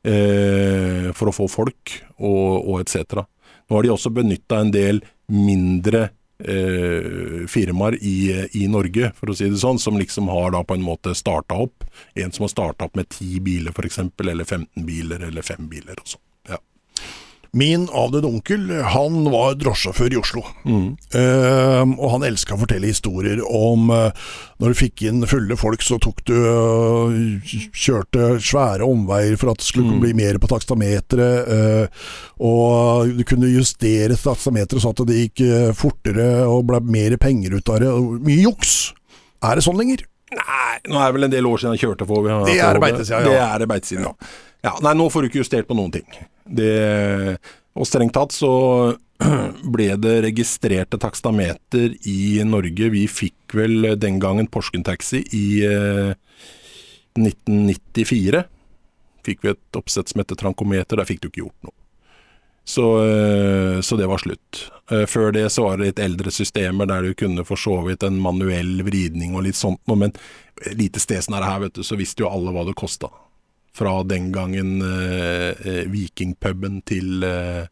eh, 0.05 1.13
for 1.13 1.29
å 1.29 1.35
få 1.35 1.47
folk 1.49 1.93
og, 2.17 2.69
og 2.71 2.81
etc. 2.81 3.21
Nå 3.69 3.77
har 3.77 3.85
de 3.85 3.93
også 3.93 4.13
benytta 4.17 4.63
en 4.63 4.73
del 4.73 5.03
mindre 5.29 6.09
eh, 6.41 7.45
firmaer 7.51 7.99
i, 8.01 8.49
i, 8.57 8.67
Norge, 8.73 9.13
for 9.19 9.31
å 9.31 9.37
si 9.37 9.51
det 9.51 9.61
sånn, 9.61 9.79
som 9.79 9.99
liksom 10.01 10.31
har 10.33 10.55
da 10.57 10.65
på 10.65 10.79
en 10.79 10.87
måte 10.87 11.15
starta 11.15 11.59
opp. 11.67 11.85
En 12.17 12.33
som 12.33 12.47
har 12.47 12.55
starta 12.55 12.89
opp 12.89 12.97
med 12.97 13.13
ti 13.13 13.39
biler 13.45 13.77
f.eks., 13.77 14.01
eller 14.25 14.45
15 14.45 14.89
biler, 14.89 15.29
eller 15.29 15.47
fem 15.47 15.69
biler 15.69 16.01
og 16.01 16.17
sånn. 16.17 16.25
Min 17.53 17.88
avdøde 17.90 18.28
onkel 18.28 18.68
han 18.92 19.24
var 19.32 19.57
drosjesjåfør 19.59 20.14
i 20.14 20.18
Oslo. 20.20 20.42
Mm. 20.62 20.92
Uh, 21.11 21.82
og 21.96 22.12
han 22.14 22.26
elska 22.28 22.55
å 22.55 22.61
fortelle 22.61 22.90
historier 22.92 23.40
om 23.42 23.90
uh, 23.90 24.28
når 24.62 24.70
du 24.70 24.78
fikk 24.78 25.03
inn 25.09 25.26
fulle 25.26 25.59
folk, 25.59 25.82
så 25.82 25.98
tok 26.03 26.22
du 26.30 26.36
uh, 26.36 27.16
Kjørte 27.74 28.36
svære 28.44 28.86
omveier 28.86 29.34
for 29.40 29.51
at 29.51 29.59
det 29.59 29.66
skulle 29.66 29.96
mm. 29.96 30.03
bli 30.05 30.12
mer 30.20 30.38
på 30.38 30.51
takstameteret. 30.51 31.90
og 32.38 33.11
du 33.16 33.24
kunne 33.26 33.51
justere 33.51 34.14
takstameteret 34.14 34.82
så 34.82 34.92
at 34.92 35.03
det 35.09 35.18
gikk 35.24 35.42
fortere 35.76 36.28
og 36.46 36.68
ble 36.70 36.80
mer 36.86 37.16
penger 37.20 37.57
ut 37.59 37.72
av 37.72 37.82
det. 37.82 37.90
Mye 38.26 38.44
juks. 38.44 38.74
Er 39.42 39.59
det 39.59 39.64
sånn 39.66 39.78
lenger? 39.80 40.05
Nei, 40.30 40.74
nå 40.86 41.01
er 41.01 41.09
det 41.09 41.16
vel 41.16 41.26
en 41.26 41.32
del 41.32 41.48
år 41.51 41.62
siden 41.62 41.74
jeg 41.74 41.88
kjørte 41.88 42.07
for 42.07 42.28
Det 42.46 42.59
er 42.62 42.78
beitesida, 42.82 43.22
ja. 43.24 43.26
Det 43.26 43.40
er 43.42 43.62
det 43.64 43.70
beitesiden, 43.72 44.07
ja. 44.07 44.34
ja. 44.68 44.76
Nei, 44.86 44.94
nå 45.01 45.09
får 45.11 45.24
du 45.24 45.30
ikke 45.32 45.42
justert 45.42 45.70
på 45.70 45.78
noen 45.78 45.94
ting. 45.98 46.07
Det, 46.51 47.38
og 47.78 47.86
strengt 47.86 48.16
tatt 48.16 48.34
så 48.34 48.53
ble 49.74 49.88
det 50.01 50.16
registrerte 50.24 50.98
takstameter 51.01 51.94
i 52.09 52.40
Norge. 52.46 52.90
Vi 52.94 53.05
fikk 53.11 53.57
vel 53.57 53.92
den 54.01 54.20
gangen 54.22 54.48
Porsgrunn 54.51 54.86
Taxi 54.86 55.22
i 55.36 55.46
eh, 55.66 56.14
1994. 57.18 58.44
Fikk 59.26 59.44
vi 59.44 59.53
et 59.53 59.78
oppsett 59.78 60.11
som 60.11 60.22
heter 60.22 60.38
trankometer, 60.40 60.96
der 60.96 61.09
fikk 61.09 61.22
du 61.22 61.30
ikke 61.30 61.44
gjort 61.44 61.68
noe. 61.68 61.76
Så, 62.70 62.86
eh, 63.03 63.80
så, 63.80 63.96
det 63.98 64.07
var 64.07 64.22
slutt. 64.22 64.66
Eh, 64.92 65.07
før 65.11 65.32
det 65.34 65.48
så 65.51 65.64
var 65.66 65.78
det 65.78 65.90
litt 65.90 66.05
eldre 66.05 66.32
systemer 66.32 66.88
der 66.88 67.03
du 67.03 67.16
kunne 67.18 67.44
for 67.48 67.61
så 67.61 67.80
vidt 67.86 68.05
en 68.07 68.20
manuell 68.22 68.84
vridning 68.86 69.34
og 69.34 69.48
litt 69.48 69.59
sånt 69.59 69.82
noe, 69.90 70.07
men 70.07 70.14
lite 70.76 71.03
stedsnære 71.03 71.48
her, 71.48 71.64
vet 71.66 71.80
du, 71.80 71.82
så 71.86 71.98
visste 71.98 72.24
jo 72.24 72.30
alle 72.30 72.53
hva 72.55 72.66
det 72.68 72.76
kosta 72.78 73.11
fra 73.77 74.03
den 74.03 74.33
gangen 74.35 74.81
eh, 74.83 75.51
eh, 75.51 75.85
Vikingpuben 75.91 76.81
til 76.89 77.25
eh, 77.27 77.68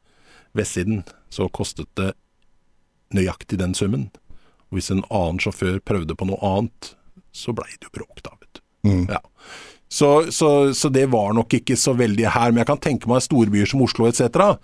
vestsiden, 0.57 1.03
så 1.28 1.49
kostet 1.49 1.90
det 1.99 2.12
nøyaktig 3.14 3.59
den 3.61 3.74
summen. 3.74 4.09
Og 4.68 4.78
hvis 4.78 4.92
en 4.92 5.05
annen 5.09 5.40
sjåfør 5.42 5.80
prøvde 5.84 6.16
på 6.16 6.28
noe 6.28 6.38
annet, 6.44 6.94
så 7.32 7.55
blei 7.57 7.70
det 7.76 7.88
jo 7.88 7.96
bråk, 8.01 8.22
da, 8.24 8.36
vet 8.38 8.61
du. 8.61 8.62
Mm. 8.88 9.05
Ja. 9.11 9.22
Så, 9.88 10.32
så, 10.32 10.74
så, 10.76 10.90
det 10.92 11.07
var 11.09 11.32
nok 11.32 11.55
ikke 11.57 11.76
så 11.80 11.94
veldig 11.96 12.26
her. 12.28 12.53
Men 12.53 12.62
jeg 12.62 12.68
kan 12.68 12.82
tenke 12.84 13.09
meg 13.09 13.24
storbyer 13.24 13.68
som 13.70 13.82
Oslo 13.84 14.09
etc. 14.09 14.59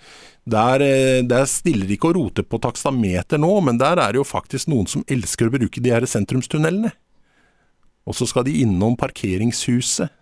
Der, 0.44 0.84
eh, 0.84 1.22
der 1.24 1.46
stiller 1.48 1.88
de 1.88 1.96
ikke 1.96 2.10
og 2.12 2.18
roter 2.18 2.44
på 2.44 2.60
takstameter 2.60 3.40
nå, 3.40 3.52
men 3.64 3.80
der 3.80 4.00
er 4.02 4.12
det 4.12 4.20
jo 4.20 4.28
faktisk 4.28 4.68
noen 4.68 4.90
som 4.90 5.04
elsker 5.08 5.48
å 5.48 5.54
bruke 5.56 5.80
de 5.80 5.94
her 5.94 6.04
sentrumstunnelene. 6.08 6.92
Og 8.04 8.18
så 8.18 8.28
skal 8.28 8.44
de 8.44 8.58
innom 8.60 8.98
parkeringshuset 9.00 10.12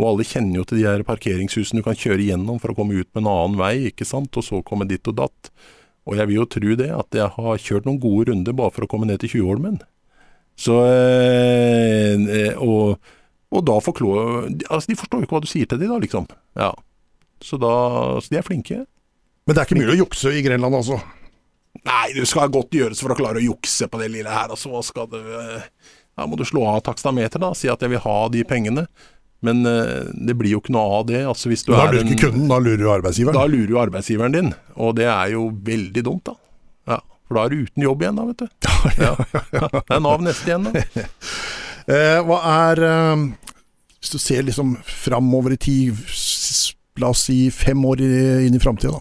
og 0.00 0.06
alle 0.08 0.26
kjenner 0.26 0.60
jo 0.60 0.64
til 0.66 0.80
de 0.80 0.88
her 0.88 1.04
parkeringshusene 1.06 1.82
du 1.82 1.86
kan 1.86 1.98
kjøre 1.98 2.24
gjennom 2.24 2.58
for 2.62 2.72
å 2.72 2.78
komme 2.78 2.96
ut 2.96 3.08
med 3.12 3.22
en 3.22 3.30
annen 3.30 3.60
vei, 3.60 3.74
ikke 3.90 4.08
sant, 4.08 4.32
og 4.36 4.46
så 4.46 4.62
komme 4.66 4.88
ditt 4.88 5.08
og 5.10 5.18
datt. 5.20 5.52
Og 6.08 6.16
jeg 6.16 6.30
vil 6.30 6.40
jo 6.40 6.50
tro 6.50 6.76
det, 6.80 6.90
at 6.96 7.16
jeg 7.16 7.32
har 7.36 7.62
kjørt 7.62 7.86
noen 7.86 8.00
gode 8.02 8.30
runder 8.30 8.56
bare 8.56 8.72
for 8.74 8.86
å 8.86 8.90
komme 8.90 9.08
ned 9.10 9.20
til 9.22 9.34
Tjuvholmen. 9.34 9.78
Så 10.60 10.76
øh, 10.84 12.56
og, 12.60 12.98
og, 13.48 13.60
da 13.64 13.76
forklår 13.80 14.50
Altså, 14.68 14.90
de 14.90 14.96
forstår 14.98 15.22
jo 15.22 15.28
ikke 15.28 15.36
hva 15.38 15.44
du 15.44 15.48
sier 15.48 15.68
til 15.68 15.80
dem, 15.80 15.92
da, 15.92 16.00
liksom. 16.02 16.26
Ja. 16.58 16.72
Så 17.40 17.56
da 17.60 17.72
Så 18.20 18.32
de 18.32 18.40
er 18.40 18.44
flinke. 18.44 18.82
Men 19.46 19.56
det 19.56 19.62
er 19.62 19.68
ikke 19.68 19.80
mulig 19.80 19.96
å 19.96 20.02
jukse 20.02 20.34
i 20.36 20.42
Grenland, 20.44 20.76
altså? 20.82 20.98
Nei, 21.86 22.10
du 22.12 22.24
skal 22.28 22.50
godt 22.52 22.74
gjøres 22.76 23.00
for 23.00 23.14
å 23.14 23.16
klare 23.16 23.40
å 23.40 23.44
jukse 23.44 23.88
på 23.88 24.00
det 24.02 24.10
lille 24.12 24.30
her. 24.30 24.52
Altså, 24.52 24.72
hva 24.72 24.82
skal 24.84 25.08
du 25.10 25.20
Da 25.20 26.26
må 26.28 26.36
du 26.36 26.44
slå 26.44 26.66
av 26.68 26.82
takstameter, 26.84 27.40
da. 27.40 27.54
Si 27.56 27.70
at 27.70 27.80
jeg 27.80 27.94
vil 27.94 28.04
ha 28.04 28.18
de 28.32 28.44
pengene. 28.44 28.84
Men 29.46 29.64
uh, 29.64 30.10
det 30.12 30.36
blir 30.36 30.54
jo 30.54 30.60
ikke 30.60 30.74
noe 30.74 31.00
av 31.00 31.06
det. 31.08 31.22
Altså, 31.28 31.52
da 31.68 31.86
lurer 31.88 32.04
ikke 32.04 32.28
kunden, 32.28 32.48
da 32.50 32.60
lurer 32.60 32.80
du 32.80 32.88
arbeidsgiveren? 32.92 33.38
Da 33.38 33.46
lurer 33.48 33.70
du 33.70 33.78
arbeidsgiveren 33.80 34.36
din, 34.36 34.52
og 34.76 34.96
det 35.00 35.08
er 35.08 35.32
jo 35.34 35.46
veldig 35.66 36.04
dumt, 36.06 36.28
da. 36.28 36.36
Ja, 36.90 36.98
for 37.28 37.38
da 37.38 37.44
er 37.46 37.54
du 37.54 37.64
uten 37.64 37.86
jobb 37.86 38.04
igjen, 38.04 38.20
da, 38.20 38.26
vet 38.28 38.44
du. 38.44 38.48
Ja, 39.06 39.14
Det 39.76 39.96
er 39.96 40.04
Nav 40.04 40.24
neste 40.24 40.52
igjen, 40.52 40.68
da. 40.68 40.84
uh, 41.88 42.20
hva 42.28 42.40
er 42.52 42.84
uh, 42.84 43.26
Hvis 44.00 44.12
du 44.12 44.20
ser 44.20 44.44
liksom 44.48 44.76
framover 44.84 45.56
i 45.56 45.60
tid, 45.60 45.96
la 47.00 47.14
oss 47.14 47.24
si 47.30 47.46
fem 47.54 47.80
år 47.88 48.04
inn 48.04 48.56
i 48.56 48.60
framtida. 48.60 49.00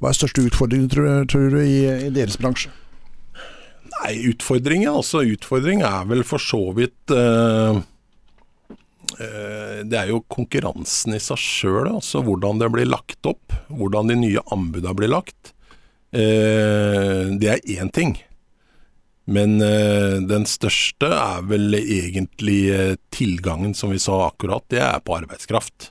Hva 0.00 0.10
er 0.10 0.16
største 0.16 0.44
utfordringen, 0.48 0.88
tror, 0.92 1.26
tror 1.28 1.50
du, 1.52 1.60
i, 1.60 1.84
i, 2.08 2.12
deres 2.12 2.40
bransje? 2.40 2.72
Nei, 4.00 4.16
utfordringen, 4.32 4.88
altså. 4.90 5.22
Utfordring 5.28 5.84
er 5.84 6.08
vel 6.08 6.24
for 6.28 6.40
så 6.42 6.70
vidt 6.76 7.12
Eh, 7.12 7.80
det 9.18 9.98
er 9.98 10.08
jo 10.10 10.22
konkurransen 10.32 11.14
i 11.16 11.20
seg 11.22 11.38
sjøl, 11.40 11.88
altså 11.92 12.22
hvordan 12.24 12.58
det 12.60 12.68
blir 12.74 12.88
lagt 12.88 13.26
opp. 13.28 13.54
Hvordan 13.68 14.10
de 14.10 14.16
nye 14.18 14.42
anbudene 14.54 14.94
blir 14.98 15.12
lagt. 15.12 15.54
Eh, 16.14 17.26
det 17.38 17.50
er 17.50 17.64
én 17.74 17.90
ting. 17.90 18.14
Men 19.24 19.56
eh, 19.64 20.20
den 20.22 20.44
største 20.46 21.08
er 21.10 21.42
vel 21.48 21.74
egentlig 21.74 22.96
tilgangen, 23.14 23.74
som 23.74 23.90
vi 23.90 23.98
sa 23.98 24.26
akkurat. 24.28 24.66
Det 24.70 24.82
er 24.84 25.02
på 25.02 25.16
arbeidskraft. 25.18 25.90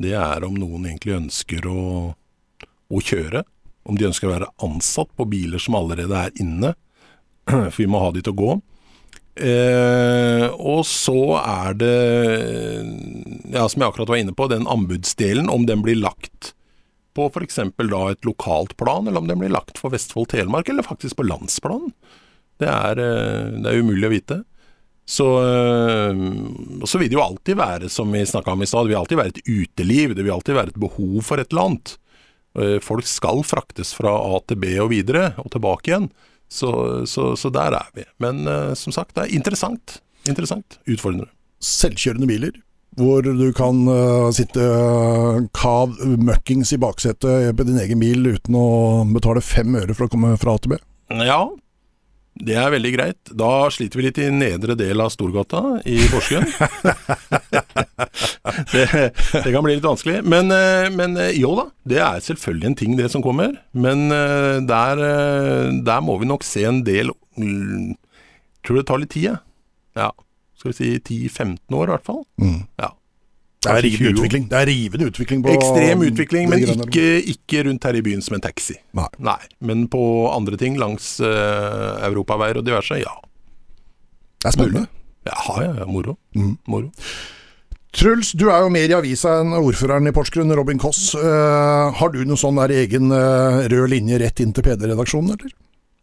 Det 0.00 0.14
er 0.16 0.46
om 0.46 0.54
noen 0.56 0.86
egentlig 0.86 1.16
ønsker 1.18 1.66
å, 1.66 1.82
å 2.14 3.02
kjøre. 3.04 3.42
Om 3.88 3.98
de 3.98 4.06
ønsker 4.10 4.28
å 4.28 4.36
være 4.36 4.52
ansatt 4.62 5.10
på 5.16 5.26
biler 5.28 5.60
som 5.62 5.78
allerede 5.80 6.26
er 6.28 6.36
inne. 6.40 6.74
For 7.50 7.80
vi 7.80 7.90
må 7.90 8.04
ha 8.04 8.12
de 8.14 8.22
til 8.22 8.36
å 8.36 8.40
gå. 8.44 8.58
Eh, 9.40 10.46
og 10.60 10.82
så 10.84 11.20
er 11.40 11.76
det, 11.80 11.98
ja, 13.54 13.64
som 13.64 13.80
jeg 13.80 13.88
akkurat 13.88 14.12
var 14.12 14.20
inne 14.20 14.36
på, 14.36 14.48
den 14.52 14.68
anbudsdelen, 14.68 15.48
om 15.48 15.64
den 15.68 15.84
blir 15.86 15.96
lagt 16.00 16.52
på 17.16 17.26
f.eks. 17.26 17.58
da 17.76 18.02
et 18.10 18.28
lokalt 18.28 18.76
plan, 18.80 19.08
eller 19.08 19.22
om 19.22 19.30
den 19.30 19.40
blir 19.40 19.52
lagt 19.52 19.80
for 19.80 19.92
Vestfold 19.94 20.30
Telemark, 20.32 20.68
eller 20.68 20.86
faktisk 20.86 21.18
på 21.18 21.26
landsplan. 21.26 21.90
Det 22.60 22.68
er, 22.68 23.00
eh, 23.00 23.50
det 23.64 23.72
er 23.72 23.80
umulig 23.80 24.08
å 24.08 24.14
vite. 24.14 24.42
Så, 25.10 25.26
eh, 25.42 26.14
så 26.86 27.00
vil 27.00 27.08
det 27.10 27.16
jo 27.16 27.24
alltid 27.24 27.58
være, 27.58 27.88
som 27.90 28.12
vi 28.12 28.22
snakka 28.22 28.52
om 28.52 28.62
i 28.62 28.68
stad, 28.68 28.86
det 28.86 28.94
vil 28.94 29.00
alltid 29.00 29.18
være 29.18 29.34
et 29.34 29.48
uteliv. 29.48 30.14
Det 30.14 30.22
vil 30.22 30.36
alltid 30.36 30.54
være 30.54 30.74
et 30.74 30.84
behov 30.84 31.24
for 31.26 31.42
et 31.42 31.50
eller 31.50 31.70
annet. 31.70 31.96
Eh, 32.58 32.78
folk 32.82 33.06
skal 33.06 33.42
fraktes 33.46 33.94
fra 33.94 34.12
A 34.12 34.40
til 34.46 34.60
B 34.60 34.76
og 34.82 34.90
videre, 34.92 35.32
og 35.38 35.50
tilbake 35.54 35.90
igjen. 35.90 36.10
Så, 36.50 36.70
så, 37.06 37.32
så 37.38 37.50
der 37.54 37.76
er 37.78 37.92
vi. 37.94 38.06
Men 38.22 38.42
uh, 38.48 38.72
som 38.78 38.94
sagt, 38.94 39.14
det 39.14 39.26
er 39.26 39.36
interessant. 39.38 40.00
Interessant. 40.28 40.80
Utfordrende. 40.90 41.30
Selvkjørende 41.62 42.26
biler, 42.26 42.56
hvor 42.98 43.22
du 43.22 43.46
kan 43.56 43.84
uh, 43.86 44.30
sitte 44.34 44.64
uh, 44.64 45.40
kav 45.56 45.94
møkkings 46.00 46.74
i 46.74 46.80
baksetet 46.82 47.52
på 47.56 47.66
din 47.68 47.78
egen 47.82 48.02
bil 48.02 48.32
uten 48.32 48.58
å 48.58 48.68
betale 49.14 49.44
fem 49.44 49.78
øre 49.78 49.94
for 49.94 50.08
å 50.08 50.12
komme 50.12 50.34
fra 50.40 50.56
A 50.56 50.62
til 50.62 50.74
B. 50.74 50.80
Ja, 51.26 51.42
det 52.40 52.56
er 52.56 52.72
veldig 52.72 52.90
greit. 52.94 53.32
Da 53.36 53.68
sliter 53.72 54.00
vi 54.00 54.06
litt 54.06 54.18
i 54.22 54.30
nedre 54.32 54.76
del 54.78 55.02
av 55.02 55.10
Storgata 55.12 55.60
i 55.88 55.98
Porsgrunn. 56.10 56.46
det, 58.72 58.84
det, 58.88 59.52
kan 59.52 59.64
bli 59.66 59.76
litt 59.76 59.84
vanskelig. 59.84 60.20
Men, 60.24 60.52
eh, 60.54 60.88
men, 60.94 61.18
eh, 61.20 61.34
jo 61.36 61.52
da, 61.58 61.66
det 61.92 62.00
er 62.04 62.24
selvfølgelig 62.24 62.70
en 62.70 62.78
ting 62.80 62.96
det 62.98 63.10
som 63.12 63.24
kommer. 63.24 63.58
Men 63.72 64.08
eh, 64.14 64.60
der, 64.68 65.04
der 65.84 66.06
må 66.06 66.16
vi 66.20 66.30
nok 66.30 66.46
se 66.46 66.64
en 66.68 66.82
del 66.86 67.12
mm, 67.36 67.96
Tror 68.60 68.76
det 68.76 68.88
tar 68.90 69.00
litt 69.00 69.14
tid, 69.14 69.38
ja. 69.96 70.10
Skal 70.60 70.74
vi 70.74 70.76
si 70.76 70.88
10-15 71.30 71.72
år 71.72 71.88
i 71.88 71.92
hvert 71.94 72.04
fall. 72.04 72.18
Mm. 72.40 72.58
Ja. 72.80 72.90
Det 73.60 73.68
er 73.68 73.82
rivende 73.84 74.12
utvikling. 74.14 74.46
Det 74.48 74.56
er 74.56 74.68
rivende 74.70 75.06
utvikling 75.10 75.42
på 75.44 75.52
Ekstrem 75.52 76.04
utvikling, 76.06 76.46
men 76.48 76.62
ikke, 76.64 77.08
ikke, 77.28 77.64
rundt 77.66 77.84
her 77.84 77.98
i 77.98 78.00
byen 78.06 78.24
som 78.24 78.38
en 78.38 78.44
taxi. 78.46 78.78
Nei. 78.96 79.10
Nei. 79.20 79.40
Men 79.60 79.84
på 79.92 80.00
andre 80.32 80.56
ting 80.60 80.78
langs 80.80 81.18
uh, 81.20 82.00
europaveier 82.08 82.62
og 82.62 82.64
diverse, 82.64 82.96
ja. 83.02 83.12
Det 84.40 84.48
er 84.48 84.56
spennende. 84.56 84.86
Ja, 85.28 85.36
ja, 85.60 85.74
ja 85.82 85.90
moro. 85.90 86.16
Mm. 86.32 86.56
moro. 86.64 86.88
Truls, 87.92 88.32
du 88.32 88.46
er 88.48 88.64
jo 88.64 88.72
mer 88.72 88.88
i 88.88 88.96
avisa 88.96 89.40
enn 89.42 89.52
ordføreren 89.58 90.08
i 90.08 90.16
Porsgrunn, 90.16 90.56
Robin 90.56 90.80
Koss. 90.80 91.10
Uh, 91.12 91.92
har 92.00 92.14
du 92.14 92.22
noen 92.22 92.40
sånn 92.40 92.56
der 92.62 92.72
egen 92.80 93.12
uh, 93.12 93.66
rød 93.68 93.92
linje 93.92 94.24
rett 94.24 94.40
inn 94.40 94.56
til 94.56 94.64
PD-redaksjonen, 94.64 95.36
eller? 95.36 95.56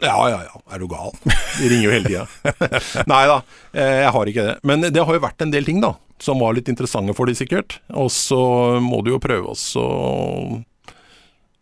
Ja, 0.05 0.19
ja, 0.29 0.43
ja. 0.45 0.67
Er 0.75 0.83
du 0.83 0.91
gal? 0.91 1.09
De 1.25 1.71
ringer 1.71 1.87
jo 1.87 1.95
hele 1.95 2.11
tida. 2.11 2.27
Nei 3.15 3.23
da, 3.25 3.41
jeg 3.73 4.11
har 4.13 4.29
ikke 4.29 4.51
det. 4.51 4.59
Men 4.61 4.91
det 4.93 5.01
har 5.01 5.17
jo 5.17 5.25
vært 5.25 5.41
en 5.41 5.49
del 5.55 5.65
ting, 5.65 5.81
da 5.81 5.97
som 6.23 6.39
var 6.41 6.55
litt 6.57 6.69
interessante 6.71 7.13
for 7.17 7.29
de 7.29 7.35
sikkert. 7.37 7.79
Og 7.93 8.09
så 8.13 8.39
må 8.83 9.03
du 9.05 9.13
jo 9.13 9.21
prøve 9.21 9.53
også 9.53 9.85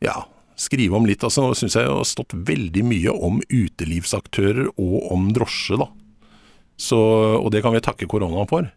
ja, 0.05 0.15
skrive 0.55 0.97
om 0.97 1.05
litt. 1.07 1.23
Altså, 1.23 1.43
nå 1.43 1.55
syns 1.57 1.77
jeg 1.77 1.87
det 1.87 1.93
har 1.93 2.07
stått 2.07 2.35
veldig 2.47 2.85
mye 2.87 3.13
om 3.13 3.41
utelivsaktører 3.49 4.71
og 4.75 4.97
om 5.13 5.29
drosje, 5.35 5.79
da. 5.81 5.89
Så, 6.75 6.99
og 7.39 7.51
det 7.55 7.61
kan 7.63 7.75
vi 7.75 7.83
takke 7.83 8.07
koronaen 8.11 8.49
for. 8.49 8.67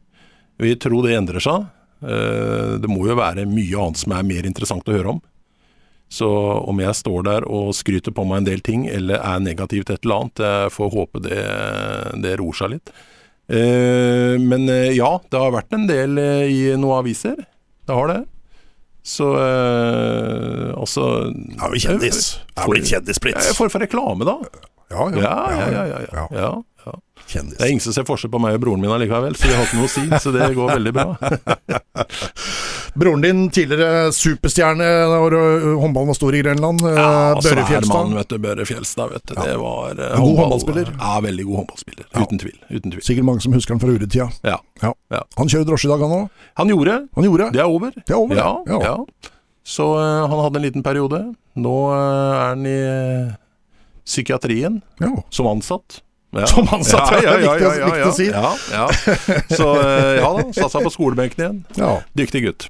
Vi 0.59 0.75
tror 0.79 1.07
det 1.07 1.17
endrer 1.19 1.43
seg. 1.43 1.67
Eh, 2.03 2.79
det 2.79 2.91
må 2.91 3.09
jo 3.09 3.19
være 3.19 3.47
mye 3.51 3.83
annet 3.83 4.03
som 4.03 4.15
er 4.15 4.27
mer 4.27 4.47
interessant 4.47 4.87
å 4.87 4.95
høre 4.95 5.17
om. 5.17 5.21
Så 6.09 6.29
om 6.65 6.79
jeg 6.81 6.97
står 6.97 7.25
der 7.27 7.45
og 7.53 7.75
skryter 7.77 8.15
på 8.17 8.25
meg 8.25 8.41
en 8.41 8.49
del 8.49 8.63
ting, 8.65 8.87
eller 8.89 9.21
er 9.21 9.43
negativ 9.45 9.85
til 9.85 9.99
et 9.99 10.07
eller 10.07 10.23
annet, 10.23 10.45
jeg 10.47 10.73
får 10.73 10.95
håpe 10.95 11.23
det, 11.27 11.43
det 12.25 12.37
roer 12.41 12.57
seg 12.57 12.73
litt. 12.77 12.93
Eh, 13.49 14.35
men 14.41 14.69
eh, 14.69 14.91
ja, 14.97 15.15
det 15.31 15.41
har 15.41 15.55
vært 15.55 15.73
en 15.77 15.87
del 15.89 16.19
eh, 16.21 16.49
i 16.53 16.59
noen 16.77 17.01
aviser. 17.01 17.39
Det 17.89 17.97
har 17.97 18.11
det. 18.13 18.19
Så 19.09 19.29
eh, 19.41 20.67
altså 20.77 21.05
er 21.33 21.73
jo 21.73 21.81
kjendis. 21.87 22.27
Er 22.59 22.69
blitt 22.69 22.91
kjendis, 22.91 23.21
blitt. 23.25 23.39
Jeg 23.41 23.57
får 23.57 23.73
for 23.73 23.85
reklame, 23.85 24.29
da. 24.29 24.37
Ja, 24.91 25.09
Ja, 25.13 25.21
ja, 25.21 25.59
ja. 25.59 25.69
ja, 25.71 25.85
ja. 25.87 26.01
ja. 26.13 26.27
ja, 26.33 26.51
ja. 26.87 26.95
Kjendis. 27.29 27.59
Det 27.59 27.65
er 27.67 27.71
ingen 27.75 27.83
som 27.85 27.93
ser 27.93 28.07
forskjell 28.09 28.31
på 28.33 28.39
meg 28.41 28.57
og 28.57 28.63
broren 28.63 28.81
min 28.81 28.93
allikevel, 28.95 29.35
så 29.37 29.51
det 29.51 29.57
har 29.59 29.67
ikke 29.67 29.77
noe 29.77 29.89
å 29.89 29.93
si. 29.93 30.05
Så 30.23 30.33
det 30.33 30.47
går 30.57 30.71
veldig 30.79 30.93
bra. 30.97 31.07
Broren 32.99 33.21
din, 33.23 33.43
tidligere 33.53 34.13
superstjerne 34.17 34.87
da 35.13 35.19
håndballen 35.79 36.09
var 36.09 36.17
stor 36.17 36.35
i 36.35 36.41
Grenland. 36.41 36.81
Ja, 36.83 37.37
Børre 37.37 37.67
Fjelstad. 37.69 38.15
vet 38.17 38.33
du. 38.33 38.39
Børre 38.43 38.65
Fjelstad, 38.67 39.13
vet 39.13 39.27
du. 39.29 39.35
Det 39.37 39.57
var 39.61 40.01
uh, 40.01 40.07
En 40.17 40.25
god 40.25 40.41
håndballspiller. 40.41 40.93
Ja, 40.97 41.19
veldig 41.23 41.45
god 41.51 41.61
håndballspiller. 41.61 42.09
Uten 42.17 42.41
tvil. 42.43 42.57
Uten 42.71 42.95
tvil. 42.95 43.05
Sikkert 43.11 43.29
mange 43.29 43.45
som 43.45 43.55
husker 43.55 43.77
han 43.77 43.83
fra 43.83 43.93
uretida. 43.93 44.31
Ja. 44.49 44.59
Han 45.37 45.53
kjører 45.53 45.69
drosje 45.69 45.91
i 45.91 45.93
dag, 45.93 46.07
han 46.07 46.17
òg. 46.23 46.47
Han 46.63 46.73
gjorde. 46.73 46.97
Han 47.19 47.29
gjorde 47.29 47.51
Det 47.55 47.63
er 47.63 47.75
over. 47.77 47.93
Det 47.99 48.15
er 48.15 48.23
over, 48.23 48.41
Ja, 48.41 48.81
ja. 48.89 48.97
Så 49.69 49.85
han 50.01 50.33
hadde 50.41 50.63
en 50.63 50.65
liten 50.65 50.83
periode. 50.87 51.21
Nå 51.61 51.77
er 51.93 52.41
han 52.49 52.65
i 52.67 52.79
psykiatrien 54.09 54.81
ja. 55.03 55.11
som 55.31 55.47
ansatt. 55.51 56.01
Ja. 56.37 56.45
Som 56.51 56.67
ansatt, 56.77 57.15
ja, 57.25 57.31
er 57.35 57.39
viktig 57.41 57.67
å- 57.69 57.77
viktig 57.89 58.07
å 58.09 58.15
si. 58.17 58.27
Ja, 58.29 58.49
ja. 58.73 58.87
Så 59.49 59.69
eh, 59.81 60.19
ja 60.21 60.33
da, 60.37 60.43
satsa 60.59 60.83
på 60.85 60.91
skolebenken 60.93 61.41
igjen. 61.45 61.61
ja. 61.81 61.95
Dyktig 62.19 62.43
gutt. 62.45 62.67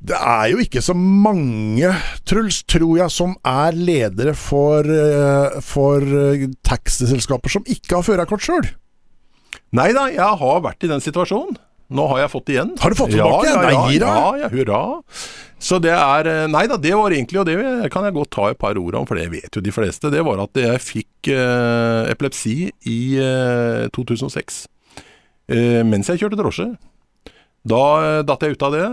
Det 0.00 0.16
er 0.16 0.46
jo 0.52 0.60
ikke 0.62 0.80
så 0.80 0.94
mange, 0.96 1.90
Truls, 2.24 2.62
tror 2.70 3.00
jeg, 3.02 3.10
som 3.12 3.34
er 3.44 3.74
ledere 3.76 4.32
for, 4.38 4.86
ø, 4.88 5.58
for 5.60 6.06
taxiselskaper 6.64 7.52
som 7.52 7.66
ikke 7.68 7.98
har 7.98 8.06
førerkort 8.06 8.46
sjøl. 8.46 8.70
Nei 9.76 9.90
da, 9.92 10.06
jeg 10.10 10.38
har 10.40 10.62
vært 10.64 10.86
i 10.86 10.90
den 10.90 11.02
situasjonen. 11.04 11.58
Nå 11.90 12.06
har 12.12 12.20
jeg 12.22 12.30
fått 12.32 12.46
det 12.46 12.54
igjen. 12.54 12.72
Har 12.78 12.92
du 12.92 12.98
fått 12.98 13.10
tilbake? 13.14 13.46
ja? 13.50 13.62
Ja, 13.66 13.70
ja, 13.70 13.86
ja, 13.98 14.26
ja, 14.44 14.50
hurra. 14.52 14.80
Så 15.60 15.76
det 15.82 15.92
er 15.92 16.28
eh, 16.30 16.44
Nei 16.48 16.62
da, 16.70 16.78
det 16.80 16.92
var 16.96 17.12
egentlig, 17.12 17.40
og 17.42 17.48
det 17.50 17.90
kan 17.92 18.06
jeg 18.06 18.14
godt 18.16 18.30
ta 18.32 18.46
et 18.52 18.60
par 18.60 18.78
ord 18.80 18.96
om, 18.96 19.06
for 19.08 19.18
det 19.18 19.26
vet 19.32 19.58
jo 19.58 19.60
de 19.64 19.74
fleste, 19.74 20.08
det 20.14 20.22
var 20.24 20.40
at 20.46 20.56
jeg 20.56 20.80
fikk 20.80 21.30
eh, 21.34 22.10
epilepsi 22.14 22.54
i 22.88 23.00
eh, 23.20 23.88
2006. 23.92 24.62
Eh, 25.50 25.80
mens 25.84 26.08
jeg 26.08 26.22
kjørte 26.22 26.38
drosje. 26.40 26.68
Da 27.68 27.82
eh, 28.06 28.20
datt 28.28 28.46
jeg 28.46 28.56
ut 28.56 28.68
av 28.70 28.76
det. 28.78 28.86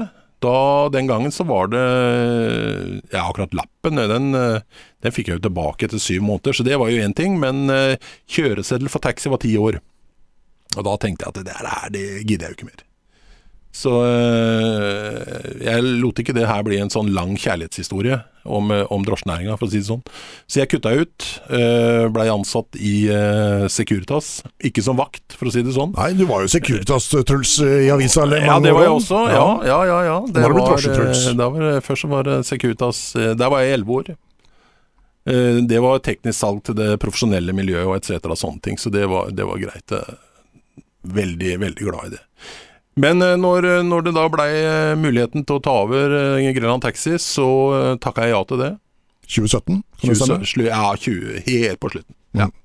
Da, 0.44 0.56
Den 0.94 1.08
gangen 1.10 1.32
så 1.34 1.42
var 1.50 1.72
det 1.72 1.80
Ja, 3.14 3.24
akkurat 3.24 3.56
lappen, 3.58 3.98
den, 4.12 4.34
eh, 4.38 4.60
den 5.06 5.16
fikk 5.16 5.32
jeg 5.32 5.40
jo 5.40 5.48
tilbake 5.48 5.88
etter 5.88 6.02
syv 6.02 6.26
måneder, 6.28 6.54
så 6.58 6.66
det 6.68 6.78
var 6.78 6.92
jo 6.92 7.00
én 7.06 7.16
ting. 7.18 7.40
Men 7.42 7.70
eh, 7.74 7.96
kjøreseddel 8.30 8.92
for 8.92 9.06
taxi 9.06 9.32
var 9.32 9.42
ti 9.46 9.56
år. 9.58 9.80
Og 10.76 10.84
da 10.86 10.98
tenkte 11.02 11.26
jeg 11.26 11.32
at 11.32 11.40
det 11.40 11.48
der 11.48 11.72
er, 11.72 11.88
det 11.96 12.06
gidder 12.28 12.50
jeg 12.50 12.54
jo 12.54 12.60
ikke 12.60 12.70
mer. 12.74 12.84
Så 13.76 13.92
øh, 14.02 15.62
jeg 15.62 15.84
lot 16.02 16.20
ikke 16.22 16.34
det 16.34 16.48
her 16.50 16.64
bli 16.66 16.80
en 16.82 16.90
sånn 16.94 17.12
lang 17.14 17.36
kjærlighetshistorie 17.38 18.18
om, 18.48 18.72
øh, 18.74 18.86
om 18.94 19.04
drosjenæringa, 19.06 19.58
for 19.60 19.68
å 19.68 19.72
si 19.74 19.82
det 19.82 19.90
sånn. 19.90 20.02
Så 20.50 20.62
jeg 20.62 20.72
kutta 20.72 20.94
ut. 20.98 21.28
Øh, 21.54 22.08
Blei 22.16 22.28
ansatt 22.34 22.80
i 22.80 22.94
Securitas. 23.70 24.42
Ikke 24.66 24.82
som 24.86 24.98
vakt, 24.98 25.36
for 25.38 25.50
å 25.50 25.54
si 25.54 25.62
det 25.66 25.76
sånn. 25.76 25.94
Nei, 25.98 26.12
du 26.18 26.26
var 26.30 26.46
jo 26.46 26.52
Securitas, 26.52 27.10
Truls, 27.28 27.58
i 27.62 27.90
avisa. 27.94 28.26
Ja, 28.34 28.58
det 28.64 28.74
var 28.74 28.88
jeg 28.88 28.96
også. 28.98 29.26
Ja, 29.34 29.48
ja, 29.68 29.82
ja. 29.92 30.00
ja. 30.10 30.18
Det 30.32 30.48
var, 30.48 31.52
var 31.52 31.82
først 31.86 32.10
var 32.10 32.26
det 32.28 32.40
Securitas 32.48 33.04
Der 33.14 33.52
var 33.52 33.62
jeg 33.66 33.78
elleve 33.78 34.00
år. 34.02 34.16
Eh, 35.28 35.60
Det 35.68 35.80
var 35.84 36.00
teknisk 36.00 36.40
salg 36.40 36.64
til 36.64 36.78
det 36.80 36.94
profesjonelle 37.04 37.54
miljøet 37.56 37.86
og 37.86 37.98
etc. 38.00 38.24
sånne 38.40 38.64
ting, 38.64 38.78
så 38.80 38.90
det 38.94 39.06
var, 39.12 39.30
det 39.36 39.46
var 39.46 39.60
greit. 39.60 39.92
eh, 39.92 40.16
Veldig, 41.08 41.54
veldig 41.62 41.86
glad 41.88 42.08
i 42.08 42.16
det. 42.18 42.24
Men 42.98 43.22
eh, 43.22 43.36
når, 43.38 43.70
når 43.86 44.08
det 44.08 44.16
da 44.18 44.28
blei 44.34 44.52
eh, 44.58 44.98
muligheten 44.98 45.46
til 45.46 45.60
å 45.60 45.64
ta 45.64 45.74
over 45.86 46.14
eh, 46.18 46.52
Grenland 46.58 46.86
Taxi, 46.86 47.16
så 47.22 47.48
takka 48.02 48.26
jeg 48.26 48.34
ja 48.36 48.44
til 48.50 48.64
det. 48.64 48.72
2017, 49.28 49.84
kan 50.00 50.10
det 50.10 50.16
20, 50.16 50.46
stemme? 50.48 50.70
ja, 50.70 50.96
20, 50.96 51.44
helt 51.46 51.82
på 51.84 51.92
slutten. 51.92 52.16
Ja. 52.38 52.48
Mm. 52.48 52.56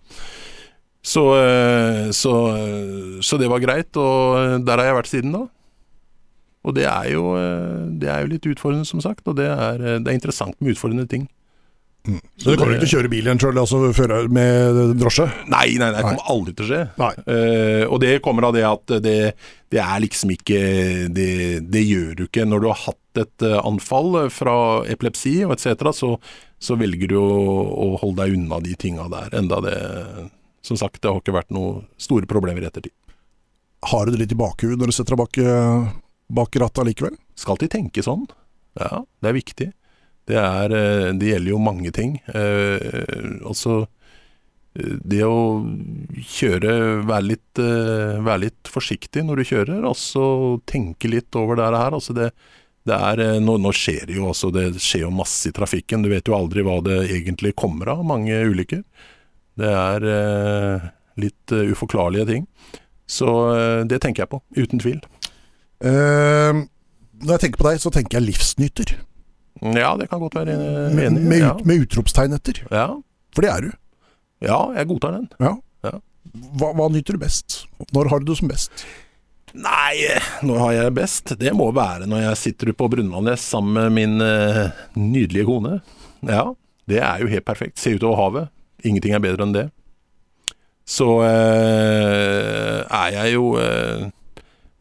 Så, 1.02 1.22
eh, 1.34 2.10
så, 2.10 2.56
eh, 2.56 3.20
så 3.20 3.38
det 3.38 3.50
var 3.50 3.58
greit, 3.58 3.96
og 3.98 4.38
eh, 4.38 4.58
der 4.62 4.78
har 4.78 4.86
jeg 4.86 4.98
vært 5.00 5.10
siden 5.10 5.34
da. 5.34 5.42
Og 6.62 6.76
det 6.76 6.86
er 6.86 7.08
jo, 7.10 7.32
eh, 7.34 7.90
det 7.98 8.08
er 8.08 8.22
jo 8.22 8.30
litt 8.30 8.46
utfordrende, 8.46 8.86
som 8.86 9.02
sagt, 9.02 9.26
og 9.26 9.36
det 9.40 9.48
er, 9.50 9.82
eh, 9.82 9.98
det 9.98 10.12
er 10.12 10.18
interessant 10.18 10.54
med 10.60 10.76
utfordrende 10.76 11.08
ting. 11.10 11.26
Så 12.02 12.50
du 12.50 12.58
kommer 12.58 12.74
ikke 12.74 12.82
til 12.82 12.88
å 12.88 12.98
kjøre 12.98 13.10
bil 13.12 13.26
igjen 13.28 13.38
sjøl, 13.38 13.58
altså 13.62 13.78
med 14.34 14.78
drosje? 14.98 15.28
Nei, 15.52 15.76
nei, 15.78 15.90
nei, 15.92 16.00
det 16.00 16.06
kommer 16.08 16.30
aldri 16.32 16.54
til 16.58 16.64
å 16.66 16.70
skje. 16.70 16.80
Eh, 17.30 17.84
og 17.86 18.00
det 18.02 18.16
kommer 18.24 18.48
av 18.48 18.56
det 18.56 18.64
at 18.66 18.94
det, 19.04 19.18
det 19.70 19.78
er 19.78 20.02
liksom 20.02 20.32
ikke 20.34 20.62
det, 21.14 21.28
det 21.70 21.82
gjør 21.86 22.16
du 22.18 22.24
ikke. 22.26 22.46
Når 22.48 22.64
du 22.64 22.66
har 22.72 22.80
hatt 22.88 23.22
et 23.22 23.46
eh, 23.46 23.58
anfall 23.62 24.18
fra 24.34 24.54
epilepsi 24.90 25.36
og 25.46 25.54
etc., 25.54 25.92
så, 25.94 26.10
så 26.58 26.78
velger 26.80 27.12
du 27.14 27.20
å, 27.20 27.28
å 27.70 27.86
holde 28.02 28.24
deg 28.24 28.34
unna 28.40 28.58
de 28.64 28.74
tinga 28.82 29.06
der. 29.12 29.30
Enda 29.38 29.60
det 29.62 29.76
Som 30.66 30.78
sagt, 30.78 31.00
det 31.02 31.10
har 31.10 31.22
ikke 31.22 31.34
vært 31.38 31.54
noen 31.54 31.84
store 32.02 32.26
problemer 32.30 32.66
i 32.66 32.70
ettertid. 32.70 32.94
Har 33.92 34.06
du 34.06 34.14
det 34.14 34.24
litt 34.24 34.34
i 34.34 34.38
bakhuet 34.38 34.78
når 34.78 34.90
du 34.90 34.94
setter 34.94 35.14
deg 35.14 35.22
bak, 35.22 35.38
eh, 35.38 35.86
bak 36.34 36.58
rattet 36.62 36.90
likevel? 36.90 37.14
Skal 37.38 37.54
alltid 37.54 37.72
tenke 37.78 38.02
sånn. 38.02 38.26
Ja, 38.78 39.04
det 39.22 39.30
er 39.30 39.38
viktig. 39.38 39.70
Det, 40.32 40.38
er, 40.40 40.76
eh, 40.78 41.10
det 41.18 41.34
gjelder 41.34 41.52
jo 41.52 41.60
mange 41.62 41.92
ting. 41.94 42.16
Eh, 42.32 43.44
altså 43.44 43.82
eh, 43.82 44.96
det 45.04 45.22
å 45.26 45.60
kjøre, 46.16 46.74
være 47.08 47.28
litt, 47.28 47.62
være 47.62 48.40
litt 48.46 48.72
forsiktig 48.72 49.26
når 49.28 49.42
du 49.42 49.48
kjører, 49.52 49.86
og 49.88 49.96
så 50.00 50.26
tenke 50.68 51.12
litt 51.12 51.36
over 51.36 51.60
det 51.60 51.70
her. 51.76 51.96
Altså 52.00 52.16
det, 52.16 52.32
det 52.88 52.96
er, 52.96 53.24
nå, 53.44 53.58
nå 53.60 53.72
skjer 53.76 54.08
det 54.08 54.16
jo 54.16 54.30
også, 54.32 54.50
det 54.54 54.70
skjer 54.82 55.06
jo 55.06 55.14
masse 55.14 55.50
i 55.50 55.54
trafikken. 55.54 56.02
Du 56.02 56.10
vet 56.10 56.26
jo 56.28 56.38
aldri 56.38 56.64
hva 56.66 56.80
det 56.84 57.02
egentlig 57.12 57.54
kommer 57.60 57.92
av, 57.92 58.06
mange 58.08 58.40
ulykker. 58.48 58.82
Det 59.60 59.68
er 59.68 60.06
eh, 60.08 60.90
litt 61.20 61.52
uh, 61.52 61.68
uforklarlige 61.72 62.28
ting. 62.30 62.46
Så 63.06 63.28
eh, 63.52 63.80
det 63.88 64.00
tenker 64.00 64.24
jeg 64.24 64.32
på, 64.32 64.40
uten 64.56 64.80
tvil. 64.80 65.00
Uh, 65.82 66.64
når 67.22 67.34
jeg 67.34 67.42
tenker 67.44 67.60
på 67.60 67.68
deg, 67.68 67.80
så 67.82 67.92
tenker 67.92 68.18
jeg 68.18 68.30
livsnyter. 68.30 68.94
Ja, 69.62 69.92
det 69.98 70.08
kan 70.10 70.18
godt 70.18 70.34
være 70.34 70.56
enig 70.56 70.94
Med, 70.96 71.20
med, 71.22 71.38
ja. 71.38 71.52
ut, 71.54 71.66
med 71.68 71.84
utropstegn 71.84 72.34
etter. 72.34 72.64
Ja. 72.72 72.88
For 73.34 73.46
det 73.46 73.52
er 73.52 73.68
du. 73.68 73.70
ja, 74.42 74.58
jeg 74.74 74.88
godtar 74.90 75.14
den. 75.20 75.28
Ja. 75.38 75.54
Ja. 75.86 75.98
Hva, 76.58 76.72
hva 76.78 76.88
nyter 76.90 77.14
du 77.14 77.22
best? 77.22 77.62
Når 77.94 78.10
har 78.10 78.22
du 78.22 78.30
det 78.32 78.38
som 78.40 78.50
best? 78.50 78.84
Nei, 79.52 80.08
når 80.46 80.62
har 80.62 80.72
jeg 80.72 80.88
det 80.88 80.96
best? 80.96 81.34
Det 81.38 81.52
må 81.56 81.68
være 81.76 82.08
når 82.08 82.24
jeg 82.24 82.40
sitter 82.40 82.72
på 82.72 82.88
Brunlandnes 82.92 83.44
sammen 83.52 83.76
med 83.76 83.92
min 83.92 84.24
uh, 84.24 84.72
nydelige 84.96 85.44
kone. 85.48 85.76
Ja, 86.24 86.46
det 86.88 87.02
er 87.04 87.20
jo 87.22 87.30
helt 87.30 87.46
perfekt. 87.46 87.78
Se 87.82 87.92
utover 87.94 88.18
havet. 88.18 88.52
Ingenting 88.82 89.14
er 89.14 89.22
bedre 89.22 89.46
enn 89.46 89.54
det. 89.54 89.66
Så 90.88 91.06
uh, 91.20 92.80
er 92.82 93.12
jeg 93.14 93.36
jo 93.36 93.52
eh, 93.60 94.08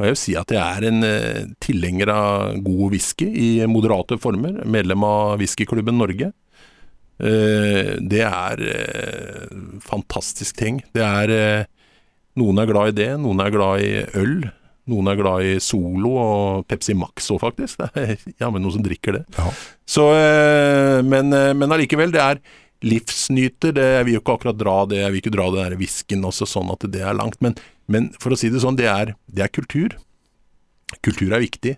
må 0.01 0.07
jeg 0.09 0.15
vil 0.15 0.21
si 0.23 0.33
at 0.39 0.49
jeg 0.49 0.61
er 0.61 0.85
en 0.89 1.05
eh, 1.05 1.41
tilhenger 1.61 2.09
av 2.09 2.55
god 2.65 2.95
whisky 2.95 3.27
i 3.29 3.49
moderate 3.69 4.17
former. 4.21 4.63
Medlem 4.65 5.03
av 5.05 5.35
Whiskyklubben 5.37 5.99
Norge. 6.01 6.31
Eh, 7.21 7.91
det 8.01 8.23
er 8.25 8.63
eh, 8.65 9.51
fantastisk 9.85 10.57
ting. 10.57 10.81
Det 10.95 11.05
er 11.05 11.69
Noen 12.39 12.61
er 12.63 12.69
glad 12.69 12.93
i 12.93 12.95
det, 12.95 13.09
noen 13.19 13.41
er 13.43 13.51
glad 13.51 13.81
i 13.83 13.91
øl. 14.17 14.37
Noen 14.87 15.09
er 15.11 15.17
glad 15.19 15.43
i 15.43 15.57
Solo 15.61 16.13
og 16.15 16.61
Pepsi 16.71 16.95
Max 16.95 17.27
òg, 17.35 17.41
faktisk. 17.43 17.83
Det 17.93 18.05
er 18.15 18.23
jammen 18.39 18.63
noen 18.63 18.77
som 18.77 18.85
drikker 18.85 19.17
det. 19.17 19.25
Ja. 19.35 19.49
Så, 19.83 20.05
men, 21.03 21.27
men 21.27 21.75
allikevel, 21.75 22.13
det 22.15 22.23
er 22.23 22.39
livsnyter. 22.87 23.75
Det, 23.75 23.83
jeg 23.97 24.07
vil 24.07 24.15
jo 24.15 24.23
ikke 24.23 24.37
akkurat 24.39 24.61
dra 24.63 24.77
det, 24.87 25.01
jeg 25.03 25.11
vil 25.11 25.21
ikke 25.25 25.35
dra 25.35 25.49
det 25.51 25.65
der 25.65 25.77
whiskyen 25.83 26.23
også 26.31 26.47
sånn 26.49 26.71
at 26.71 26.87
det 26.95 27.03
er 27.03 27.19
langt. 27.19 27.35
Men, 27.43 27.59
men 27.87 28.11
for 28.21 28.33
å 28.33 28.39
si 28.39 28.49
det 28.53 28.61
sånn, 28.63 28.77
det 28.79 28.89
er, 28.89 29.15
det 29.31 29.45
er 29.45 29.53
kultur. 29.53 29.95
Kultur 31.01 31.31
er 31.33 31.43
viktig. 31.43 31.77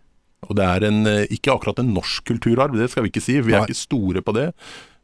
Og 0.49 0.57
det 0.59 0.65
er 0.67 0.87
en, 0.89 1.05
eh, 1.07 1.27
ikke 1.31 1.53
akkurat 1.53 1.79
en 1.79 1.93
norsk 1.95 2.25
kulturarv, 2.27 2.75
det 2.75 2.89
skal 2.91 3.05
vi 3.05 3.13
ikke 3.13 3.23
si. 3.23 3.37
Vi 3.39 3.53
er 3.53 3.61
Nei. 3.63 3.67
ikke 3.69 3.79
store 3.79 4.23
på 4.25 4.33
det. 4.35 4.49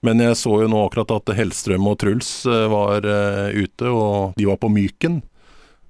Men 0.04 0.22
jeg 0.24 0.38
så 0.40 0.62
jo 0.64 0.68
nå 0.72 0.80
akkurat 0.86 1.12
at 1.18 1.34
Hellstrøm 1.36 1.88
og 1.92 1.98
Truls 2.00 2.46
eh, 2.48 2.66
var 2.72 3.04
eh, 3.08 3.56
ute, 3.60 3.92
og 3.92 4.38
de 4.40 4.48
var 4.48 4.60
på 4.62 4.72
Myken 4.72 5.22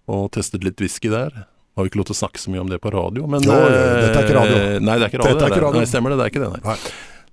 og 0.09 0.31
testet 0.33 0.65
litt 0.65 0.81
whisky 0.81 1.11
der. 1.13 1.45
Har 1.77 1.85
vi 1.85 1.91
ikke 1.91 2.01
lov 2.01 2.09
til 2.09 2.17
å 2.17 2.21
snakke 2.23 2.41
så 2.41 2.51
mye 2.51 2.63
om 2.63 2.71
det 2.71 2.81
på 2.81 2.91
radio, 2.93 3.27
men 3.29 3.45
Jo, 3.45 3.53
eh, 3.53 3.69
dette 4.01 4.17
er 4.17 4.25
ikke 4.25 4.39
radio. 4.39 4.57
Nei, 4.81 4.97
det 4.97 5.05
er 5.05 5.11
ikke 5.13 5.21
radio. 5.21 5.35
Dette 5.35 5.45
er 5.45 5.53
ikke 5.53 5.65
radio. 5.67 5.83
Nei, 5.83 5.89
stemmer 5.91 6.13
det. 6.13 6.17
Det 6.19 6.25
er 6.25 6.33
ikke 6.33 6.43
det, 6.43 6.51
nei. 6.55 6.61
Nei. 6.65 6.77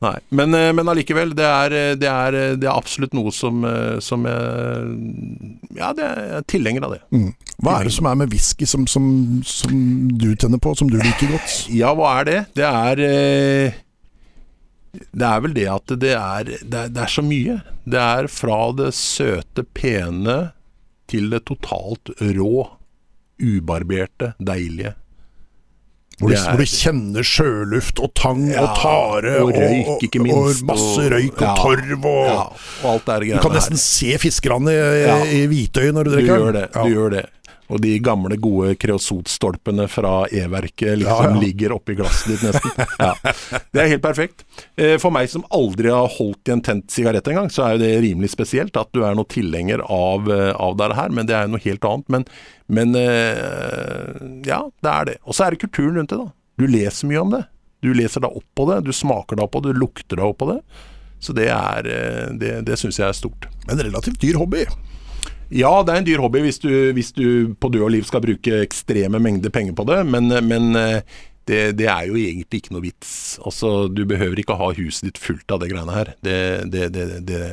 Nei. 0.05 0.19
Men, 0.29 0.55
eh, 0.55 0.73
men 0.77 0.89
allikevel, 0.93 1.33
det 1.37 1.47
er, 1.47 1.73
eh, 1.73 1.95
det, 1.97 2.09
er, 2.11 2.37
eh, 2.37 2.57
det 2.61 2.69
er 2.69 2.75
absolutt 2.77 3.15
noe 3.17 3.33
som, 3.33 3.65
som 4.05 4.27
Ja, 4.27 5.93
det 5.97 6.05
er 6.05 6.35
er 6.37 6.45
tilhenger 6.49 6.85
av 6.85 6.97
det. 6.97 7.01
Mm. 7.15 7.31
Hva 7.65 7.79
er 7.79 7.89
det 7.89 7.95
som 7.97 8.09
er 8.11 8.19
med 8.21 8.33
whisky 8.33 8.69
som, 8.69 8.85
som, 8.91 9.07
som 9.47 9.73
du 10.21 10.35
tenner 10.37 10.61
på, 10.61 10.75
som 10.77 10.91
du 10.93 10.99
liker 11.01 11.33
godt? 11.33 11.57
Ja, 11.73 11.95
hva 11.97 12.19
er 12.21 12.29
det? 12.29 12.41
Det 12.59 12.67
er 12.67 13.03
Det 15.17 15.27
er 15.31 15.41
vel 15.45 15.57
det 15.57 15.67
at 15.73 15.97
det 16.05 16.13
er, 16.17 16.53
det 16.61 16.83
er, 16.83 16.93
det 16.93 17.03
er 17.07 17.13
så 17.13 17.25
mye. 17.25 17.61
Det 17.89 18.03
er 18.03 18.29
fra 18.33 18.61
det 18.77 18.93
søte, 18.97 19.65
pene 19.65 20.39
til 21.09 21.31
det 21.31 21.45
totalt 21.47 22.11
rå, 22.21 22.67
ubarberte, 23.41 24.35
deilige. 24.43 24.97
Hvor 26.19 26.31
du, 26.33 26.37
hvor 26.41 26.57
du 26.57 26.65
kjenner 26.65 27.27
sjøluft 27.29 27.99
og 28.01 28.15
tang 28.17 28.47
Ja, 28.49 28.63
og 28.65 28.79
tare 28.81 29.35
og 29.43 29.51
røyk, 29.53 30.03
ikke 30.07 30.23
minst, 30.25 30.63
Og 30.63 30.71
masse 30.71 31.03
røyk 31.13 31.43
og 31.45 31.59
torv 31.61 32.07
og 32.09 32.23
Ja, 32.25 32.39
og 32.85 32.87
alt 32.95 33.05
det 33.05 33.17
Du 33.17 33.21
greiene 33.27 33.43
kan 33.43 33.51
her. 33.53 33.59
nesten 33.61 33.77
se 33.83 34.17
fiskerne 34.23 34.73
i, 34.73 35.03
Ja. 35.05 35.19
i 35.29 35.43
Hvitøy 35.51 35.91
når 35.93 36.05
du 36.09 36.11
drikker. 36.17 36.37
Du 36.37 36.45
gjør 36.47 36.53
det. 36.57 36.65
Du 36.73 36.89
gjør 36.89 37.11
det. 37.19 37.25
Og 37.69 37.81
de 37.83 37.97
gamle, 37.99 38.37
gode 38.39 38.77
kreosotstolpene 38.79 39.89
fra 39.91 40.27
E-verket 40.31 41.01
liksom 41.01 41.25
Ja, 41.25 41.31
ja. 41.33 41.41
ligger 41.43 41.73
oppi 41.75 41.97
glasset 41.99 42.29
ditt 42.37 42.45
nesten. 42.47 42.71
Ja. 43.03 43.13
Det 43.75 43.81
er 43.83 43.89
helt 43.91 44.03
perfekt. 44.05 44.45
Eh, 44.79 44.95
For 45.03 45.11
meg 45.15 45.29
som 45.33 45.43
aldri 45.55 45.91
har 45.91 46.07
holdt 46.17 46.49
i 46.49 46.55
en 46.55 46.63
tent 46.65 46.91
sigarett 46.95 47.27
engang, 47.29 47.51
så 47.51 47.65
er 47.67 47.75
jo 47.77 47.83
det 47.83 47.91
rimelig 48.07 48.31
spesielt 48.33 48.77
at 48.79 48.89
du 48.95 49.03
er 49.05 49.17
noe 49.19 49.27
tilhenger 49.29 49.83
av, 49.83 50.31
eh, 50.33 50.53
av 50.55 50.77
det 50.79 50.93
her, 50.97 51.11
men 51.11 51.27
det 51.27 51.35
er 51.37 51.49
jo 51.49 51.55
noe 51.57 51.65
helt 51.67 51.85
annet. 51.91 52.09
Men, 52.15 52.25
men 52.79 52.95
eh, 52.97 54.25
ja, 54.47 54.63
det 54.83 54.93
er 54.95 55.11
det. 55.11 55.17
Og 55.27 55.37
så 55.37 55.47
er 55.47 55.55
det 55.57 55.63
kulturen 55.67 55.99
rundt 55.99 56.15
det, 56.15 56.19
da. 56.23 56.31
Du 56.57 56.67
leser 56.71 57.11
mye 57.11 57.23
om 57.23 57.35
det. 57.35 57.43
Du 57.85 57.91
leser 57.95 58.23
deg 58.25 58.39
opp 58.39 58.47
på 58.57 58.65
det, 58.71 58.79
du 58.87 58.93
smaker 58.97 59.37
deg 59.39 59.45
opp 59.47 59.53
på 59.59 59.61
det, 59.67 59.75
du 59.77 59.83
lukter 59.83 60.17
deg 60.19 60.27
opp 60.31 60.39
på 60.41 60.49
det. 60.55 60.61
Så 61.21 61.33
det 61.37 61.47
er 61.53 61.87
Det, 62.39 62.51
det 62.67 62.77
syns 62.79 62.99
jeg 63.01 63.09
er 63.09 63.17
stort. 63.17 63.47
En 63.73 63.79
relativt 63.81 64.21
dyr 64.23 64.37
hobby. 64.41 64.65
Ja, 65.55 65.71
det 65.87 65.95
er 65.95 66.01
en 66.01 66.09
dyr 66.09 66.23
hobby 66.25 66.43
hvis 66.43 66.59
du, 66.63 66.71
hvis 66.97 67.13
du 67.15 67.55
på 67.61 67.71
død 67.71 67.87
og 67.87 67.95
liv 67.95 68.07
skal 68.09 68.25
bruke 68.25 68.61
ekstreme 68.65 69.21
mengder 69.23 69.53
penger 69.55 69.77
på 69.79 69.87
det, 69.87 70.01
men, 70.11 70.33
men 70.49 70.79
eh, 70.81 71.19
det, 71.47 71.61
det 71.79 71.87
er 71.87 72.09
jo 72.09 72.17
egentlig 72.19 72.59
ikke 72.59 72.75
noe 72.75 72.83
vits. 72.83 73.13
Altså, 73.47 73.87
Du 73.87 74.03
behøver 74.09 74.41
ikke 74.43 74.57
ha 74.59 74.73
huset 74.75 75.07
ditt 75.07 75.21
fullt 75.23 75.53
av 75.55 75.63
det 75.63 75.71
greiene 75.71 75.95
her. 75.95 76.11
Det, 76.27 76.39
det, 76.73 76.89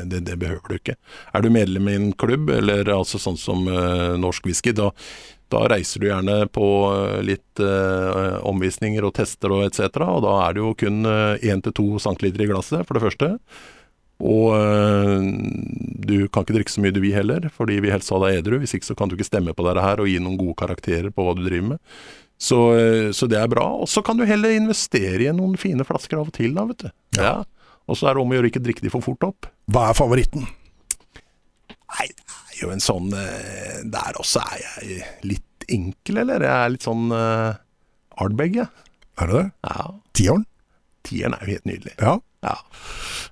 det, 0.10 0.38
behøver 0.42 0.66
du 0.66 0.80
ikke. 0.80 0.96
Er 1.30 1.46
du 1.46 1.52
medlem 1.54 1.92
i 1.92 2.00
en 2.00 2.10
klubb, 2.18 2.50
eller 2.50 2.90
altså 2.90 3.22
sånn 3.22 3.38
som 3.38 3.70
uh, 3.70 4.18
Norsk 4.18 4.50
Whisky, 4.50 4.74
da, 4.74 4.90
da 5.54 5.68
reiser 5.70 6.02
du 6.02 6.08
gjerne 6.10 6.40
på 6.50 6.66
eh, 6.90 7.22
litt 7.30 7.62
uh, 7.62 8.42
omvisninger 8.50 9.06
og 9.06 9.14
tester 9.20 9.54
og 9.54 9.68
etc., 9.68 10.02
og 10.08 10.26
da 10.26 10.34
er 10.48 10.58
det 10.58 10.66
jo 10.66 10.74
kun 10.82 11.06
1-2 11.06 11.88
centiliter 12.02 12.48
i 12.48 12.50
glasset, 12.50 12.82
for 12.90 12.98
det 12.98 13.06
første. 13.06 13.34
Og 14.24 14.54
øh, 14.56 15.26
du 16.08 16.16
kan 16.32 16.46
ikke 16.46 16.56
drikke 16.56 16.72
så 16.72 16.84
mye 16.84 16.96
du 16.96 17.02
vil 17.04 17.16
heller, 17.16 17.50
fordi 17.52 17.82
vi 17.84 17.92
helst 17.92 18.14
ha 18.14 18.20
deg 18.24 18.40
edru. 18.40 18.62
Hvis 18.62 18.76
ikke 18.78 18.88
så 18.88 18.96
kan 18.98 19.12
du 19.12 19.18
ikke 19.18 19.28
stemme 19.28 19.56
på 19.56 19.66
dette 19.68 19.84
her 19.84 20.04
og 20.04 20.08
gi 20.08 20.20
noen 20.24 20.40
gode 20.40 20.56
karakterer 20.62 21.12
på 21.12 21.26
hva 21.26 21.36
du 21.36 21.44
driver 21.44 21.74
med. 21.74 21.82
Så, 22.40 22.60
øh, 22.76 23.10
så 23.16 23.28
det 23.32 23.40
er 23.40 23.52
bra. 23.52 23.66
Og 23.84 23.90
så 23.92 24.04
kan 24.06 24.20
du 24.20 24.26
heller 24.28 24.56
investere 24.56 25.28
i 25.28 25.36
noen 25.36 25.58
fine 25.60 25.86
flasker 25.88 26.20
av 26.20 26.32
og 26.32 26.36
til, 26.36 26.56
da, 26.56 26.66
vet 26.72 26.86
du. 26.86 26.90
Ja. 27.20 27.36
Og 27.88 28.00
så 28.00 28.08
er 28.08 28.16
det 28.16 28.24
om 28.24 28.32
å 28.32 28.38
gjøre 28.38 28.52
ikke 28.52 28.64
drikke 28.64 28.86
de 28.86 28.92
for 28.94 29.04
fort 29.06 29.28
opp. 29.28 29.50
Hva 29.72 29.90
er 29.92 29.98
favoritten? 29.98 30.48
Nei, 31.94 32.08
det 32.10 32.40
er 32.56 32.62
jo 32.64 32.72
en 32.74 32.82
sånn 32.82 33.12
øh, 33.14 33.84
Der 33.92 34.18
også 34.18 34.42
er 34.42 34.64
jeg 34.64 35.04
litt 35.28 35.68
enkel, 35.72 36.24
eller? 36.24 36.44
Jeg 36.44 36.54
er 36.54 36.72
litt 36.74 36.84
sånn 36.84 37.12
uh, 37.16 37.56
Ardbeg, 38.20 38.58
jeg. 38.60 38.88
Er 39.22 39.30
det 39.30 39.38
det? 39.38 39.46
Ja. 39.70 39.86
Tieren? 40.18 40.44
Tieren 41.08 41.36
er 41.38 41.46
jo 41.46 41.56
helt 41.56 41.70
nydelig. 41.70 41.94
Ja. 42.02 42.18
Ja. 42.44 42.56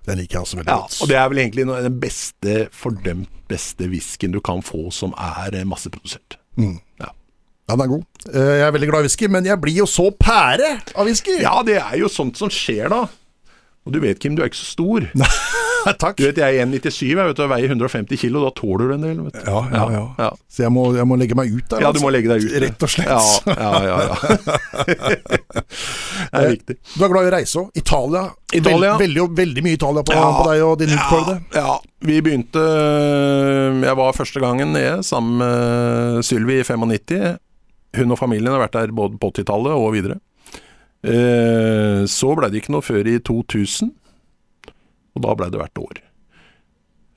Den 0.07 0.17
liker 0.21 0.39
jeg 0.39 0.41
også 0.45 0.57
veldig 0.61 0.71
Ja, 0.71 0.81
godt. 0.81 0.97
og 1.03 1.07
det 1.11 1.17
er 1.19 1.27
vel 1.29 1.37
egentlig 1.43 1.65
den 1.67 1.99
beste, 2.01 2.53
fordømt 2.73 3.29
beste 3.51 3.85
whiskyen 3.91 4.31
du 4.33 4.39
kan 4.41 4.61
få 4.63 4.87
som 4.95 5.11
er 5.19 5.53
eh, 5.59 5.65
masseprodusert. 5.67 6.37
Mm. 6.57 6.77
Ja. 7.01 7.11
Ja, 7.69 7.75
den 7.75 7.83
er 7.85 7.91
god. 7.91 8.03
Eh, 8.33 8.51
Jeg 8.57 8.67
er 8.67 8.71
veldig 8.75 8.89
glad 8.89 9.03
i 9.03 9.07
whisky, 9.09 9.27
men 9.31 9.45
jeg 9.45 9.59
blir 9.61 9.77
jo 9.83 9.85
så 9.85 10.09
pære 10.19 10.71
av 10.95 11.05
whisky! 11.05 11.37
ja, 11.43 11.61
det 11.67 11.77
er 11.83 11.97
jo 12.01 12.07
sånt 12.11 12.37
som 12.39 12.49
skjer 12.49 12.89
da. 12.91 13.03
Og 13.85 13.93
du 13.93 13.99
vet, 14.03 14.19
Kim, 14.19 14.35
du 14.35 14.41
er 14.43 14.49
ikke 14.49 14.59
så 14.63 14.71
stor. 14.73 15.05
Takk. 16.01 16.17
Du 16.17 16.25
vet, 16.27 16.37
Jeg 16.41 16.57
er 16.61 16.65
1,97 16.67 17.01
jeg 17.09 17.17
vet, 17.17 17.39
og 17.43 17.49
veier 17.51 17.71
150 17.73 18.19
kilo, 18.21 18.43
da 18.45 18.51
tåler 18.57 18.91
du 18.91 18.93
en 18.95 19.05
del. 19.05 19.21
vet 19.25 19.37
du. 19.37 19.41
Ja, 19.47 19.61
ja, 19.71 19.83
ja. 19.95 20.03
Ja, 20.19 20.29
Så 20.51 20.65
jeg 20.65 20.73
må, 20.75 20.85
jeg 20.95 21.07
må 21.09 21.17
legge 21.19 21.37
meg 21.37 21.51
ut 21.53 21.67
der. 21.71 21.83
Ja, 21.83 21.91
du 21.91 21.99
altså. 21.99 22.05
må 22.05 22.13
legge 22.13 22.31
deg 22.31 22.45
ut. 22.45 22.55
Rett 22.65 22.85
og 22.87 22.93
slett. 22.93 23.11
Ja, 23.11 23.71
ja, 23.87 23.97
ja. 24.05 24.15
det 26.31 26.41
er 26.41 26.49
viktig. 26.55 26.77
Du 26.95 27.05
er 27.05 27.13
glad 27.13 27.27
i 27.27 27.31
å 27.31 27.35
reise 27.35 27.61
òg. 27.63 27.69
Italia. 27.81 28.25
Italia. 28.51 28.95
Veld, 28.99 29.05
veldig, 29.05 29.27
veldig 29.41 29.65
mye 29.67 29.79
Italia 29.79 30.05
på, 30.07 30.17
på 30.17 30.49
deg 30.49 30.65
og 30.65 30.75
din 30.81 30.95
utfordrede. 30.95 31.39
Ja, 31.55 31.77
vi 32.01 32.17
begynte 32.25 32.65
Jeg 33.85 33.95
var 33.99 34.17
første 34.17 34.41
gangen 34.43 34.73
nede 34.75 34.99
sammen 35.07 35.39
med 35.41 36.25
Sylvi 36.27 36.59
i 36.61 36.67
95. 36.67 37.39
Hun 37.97 38.13
og 38.13 38.19
familien 38.19 38.53
har 38.53 38.61
vært 38.63 38.77
der 38.77 38.93
både 38.95 39.19
på 39.19 39.31
80-tallet 39.33 39.75
og 39.75 39.91
videre. 39.95 40.19
Eh, 41.01 42.03
så 42.05 42.35
ble 42.37 42.51
det 42.51 42.61
ikke 42.61 42.75
noe 42.75 42.85
før 42.85 43.07
i 43.09 43.17
2000, 43.25 43.89
og 45.15 45.23
da 45.25 45.35
ble 45.39 45.49
det 45.53 45.59
hvert 45.61 45.81
år. 45.83 46.01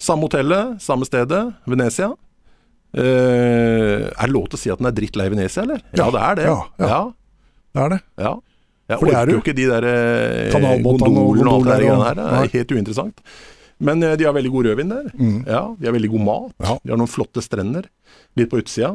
Samme 0.05 0.27
hotellet, 0.29 0.81
samme 0.83 1.07
stedet, 1.09 1.43
Venezia. 1.71 2.11
Eh, 2.95 4.05
er 4.07 4.27
det 4.27 4.33
lov 4.35 4.49
til 4.51 4.59
å 4.59 4.63
si 4.63 4.71
at 4.73 4.79
den 4.83 4.89
er 4.91 4.95
drittlei 4.97 5.29
Venezia, 5.33 5.65
eller? 5.65 5.81
Ja, 5.95 6.05
Ja, 6.05 6.11
det 6.15 6.23
er 6.29 6.35
det. 6.39 6.45
ja, 6.45 6.59
ja. 6.79 7.01
Det 7.75 7.83
er 7.83 7.89
det. 7.91 8.01
Ja. 8.23 8.35
Jeg 8.85 8.99
For 9.01 9.09
er 9.09 9.17
orker 9.17 9.33
jo 9.33 9.41
ikke 9.41 9.55
de 9.57 9.65
der 9.67 9.85
eh, 9.89 10.55
og 10.55 10.77
gondolene 10.93 11.49
og 11.49 11.55
alt 11.55 11.65
det 11.65 11.73
der 11.73 11.81
greiene 11.87 12.05
her. 12.05 12.15
Det 12.21 12.27
er 12.45 12.53
helt 12.59 12.75
uinteressant. 12.77 13.23
Men 13.81 14.03
eh, 14.05 14.15
de 14.21 14.27
har 14.29 14.35
veldig 14.37 14.53
god 14.53 14.67
rødvin 14.69 14.93
der. 14.93 15.07
Mm. 15.17 15.39
Ja, 15.49 15.63
De 15.81 15.89
har 15.89 15.95
veldig 15.97 16.11
god 16.13 16.25
mat. 16.29 16.53
Ja. 16.63 16.77
De 16.85 16.93
har 16.93 17.01
noen 17.01 17.11
flotte 17.11 17.43
strender. 17.43 17.89
Litt 18.39 18.51
på 18.53 18.61
utsida. 18.61 18.93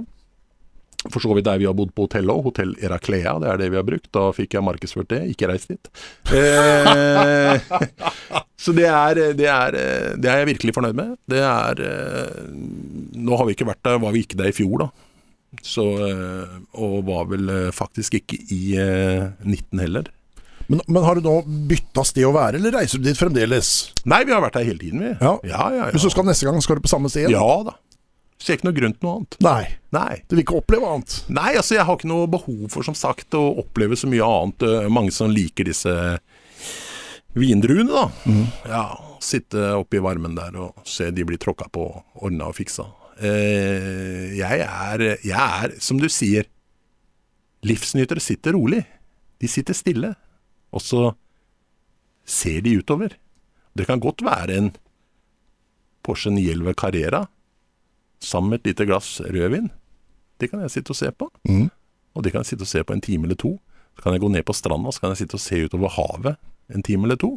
For 1.08 1.24
så 1.24 1.32
vidt 1.32 1.48
der 1.48 1.60
vi 1.62 1.68
har 1.68 1.76
bodd 1.78 1.94
på 1.96 2.10
hotellet 2.10 2.34
òg. 2.34 2.50
Hotell 2.50 2.74
Eraclea, 2.84 3.38
det 3.40 3.48
er 3.48 3.62
det 3.62 3.70
vi 3.72 3.80
har 3.80 3.88
brukt. 3.88 4.10
Da 4.16 4.26
fikk 4.36 4.58
jeg 4.58 4.66
markedsført 4.68 5.12
det, 5.14 5.22
ikke 5.32 5.48
reist 5.48 5.72
dit. 5.72 5.92
Eh, 6.36 7.80
så 8.64 8.76
det 8.76 8.90
er, 8.92 9.22
det, 9.40 9.48
er, 9.48 9.80
det 10.20 10.32
er 10.32 10.44
jeg 10.44 10.50
virkelig 10.52 10.76
fornøyd 10.76 11.00
med. 11.00 11.16
Det 11.32 11.40
er 11.40 11.84
eh, 11.88 12.42
Nå 13.16 13.40
har 13.40 13.48
vi 13.48 13.56
ikke 13.56 13.70
vært 13.72 13.84
der, 13.88 14.02
var 14.04 14.16
vi 14.16 14.26
ikke 14.28 14.42
der 14.42 14.52
i 14.52 14.58
fjor, 14.60 14.84
da. 14.84 14.92
Så, 15.66 15.88
eh, 16.06 16.60
og 16.84 17.00
var 17.08 17.32
vel 17.32 17.50
faktisk 17.74 18.20
ikke 18.20 18.44
i 18.52 18.64
eh, 18.78 19.30
19 19.48 19.86
heller. 19.86 20.12
Men, 20.70 20.84
men 20.86 21.02
har 21.02 21.18
du 21.18 21.26
nå 21.26 21.40
bytta 21.70 22.04
sted 22.06 22.28
å 22.28 22.36
være, 22.36 22.60
eller 22.60 22.76
reiser 22.76 23.00
du 23.00 23.08
dit 23.08 23.18
fremdeles? 23.18 23.72
Nei, 24.04 24.22
vi 24.28 24.36
har 24.36 24.44
vært 24.44 24.60
der 24.60 24.68
hele 24.68 24.84
tiden, 24.84 25.02
vi. 25.02 25.16
Ja. 25.16 25.38
ja, 25.48 25.64
ja. 25.64 25.86
ja. 25.88 25.94
Hvis 25.96 26.06
du 26.06 26.12
skal 26.14 26.28
neste 26.28 26.46
gang, 26.46 26.60
skal 26.62 26.78
du 26.78 26.84
på 26.86 26.92
samme 26.92 27.10
sted? 27.10 27.32
Ja 27.34 27.48
da. 27.66 27.80
Ser 28.40 28.56
ikke 28.56 28.70
noe 28.70 28.76
grunn 28.78 28.94
til 28.96 29.04
noe 29.04 29.16
annet. 29.18 29.36
Nei. 29.44 29.64
Nei. 29.92 30.22
Du 30.30 30.36
vil 30.38 30.46
ikke 30.46 30.60
oppleve 30.62 30.88
annet? 30.88 31.16
Nei, 31.28 31.50
altså 31.60 31.76
jeg 31.76 31.84
har 31.90 31.98
ikke 32.00 32.08
noe 32.12 32.30
behov 32.32 32.70
for, 32.72 32.86
som 32.88 32.96
sagt, 32.96 33.36
å 33.36 33.42
oppleve 33.60 33.98
så 34.00 34.08
mye 34.08 34.24
annet. 34.24 34.64
Eh, 34.64 34.88
Mange 34.96 35.12
som 35.16 35.32
liker 35.34 35.68
disse 35.68 35.92
vindruene, 37.36 37.92
da. 37.92 38.06
Ja, 38.70 38.84
sitte 39.24 39.74
oppe 39.78 40.00
i 40.00 40.04
varmen 40.04 40.38
der 40.38 40.56
og 40.60 40.80
se 40.88 41.10
de 41.12 41.26
blir 41.28 41.40
tråkka 41.42 41.68
på, 41.76 41.84
ordna 42.24 42.48
og 42.50 42.56
fiksa. 42.58 42.88
Eh, 43.20 44.32
jeg 44.40 44.64
er, 44.64 45.04
jeg 45.28 45.36
er, 45.36 45.76
som 45.84 46.00
du 46.00 46.08
sier, 46.12 46.48
livsnytere 47.68 48.24
sitter 48.24 48.56
rolig. 48.56 48.86
De 49.40 49.48
sitter 49.52 49.76
stille, 49.76 50.14
og 50.72 50.84
så 50.84 51.10
ser 52.30 52.64
de 52.64 52.78
utover. 52.80 53.18
Det 53.76 53.86
kan 53.90 54.00
godt 54.04 54.24
være 54.26 54.56
en 54.62 54.72
Porsche 56.08 56.32
911 56.32 56.74
Carrera 56.80 57.26
sammen 58.20 58.50
med 58.50 58.62
et 58.62 58.72
lite 58.72 58.86
glass 58.86 59.22
rødvin. 59.22 59.70
Det 60.40 60.50
kan 60.52 60.62
jeg 60.64 60.72
sitte 60.72 60.96
og 60.96 61.00
se 61.00 61.12
på. 61.12 61.30
Mm. 61.48 61.70
Og 62.16 62.24
det 62.24 62.32
kan 62.32 62.44
jeg 62.44 62.54
sitte 62.54 62.68
og 62.68 62.72
se 62.72 62.84
på 62.84 62.96
en 62.96 63.02
time 63.02 63.28
eller 63.28 63.40
to. 63.40 63.58
Så 63.96 64.04
kan 64.04 64.16
jeg 64.16 64.24
gå 64.24 64.30
ned 64.32 64.46
på 64.48 64.56
stranda 64.56 64.92
så 64.92 65.04
kan 65.04 65.14
jeg 65.14 65.26
sitte 65.26 65.36
og 65.36 65.44
se 65.44 65.66
utover 65.66 65.92
havet 65.92 66.40
en 66.74 66.84
time 66.84 67.08
eller 67.08 67.20
to. 67.20 67.34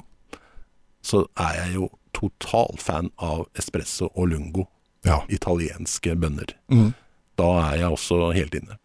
Så 1.02 1.24
er 1.40 1.56
jeg 1.58 1.74
jo 1.74 1.88
totalfan 2.14 3.10
av 3.18 3.48
espresso 3.58 4.10
og 4.14 4.30
lungo. 4.30 4.68
Ja. 5.06 5.22
Italienske 5.28 6.14
bønner. 6.14 6.54
Mm. 6.70 6.92
Da 7.40 7.48
er 7.64 7.80
jeg 7.80 7.96
også 7.96 8.30
helt 8.36 8.54
inne. 8.54 8.78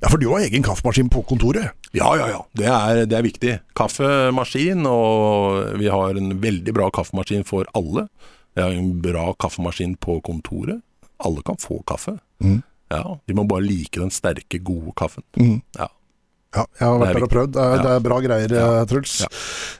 ja, 0.00 0.08
for 0.08 0.16
du 0.16 0.30
har 0.30 0.46
egen 0.46 0.64
kaffemaskin 0.64 1.10
på 1.12 1.22
kontoret. 1.28 1.74
Ja, 1.92 2.14
ja, 2.16 2.28
ja. 2.32 2.40
Det 2.56 2.66
er, 2.66 3.04
det 3.06 3.18
er 3.18 3.26
viktig. 3.26 3.54
Kaffemaskin, 3.76 4.86
og 4.88 5.78
vi 5.78 5.90
har 5.92 6.16
en 6.16 6.38
veldig 6.42 6.74
bra 6.74 6.88
kaffemaskin 6.94 7.44
for 7.48 7.68
alle. 7.78 8.08
Vi 8.56 8.64
har 8.64 8.74
en 8.74 9.02
bra 9.02 9.32
kaffemaskin 9.38 9.96
på 10.00 10.20
kontoret. 10.24 10.80
Alle 11.24 11.42
kan 11.42 11.56
få 11.58 11.80
kaffe. 11.88 12.18
Mm. 12.42 12.62
Ja, 12.90 13.02
De 13.26 13.34
må 13.34 13.44
bare 13.48 13.60
like 13.66 13.98
den 14.00 14.10
sterke, 14.14 14.60
gode 14.64 14.92
kaffen. 14.96 15.22
Mm. 15.36 15.60
Ja. 15.76 15.88
Ja, 16.56 16.62
jeg 16.80 16.86
har 16.88 16.98
vært 17.02 17.08
er 17.10 17.18
der 17.18 17.26
og 17.26 17.30
prøvd. 17.34 17.52
Det 17.52 17.60
er, 17.62 17.74
Ja. 17.76 17.82
det 17.82 17.90
er 17.92 18.00
bra 18.06 18.20
greier, 18.24 18.52
Ja. 18.56 18.68
eh, 18.80 18.84
Truls. 18.88 19.16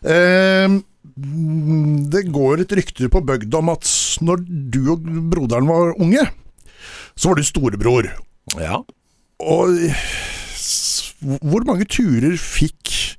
Eh, 0.05 0.69
det 2.13 2.23
går 2.33 2.61
et 2.61 2.75
rykte 2.77 3.09
på 3.09 3.23
bygda 3.25 3.59
om 3.63 3.71
at 3.73 3.83
når 4.21 4.43
du 4.71 4.93
og 4.93 5.01
broderen 5.33 5.67
var 5.67 5.95
unge, 5.99 6.27
så 7.17 7.29
var 7.31 7.35
du 7.37 7.43
storebror. 7.43 8.11
ja. 8.59 8.83
Og 9.41 9.79
hvor 11.43 11.65
mange 11.67 11.87
turer 11.91 12.37
fikk 12.39 13.17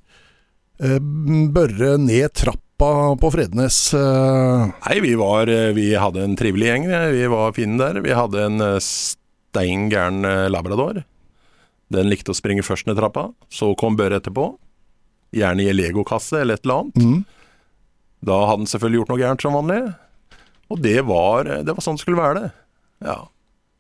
eh, 0.84 1.00
Børre 1.00 1.98
ned 2.00 2.32
trapp 2.34 2.62
trappa 2.80 3.16
på 3.20 3.32
Frednes? 3.32 3.94
eh, 3.94 4.70
Nei, 4.88 5.00
vi 5.02 5.16
var 5.16 5.48
eh, 5.48 5.74
Vi 5.74 5.96
hadde 5.96 6.24
en 6.24 6.36
trivelig 6.36 6.68
gjeng. 6.68 6.88
Vi 7.12 7.28
var 7.28 7.52
fine 7.54 7.78
der. 7.78 8.02
Vi 8.02 8.12
hadde 8.16 8.46
en 8.46 8.62
eh, 8.62 8.80
stein 8.80 9.90
gæren 9.92 10.24
eh, 10.26 10.50
labrador. 10.50 11.04
Den 11.90 12.10
likte 12.10 12.32
å 12.32 12.38
springe 12.38 12.64
først 12.64 12.88
ned 12.88 12.98
trappa. 12.98 13.32
Så 13.50 13.76
kom 13.76 13.98
Børre 13.98 14.20
etterpå. 14.22 14.58
Gjerne 15.36 15.64
i 15.64 15.70
en 15.70 15.78
legokasse 15.78 16.40
eller 16.42 16.56
et 16.58 16.64
eller 16.66 16.86
annet. 16.86 16.96
Mm. 17.04 17.26
Da 18.26 18.40
hadde 18.46 18.64
han 18.64 18.70
selvfølgelig 18.70 19.00
gjort 19.02 19.12
noe 19.12 19.20
gærent 19.22 19.42
som 19.44 19.58
vanlig. 19.58 19.82
Og 20.70 20.82
det 20.82 21.02
var, 21.06 21.44
det 21.66 21.74
var 21.76 21.84
sånn 21.84 21.98
det 21.98 22.04
skulle 22.04 22.22
være, 22.22 22.40
det. 22.40 22.50
Ja. 23.10 23.20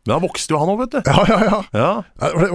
Men 0.07 0.13
han 0.15 0.23
vokste 0.23 0.53
jo, 0.55 0.59
han 0.61 0.69
òg, 0.71 0.77
vet 0.83 0.93
du. 0.95 0.99
Ja, 1.05 1.23
ja, 1.27 1.37
ja. 1.43 1.57
Ja, 1.75 1.89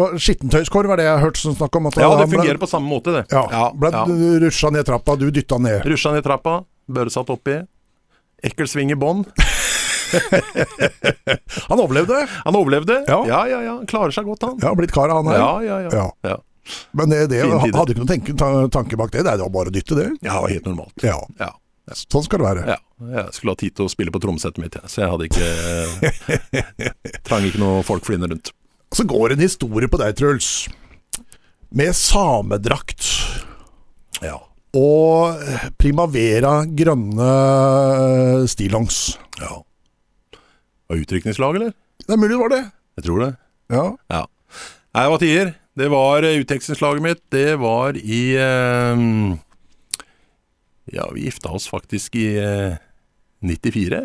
var 0.00 0.14
Skittentøyskorv 0.18 0.90
er 0.94 0.98
det 1.02 1.06
jeg 1.06 1.20
hørte 1.22 1.40
som 1.42 1.54
snakk 1.58 1.76
om. 1.78 1.86
At 1.90 1.98
ja 2.00 2.08
det 2.18 2.26
fungerer 2.32 2.56
ble- 2.56 2.64
på 2.64 2.70
samme 2.70 2.88
måte, 2.90 3.12
det. 3.14 3.22
Ja, 3.30 3.66
ble 3.76 3.90
ja. 3.92 4.02
rusja 4.42 4.68
ned 4.74 4.84
trappa, 4.88 5.14
du 5.20 5.28
dytta 5.34 5.58
ned. 5.62 5.84
Rusja 5.86 6.10
ned 6.16 6.24
trappa, 6.26 6.54
Børre 6.90 7.10
satt 7.12 7.30
oppi. 7.32 7.56
Ekkel 8.44 8.66
sving 8.68 8.90
i 8.92 8.96
bånn. 8.98 9.22
Han 11.68 11.80
overlevde. 11.80 12.26
Han 12.44 12.56
overlevde. 12.56 13.04
Ja. 13.08 13.24
ja, 13.28 13.46
ja. 13.48 13.60
ja. 13.62 13.74
Klarer 13.88 14.12
seg 14.14 14.26
godt, 14.28 14.42
han. 14.46 14.58
Ja, 14.62 14.74
blitt 14.76 14.92
kar 14.94 15.12
han 15.12 15.26
her. 15.30 15.38
Ja, 15.40 15.52
ja, 15.64 15.78
ja. 15.86 15.90
Ja. 15.92 16.08
ja. 16.28 16.36
Men 16.96 17.12
det, 17.12 17.26
det 17.32 17.42
hadde 17.44 17.92
ikke 17.92 18.00
noen 18.02 18.10
tenke, 18.10 18.34
tanke 18.72 18.96
bak 19.00 19.12
det. 19.12 19.24
Det 19.26 19.34
er 19.34 19.42
jo 19.42 19.50
bare 19.52 19.72
å 19.72 19.74
dytte, 19.74 19.96
det. 19.98 20.08
Ja, 20.24 20.40
helt 20.48 20.66
normalt. 20.68 20.96
Ja, 21.04 21.18
Ja. 21.40 21.50
Sånn 21.92 22.24
skal 22.24 22.40
det 22.40 22.46
være. 22.48 22.64
ja. 22.74 22.78
Jeg 23.04 23.32
skulle 23.36 23.52
ha 23.52 23.58
tid 23.60 23.74
til 23.76 23.84
å 23.84 23.90
spille 23.92 24.12
på 24.14 24.20
trommesettet 24.22 24.60
mitt, 24.62 24.76
så 24.88 25.02
jeg 25.02 25.10
hadde 25.12 25.26
ikke 25.28 25.48
Trang 27.26 27.44
ikke 27.44 27.60
noe 27.60 27.82
folk 27.84 28.06
flyende 28.06 28.30
rundt. 28.30 28.52
Så 28.94 29.04
går 29.10 29.34
en 29.34 29.42
historie 29.42 29.90
på 29.90 29.98
deg, 30.00 30.14
Truls. 30.16 30.68
Med 31.74 31.90
samedrakt 31.98 33.02
Ja. 34.22 34.38
og 34.78 35.42
Primavera 35.76 36.62
grønne 36.70 37.28
eh, 37.28 38.46
stillongs. 38.48 39.18
ja. 39.42 39.60
Var 40.88 41.00
utrykningslag, 41.00 41.56
eller? 41.56 41.74
Det 42.04 42.12
er 42.14 42.20
mulig 42.20 42.34
det 42.36 42.40
var 42.44 42.52
det. 42.52 42.62
Jeg 43.00 43.04
tror 43.06 43.20
det. 43.24 43.30
Ja. 43.72 43.84
Ja. 44.12 44.24
Nei, 44.94 45.04
hva 45.10 45.18
tider? 45.18 45.54
Det 45.74 45.88
var 45.90 46.22
eh, 46.22 46.38
utvekslingslaget 46.44 47.02
mitt. 47.02 47.22
Det 47.34 47.56
var 47.58 47.96
i 47.98 48.22
eh, 48.38 49.04
Ja, 50.92 51.08
vi 51.14 51.24
gifta 51.24 51.48
oss 51.54 51.68
faktisk 51.70 52.14
i 52.20 52.26
eh, 52.40 52.76
94. 53.44 54.02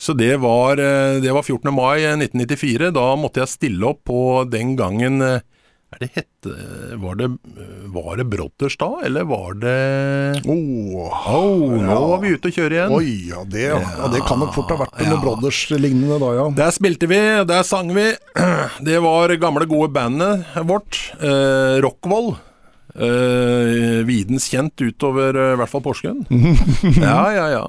Så 0.00 0.12
det 0.16 0.36
var, 0.40 0.80
eh, 0.80 1.20
det 1.20 1.32
var 1.32 1.42
14. 1.44 1.70
mai 1.74 2.00
1994. 2.16 2.90
Da 2.96 3.06
måtte 3.20 3.42
jeg 3.42 3.52
stille 3.52 3.90
opp 3.92 4.04
på 4.08 4.20
den 4.50 4.74
gangen 4.80 5.20
eh, 5.22 5.40
er 5.90 5.98
det 6.04 6.08
hette 6.14 6.52
Var 7.02 7.16
det, 7.18 7.26
var 7.90 8.12
det 8.20 8.24
Brodders 8.30 8.76
da, 8.78 8.88
eller 9.04 9.24
var 9.26 9.56
det 9.58 10.42
Oh, 10.46 11.08
oh 11.34 11.64
nå 11.74 11.80
Ja. 11.82 11.96
var 12.12 12.20
vi 12.22 12.30
ute 12.36 12.46
og 12.46 12.54
kjøre 12.54 12.76
igjen. 12.76 12.94
Oi, 12.94 13.08
ja 13.32 13.40
det, 13.42 13.64
ja, 13.72 14.10
det 14.14 14.20
kan 14.28 14.38
nok 14.38 14.54
fort 14.54 14.70
ha 14.70 14.78
vært 14.84 15.00
noe 15.02 15.16
Ja. 15.16 15.18
Brothers-lignende 15.24 16.20
da, 16.22 16.28
ja. 16.38 16.44
Der 16.62 16.70
spilte 16.76 17.10
vi, 17.10 17.18
der 17.50 17.66
sang 17.66 17.90
vi. 17.96 18.06
Det 18.86 19.00
var 19.02 19.34
gamle, 19.42 19.66
gode 19.66 19.90
bandet 19.92 20.46
vårt. 20.70 21.00
Eh, 21.18 21.82
Rockvoll. 21.82 22.36
Eh, 22.94 24.00
videns 24.08 24.48
kjent 24.50 24.80
utover 24.82 25.36
eh, 25.36 25.52
i 25.54 25.58
hvert 25.60 25.70
fall 25.72 25.82
Porsgrunn. 25.84 26.24
ja, 27.00 27.24
ja, 27.36 27.46
ja. 27.54 27.64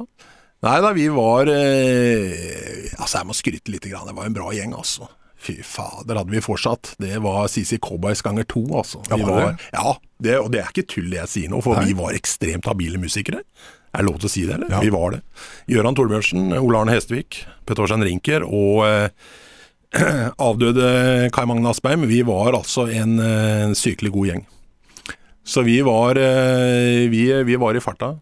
Nei 0.61 0.75
da, 0.83 0.91
vi 0.93 1.07
var 1.09 1.49
eh, 1.49 2.91
Altså, 2.99 3.21
jeg 3.21 3.27
må 3.29 3.33
skryte 3.37 3.73
litt. 3.73 3.87
Grann. 3.89 4.07
Det 4.09 4.15
var 4.17 4.29
en 4.29 4.35
bra 4.37 4.51
gjeng, 4.55 4.75
altså. 4.77 5.09
Fy 5.41 5.55
fader, 5.65 6.19
hadde 6.19 6.33
vi 6.35 6.41
fortsatt. 6.45 6.93
Det 7.01 7.15
var 7.23 7.47
CC 7.49 7.79
Cowboys 7.81 8.21
ganger 8.21 8.45
to, 8.45 8.61
altså. 8.77 9.01
Ja, 9.09 9.17
Vi 9.17 9.25
var 9.25 9.47
det? 9.47 9.69
ja, 9.73 9.95
det, 10.21 10.35
og 10.37 10.51
det 10.53 10.61
er 10.61 10.69
ikke 10.69 10.85
tull 10.85 11.07
det 11.09 11.17
jeg 11.23 11.31
sier 11.31 11.53
nå, 11.53 11.63
for 11.65 11.81
vi 11.81 11.95
var 11.97 12.13
ekstremt 12.13 12.69
habile 12.69 13.01
musikere. 13.01 13.41
Er 13.91 14.03
det 14.03 14.07
lov 14.07 14.19
til 14.21 14.29
å 14.29 14.31
si 14.31 14.43
det, 14.45 14.59
eller? 14.59 14.69
Ja. 14.69 14.83
Vi 14.85 14.91
var 14.93 15.15
det. 15.15 15.23
Gøran 15.73 15.97
Torbjørnsen, 15.97 16.53
Ole 16.61 16.83
Arne 16.83 16.93
Hestvik, 16.93 17.41
Petorsen 17.67 18.05
Rinker 18.05 18.45
og 18.45 18.85
eh, 18.85 19.09
avdøde 20.47 21.31
Kai 21.33 21.47
Magne 21.49 21.73
Aspeim. 21.73 22.05
Vi 22.07 22.21
var 22.27 22.53
altså 22.61 22.85
en, 22.93 23.17
en 23.19 23.73
sykelig 23.75 24.13
god 24.13 24.29
gjeng. 24.29 24.45
Så 25.51 25.63
vi 25.67 25.81
var, 25.83 26.15
eh, 26.15 27.09
vi, 27.11 27.25
vi 27.43 27.55
var 27.59 27.75
i 27.75 27.81
farta. 27.83 28.13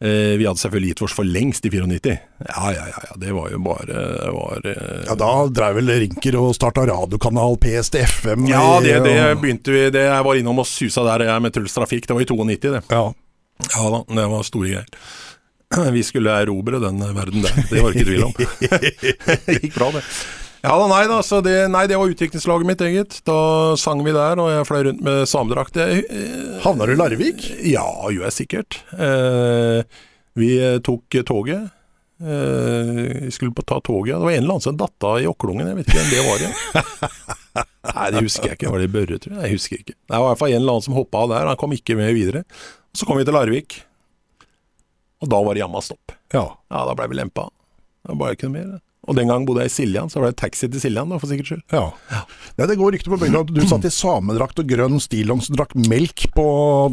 Eh, 0.00 0.34
Vi 0.38 0.46
hadde 0.46 0.58
selvfølgelig 0.58 0.88
gitt 0.92 1.02
oss 1.06 1.14
for 1.14 1.26
lengst 1.26 1.66
i 1.66 1.70
94. 1.70 2.16
Ja, 2.48 2.72
ja, 2.74 2.84
ja, 2.90 3.02
ja 3.10 3.16
det 3.18 3.32
var 3.34 3.50
jo 3.50 3.58
bare 3.62 4.02
var, 4.34 4.66
eh, 4.66 5.04
Ja, 5.06 5.14
Da 5.18 5.30
drev 5.50 5.78
vel 5.80 5.90
Rinker 6.04 6.38
og 6.38 6.52
starta 6.58 6.84
radiokanal 6.86 7.58
PST-FM. 7.62 8.46
Ja, 8.50 8.80
det, 8.82 8.98
det 9.06 9.16
begynte 9.42 9.74
vi 9.74 9.84
Det 9.94 10.04
jeg 10.06 10.26
var 10.26 10.38
innom 10.38 10.62
og 10.62 10.66
susa 10.70 11.02
der 11.06 11.26
jeg 11.28 11.42
med 11.46 11.54
Truls 11.54 11.74
Trafikk. 11.74 12.06
Det 12.06 12.14
var 12.18 12.26
i 12.26 12.30
92, 12.30 12.74
det. 12.76 12.82
Ja. 12.94 13.04
Ja 13.74 13.88
da, 13.90 14.02
det 14.20 14.26
var 14.34 14.46
store 14.46 14.74
greier. 14.74 14.92
Vi 15.98 16.02
skulle 16.06 16.36
erobre 16.42 16.78
den 16.82 17.02
verden 17.02 17.42
der, 17.44 17.58
det 17.70 17.82
var 17.82 17.92
det 17.92 17.98
ikke 17.98 18.10
tvil 18.10 18.28
om. 18.28 18.34
det 19.46 19.58
gikk 19.62 19.74
bra, 19.78 19.90
det. 19.98 20.04
Ja 20.64 20.74
da, 20.74 20.86
nei 20.90 21.04
da, 21.06 21.20
så 21.22 21.38
det, 21.44 21.54
nei, 21.70 21.84
det 21.90 21.98
var 22.00 22.10
utviklingslaget 22.10 22.66
mitt, 22.66 22.80
eget. 22.82 23.20
Da 23.28 23.38
sang 23.78 24.02
vi 24.06 24.14
der, 24.14 24.40
og 24.42 24.50
jeg 24.50 24.66
fløy 24.66 24.80
rundt 24.88 25.02
med 25.06 25.24
samedrakt. 25.30 25.78
Eh, 25.78 26.02
Havna 26.64 26.88
du 26.88 26.96
i 26.96 26.98
Larvik? 26.98 27.44
Ja, 27.62 27.86
gjør 28.10 28.26
jeg 28.26 28.36
sikkert. 28.40 28.80
Eh, 28.98 29.82
vi 30.38 30.50
tok 30.86 31.20
toget. 31.28 31.68
Eh, 32.18 33.28
skulle 33.30 33.54
på 33.54 33.62
ta 33.62 33.78
toget. 33.80 34.16
Det 34.16 34.24
var 34.24 34.34
en 34.34 34.42
eller 34.42 34.56
annen 34.56 34.64
som 34.66 34.78
datt 34.78 35.06
av 35.06 35.20
i 35.22 35.28
Åklungen, 35.30 35.68
jeg 35.70 35.78
vet 35.78 35.92
ikke 35.92 36.00
hvem 36.00 36.10
det 36.10 36.24
var. 36.26 36.42
igjen. 36.42 37.28
Nei, 37.94 38.08
det 38.14 38.24
husker 38.26 38.50
jeg 38.50 38.58
ikke. 38.58 38.72
Var 38.74 38.82
det 38.82 38.90
Børre, 38.94 39.18
tror 39.22 39.36
jeg? 39.36 39.44
Jeg 39.44 39.54
husker 39.60 39.82
ikke. 39.84 39.94
Det 39.94 40.16
var 40.16 40.24
i 40.24 40.30
hvert 40.32 40.42
fall 40.42 40.54
en 40.56 40.60
eller 40.62 40.74
annen 40.74 40.86
som 40.88 40.98
hoppa 40.98 41.22
av 41.22 41.30
der. 41.34 41.52
Han 41.52 41.60
kom 41.60 41.76
ikke 41.76 41.96
med 41.98 42.10
videre. 42.18 42.42
Så 42.98 43.06
kom 43.06 43.20
vi 43.20 43.26
til 43.28 43.36
Larvik, 43.36 43.78
og 45.22 45.30
da 45.30 45.38
var 45.44 45.54
det 45.54 45.62
jamma 45.62 45.82
stopp. 45.84 46.14
Ja. 46.34 46.44
Ja, 46.70 46.82
da 46.88 46.94
blei 46.98 47.06
vi 47.10 47.18
lempa. 47.18 47.46
Da 48.06 48.16
var 48.18 48.30
det 48.32 48.38
ikke 48.38 48.50
noe 48.50 48.56
mer. 48.58 48.76
Og 49.08 49.16
den 49.16 49.30
gang 49.32 49.46
bodde 49.48 49.64
jeg 49.64 49.72
i 49.72 49.74
Siljan, 49.74 50.10
så 50.12 50.20
ble 50.20 50.30
det 50.34 50.38
taxi 50.42 50.68
til 50.68 50.82
Siljan, 50.82 51.08
da, 51.08 51.16
for 51.18 51.30
sikkerhets 51.30 51.54
skyld. 51.54 51.64
ja. 51.72 52.20
Nei, 52.58 52.66
det 52.68 52.76
går 52.76 52.92
rykter 52.92 53.12
på 53.14 53.18
bygda 53.22 53.40
at 53.46 53.52
du 53.54 53.60
satt 53.70 53.86
i 53.88 53.92
samedrakt 53.94 54.60
og 54.60 54.68
grønn 54.68 54.98
stillongs 55.00 55.48
og 55.48 55.56
drakk 55.60 55.74
melk 55.88 56.26
på 56.36 56.46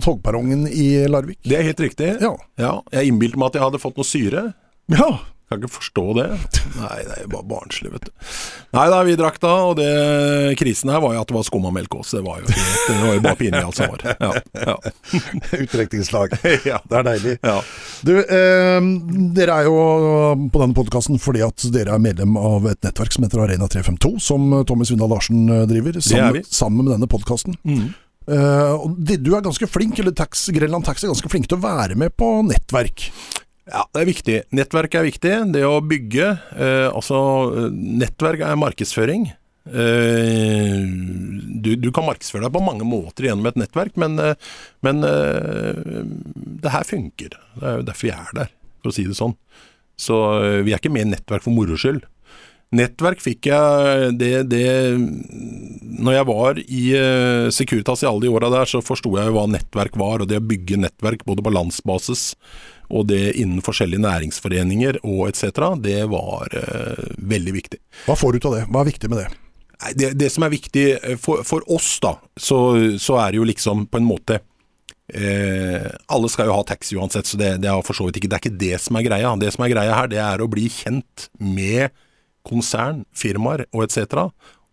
togperrongen 0.06 0.68
i 0.72 0.88
Larvik. 1.12 1.40
Det 1.44 1.58
er 1.60 1.68
helt 1.68 1.82
riktig. 1.84 2.12
Ja. 2.24 2.36
Ja, 2.62 2.74
jeg 2.96 3.12
innbilte 3.12 3.40
meg 3.42 3.52
at 3.52 3.60
jeg 3.60 3.66
hadde 3.68 3.82
fått 3.84 3.98
noe 4.00 4.08
syre. 4.08 4.46
Ja. 4.94 5.10
Kan 5.46 5.60
ikke 5.62 5.70
forstå 5.76 6.04
det. 6.18 6.24
Nei, 6.80 6.96
det 7.06 7.16
er 7.22 7.28
bare 7.30 7.46
barnslig, 7.46 7.92
vet 7.94 8.08
du. 8.08 8.12
Nei 8.74 8.86
da, 8.90 9.02
vi 9.06 9.14
drakk 9.20 9.36
da, 9.44 9.52
og 9.70 9.76
det 9.78 9.90
krisen 10.58 10.90
her 10.90 11.04
var 11.04 11.14
jo 11.14 11.22
at 11.22 11.30
det 11.30 11.36
var 11.38 11.46
skummamelk 11.46 11.94
også. 12.00 12.18
Det 12.18 12.26
var 12.26 12.40
jo, 12.42 12.48
helt, 12.50 12.88
det 12.90 12.96
var 13.04 13.14
jo 13.14 13.22
bare 13.28 13.38
pinlig 13.44 13.62
alt 13.62 13.78
som 13.78 13.92
var. 13.94 14.06
Ja, 14.26 14.32
ja. 14.66 14.76
Utdrikningslag. 15.62 16.34
Ja. 16.66 16.80
Det 16.90 16.98
er 16.98 17.06
deilig. 17.06 17.36
ja. 17.46 17.60
Du, 18.06 18.14
eh, 18.18 18.88
dere 19.38 19.60
er 19.62 19.68
jo 19.70 19.76
på 20.50 20.62
denne 20.64 20.74
podkasten 20.78 21.20
fordi 21.22 21.44
at 21.46 21.68
dere 21.74 21.94
er 21.94 22.02
medlem 22.02 22.38
av 22.42 22.66
et 22.72 22.82
nettverk 22.86 23.14
som 23.14 23.26
heter 23.28 23.44
Arena 23.46 23.68
352, 23.70 24.16
som 24.26 24.50
Tommy 24.66 24.88
Svindal 24.90 25.12
Larsen 25.14 25.46
eh, 25.50 25.66
driver, 25.70 26.00
er 26.02 26.06
sammen, 26.10 26.42
sammen 26.50 26.88
med 26.88 26.96
denne 26.98 27.10
podkasten. 27.12 27.54
Mm. 27.70 27.94
og 28.82 28.96
de- 29.06 29.20
du 29.22 29.36
er 29.38 29.44
ganske 29.46 29.68
flink, 29.70 30.00
eller 30.02 30.12
tax, 30.18 30.48
Grenland 30.50 30.86
Taxi 30.88 31.06
er 31.06 31.14
ganske 31.14 31.30
flink 31.30 31.46
til 31.52 31.60
å 31.60 31.66
være 31.68 31.94
med 32.02 32.16
på 32.18 32.32
nettverk. 32.50 33.10
Ja, 33.66 33.82
det 33.96 34.04
er 34.04 34.10
viktig. 34.10 34.36
Nettverk 34.54 34.96
er 35.00 35.08
viktig. 35.08 35.34
Det 35.56 35.64
å 35.66 35.82
bygge 35.82 36.28
eh, 36.54 36.88
Altså, 36.92 37.18
eh, 37.64 37.72
nettverk 37.74 38.44
er 38.46 38.60
markedsføring. 38.62 39.26
Eh, 39.66 40.84
du, 41.66 41.72
du 41.82 41.90
kan 41.96 42.06
markedsføre 42.06 42.46
deg 42.46 42.54
på 42.54 42.62
mange 42.62 42.86
måter 42.86 43.26
gjennom 43.30 43.50
et 43.50 43.58
nettverk, 43.58 43.96
men, 44.02 44.20
eh, 44.22 44.36
men 44.86 45.02
eh, 45.10 46.04
det 46.62 46.74
her 46.76 46.86
funker. 46.86 47.40
Det 47.56 47.64
er 47.72 47.80
jo 47.80 47.88
derfor 47.88 48.10
vi 48.12 48.14
er 48.14 48.36
der, 48.38 48.52
for 48.84 48.94
å 48.94 48.98
si 49.00 49.08
det 49.10 49.18
sånn. 49.18 49.34
Så 49.98 50.20
eh, 50.44 50.60
vi 50.68 50.76
er 50.76 50.84
ikke 50.84 50.94
med 50.94 51.08
i 51.08 51.16
nettverk 51.16 51.48
for 51.48 51.56
moro 51.56 51.80
skyld. 51.80 52.06
Nettverk 52.76 53.22
fikk 53.22 53.46
jeg 53.48 54.16
det, 54.20 54.32
det 54.50 54.64
Når 54.98 56.16
jeg 56.16 56.26
var 56.28 56.58
i 56.60 56.82
Securitas 57.54 58.02
i 58.04 58.08
alle 58.10 58.26
de 58.26 58.32
åra 58.34 58.50
der, 58.52 58.68
så 58.68 58.82
forsto 58.84 59.14
jeg 59.16 59.30
jo 59.30 59.36
hva 59.38 59.46
nettverk 59.48 59.96
var. 60.02 60.22
Og 60.26 60.28
det 60.28 60.42
å 60.42 60.48
bygge 60.50 60.82
nettverk 60.82 61.24
både 61.30 61.46
på 61.46 61.54
landsbasis 61.56 62.34
og 62.96 63.08
det 63.10 63.36
innen 63.36 63.64
forskjellige 63.66 64.04
næringsforeninger 64.06 65.02
og 65.04 65.28
etc., 65.30 65.60
det 65.84 66.02
var 66.12 66.52
eh, 66.56 67.16
veldig 67.18 67.56
viktig. 67.56 67.82
Hva 68.06 68.16
får 68.20 68.32
du 68.32 68.40
ut 68.40 68.50
av 68.52 68.58
det? 68.60 68.64
Hva 68.70 68.84
er 68.84 68.92
viktig 68.92 69.12
med 69.12 69.24
det? 69.24 69.30
Det, 70.00 70.12
det 70.16 70.30
som 70.32 70.46
er 70.48 70.54
viktig 70.54 70.86
eh, 70.96 71.18
for, 71.22 71.44
for 71.48 71.66
oss, 71.76 71.98
da, 72.04 72.16
så, 72.40 72.60
så 73.02 73.20
er 73.22 73.34
det 73.34 73.42
jo 73.42 73.48
liksom 73.50 73.86
på 73.92 74.00
en 74.00 74.08
måte 74.08 74.40
eh, 75.12 75.90
Alle 76.16 76.32
skal 76.32 76.50
jo 76.50 76.56
ha 76.56 76.66
taxi 76.68 76.96
uansett, 76.96 77.28
så 77.28 77.40
det, 77.42 77.56
det 77.64 77.72
er 77.72 77.86
for 77.86 77.98
så 77.98 78.08
vidt 78.08 78.22
ikke 78.22 78.32
Det 78.32 78.40
er 78.40 78.46
ikke 78.46 78.64
det 78.64 78.82
som 78.86 79.00
er 79.00 79.08
greia. 79.08 79.36
Det 79.42 79.52
som 79.56 79.66
er 79.66 79.74
greia 79.76 79.98
her, 80.00 80.12
det 80.12 80.22
er 80.24 80.44
å 80.44 80.52
bli 80.52 80.70
kjent 80.72 81.28
med 81.40 81.92
konsern, 82.46 83.04
firmaer 83.16 83.66
og 83.74 83.88
etc. 83.88 84.30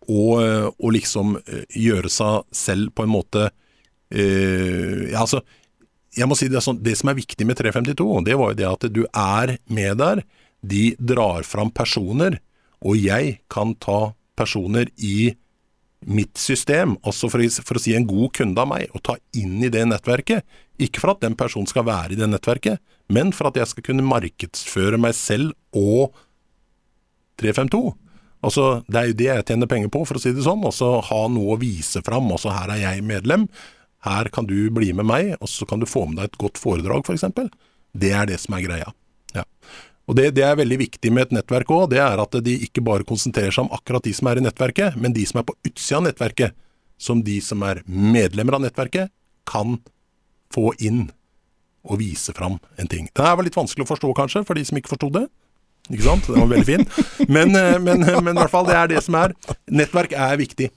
Og, 0.07 0.31
eh, 0.43 0.69
og 0.69 0.95
liksom 0.95 1.37
eh, 1.43 1.65
gjøre 1.79 2.11
seg 2.11 2.47
selv 2.55 2.93
på 2.95 3.05
en 3.05 3.13
måte 3.13 3.49
eh, 4.13 5.11
Ja, 5.11 5.23
altså 5.23 5.43
jeg 6.13 6.29
må 6.29 6.37
si 6.37 6.49
det, 6.51 6.61
sånn, 6.63 6.81
det 6.83 6.95
som 6.99 7.11
er 7.11 7.17
viktig 7.17 7.45
med 7.47 7.57
352, 7.59 8.07
det 8.27 8.37
var 8.39 8.53
jo 8.53 8.59
det 8.59 8.69
at 8.69 8.89
du 8.93 9.03
er 9.09 9.55
med 9.73 10.01
der. 10.01 10.23
De 10.63 10.83
drar 10.99 11.45
fram 11.47 11.71
personer, 11.73 12.39
og 12.83 12.99
jeg 12.99 13.39
kan 13.51 13.73
ta 13.81 14.13
personer 14.37 14.91
i 14.97 15.33
mitt 16.03 16.37
system, 16.39 16.97
altså 17.07 17.29
for, 17.31 17.43
for 17.63 17.79
å 17.79 17.81
si 17.81 17.93
en 17.95 18.07
god 18.07 18.33
kunde 18.35 18.59
av 18.59 18.69
meg, 18.69 18.89
og 18.91 19.03
ta 19.07 19.15
inn 19.39 19.61
i 19.63 19.71
det 19.71 19.85
nettverket. 19.87 20.43
Ikke 20.83 21.03
for 21.03 21.13
at 21.13 21.23
den 21.23 21.37
personen 21.39 21.69
skal 21.69 21.85
være 21.87 22.15
i 22.15 22.19
det 22.19 22.27
nettverket, 22.29 22.81
men 23.13 23.31
for 23.35 23.49
at 23.49 23.59
jeg 23.59 23.71
skal 23.71 23.87
kunne 23.87 24.05
markedsføre 24.07 24.99
meg 25.01 25.15
selv 25.17 25.53
og 25.77 26.13
352. 27.41 27.93
Altså, 28.43 28.83
Det 28.87 28.99
er 28.99 29.07
jo 29.07 29.19
det 29.19 29.29
jeg 29.29 29.45
tjener 29.47 29.71
penger 29.71 29.91
på, 29.93 30.03
for 30.07 30.19
å 30.19 30.21
si 30.21 30.33
det 30.35 30.43
sånn. 30.43 30.65
Altså 30.67 30.97
ha 31.07 31.21
noe 31.31 31.55
å 31.55 31.61
vise 31.61 32.03
fram. 32.03 32.27
Altså 32.35 32.51
her 32.51 32.75
er 32.75 32.81
jeg 32.83 33.05
medlem, 33.07 33.47
her 34.03 34.29
kan 34.35 34.47
du 34.49 34.57
bli 34.73 34.91
med 34.95 35.07
meg, 35.07 35.33
og 35.39 35.49
så 35.49 35.67
kan 35.69 35.79
du 35.79 35.87
få 35.89 36.05
med 36.09 36.19
deg 36.19 36.31
et 36.31 36.41
godt 36.41 36.59
foredrag, 36.59 37.07
f.eks. 37.07 37.25
Det 37.93 38.11
er 38.11 38.27
det 38.27 38.39
som 38.41 38.57
er 38.57 38.65
greia. 38.65 38.91
Ja. 39.33 39.45
Og 40.09 40.17
det, 40.19 40.33
det, 40.35 40.43
er 40.43 40.59
veldig 40.59 40.79
viktig 40.81 41.11
med 41.15 41.27
et 41.29 41.37
nettverk 41.37 41.71
òg, 41.71 41.85
det 41.93 42.01
er 42.03 42.19
at 42.19 42.35
de 42.43 42.57
ikke 42.65 42.83
bare 42.83 43.07
konsentrerer 43.07 43.53
seg 43.55 43.67
om 43.67 43.75
akkurat 43.75 44.03
de 44.03 44.11
som 44.15 44.27
er 44.27 44.41
i 44.41 44.43
nettverket, 44.43 44.97
men 44.99 45.15
de 45.15 45.23
som 45.29 45.39
er 45.39 45.47
på 45.47 45.55
utsida 45.63 46.01
av 46.01 46.07
nettverket, 46.09 46.57
som 46.99 47.23
de 47.23 47.37
som 47.43 47.63
er 47.67 47.81
medlemmer 47.87 48.57
av 48.57 48.65
nettverket, 48.65 49.13
kan 49.47 49.77
få 50.53 50.73
inn 50.83 51.07
og 51.83 51.99
vise 51.99 52.35
fram 52.35 52.59
en 52.79 52.91
ting. 52.91 53.07
Det 53.11 53.23
her 53.23 53.37
var 53.39 53.47
litt 53.47 53.57
vanskelig 53.57 53.87
å 53.87 53.91
forstå, 53.91 54.11
kanskje, 54.19 54.43
for 54.47 54.59
de 54.59 54.63
som 54.67 54.79
ikke 54.79 54.93
forsto 54.93 55.09
det. 55.15 55.25
Ikke 55.91 56.05
sant? 56.05 56.27
Den 56.27 56.43
var 56.43 56.51
veldig 56.53 56.67
fin. 56.67 56.85
Men, 57.27 57.55
eh, 57.55 57.79
men, 57.79 58.03
eh, 58.03 58.21
men, 58.21 58.35
i 58.35 58.39
hvert 58.39 58.51
fall, 58.51 58.67
det 58.67 58.75
er 58.79 58.91
det 58.93 59.01
som 59.03 59.17
er. 59.19 59.33
Nettverk 59.67 60.15
er 60.15 60.37
viktig. 60.39 60.69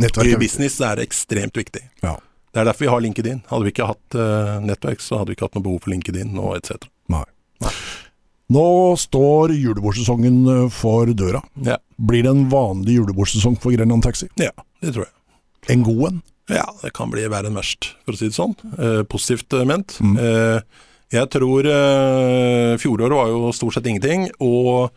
Nettverk 0.00 0.30
er 0.30 0.36
I 0.36 0.40
business 0.40 0.78
er 0.80 1.00
det 1.00 1.08
ekstremt 1.08 1.60
viktig. 1.60 1.82
Ja. 2.02 2.16
Det 2.54 2.62
er 2.62 2.68
derfor 2.68 2.86
vi 2.86 2.92
har 2.92 3.02
LinkedIn. 3.02 3.40
Hadde 3.50 3.66
vi 3.66 3.72
ikke 3.74 3.88
hatt 3.90 4.16
uh, 4.16 4.56
nettverk, 4.62 5.02
så 5.02 5.18
hadde 5.18 5.32
vi 5.32 5.38
ikke 5.38 5.48
hatt 5.48 5.58
noe 5.58 5.66
behov 5.66 5.80
for 5.82 5.90
LinkedIn 5.90 6.36
og 6.38 6.54
etc. 6.60 6.86
Nei. 7.10 7.24
Nei. 7.64 7.72
Nå 8.54 8.66
står 9.00 9.54
julebordsesongen 9.56 10.68
for 10.70 11.10
døra. 11.16 11.40
Ja. 11.66 11.80
Blir 11.96 12.26
det 12.26 12.30
en 12.30 12.46
vanlig 12.52 13.00
julebordsesong 13.00 13.56
for 13.58 13.74
Grenland 13.74 14.04
Taxi? 14.06 14.28
Ja, 14.38 14.52
det 14.84 14.94
tror 14.94 15.08
jeg. 15.08 15.14
En 15.74 15.82
god 15.86 16.02
en? 16.10 16.22
Ja, 16.52 16.66
det 16.82 16.92
kan 16.96 17.12
bli 17.12 17.24
verre 17.32 17.48
enn 17.48 17.56
verst, 17.56 17.94
for 18.04 18.12
å 18.12 18.20
si 18.20 18.28
det 18.28 18.36
sånn. 18.36 18.52
Eh, 18.76 19.00
positivt 19.08 19.56
ment. 19.64 19.96
Mm. 20.04 20.18
Eh, 20.20 20.84
jeg 21.14 21.30
tror 21.32 21.68
eh, 21.70 22.74
fjoråret 22.80 23.16
var 23.16 23.30
jo 23.32 23.52
stort 23.56 23.78
sett 23.78 23.88
ingenting. 23.88 24.28
og 24.44 24.92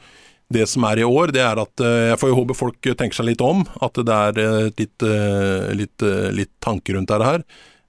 det 0.54 0.64
som 0.72 0.86
er 0.88 1.02
i 1.02 1.08
år, 1.08 1.34
det 1.36 1.42
er 1.44 1.60
at 1.60 1.84
eh, 1.84 2.10
jeg 2.14 2.20
får 2.22 2.32
jo 2.32 2.38
håpe 2.40 2.56
folk 2.56 2.88
tenker 2.88 3.20
seg 3.20 3.30
litt 3.32 3.44
om. 3.44 3.66
At 3.84 4.00
det 4.00 4.16
er 4.16 4.40
eh, 4.44 4.70
litt, 4.80 5.04
eh, 5.04 5.68
litt, 5.76 6.06
litt 6.36 6.54
tanker 6.64 6.96
rundt 6.96 7.12
dette 7.12 7.28
her. 7.28 7.44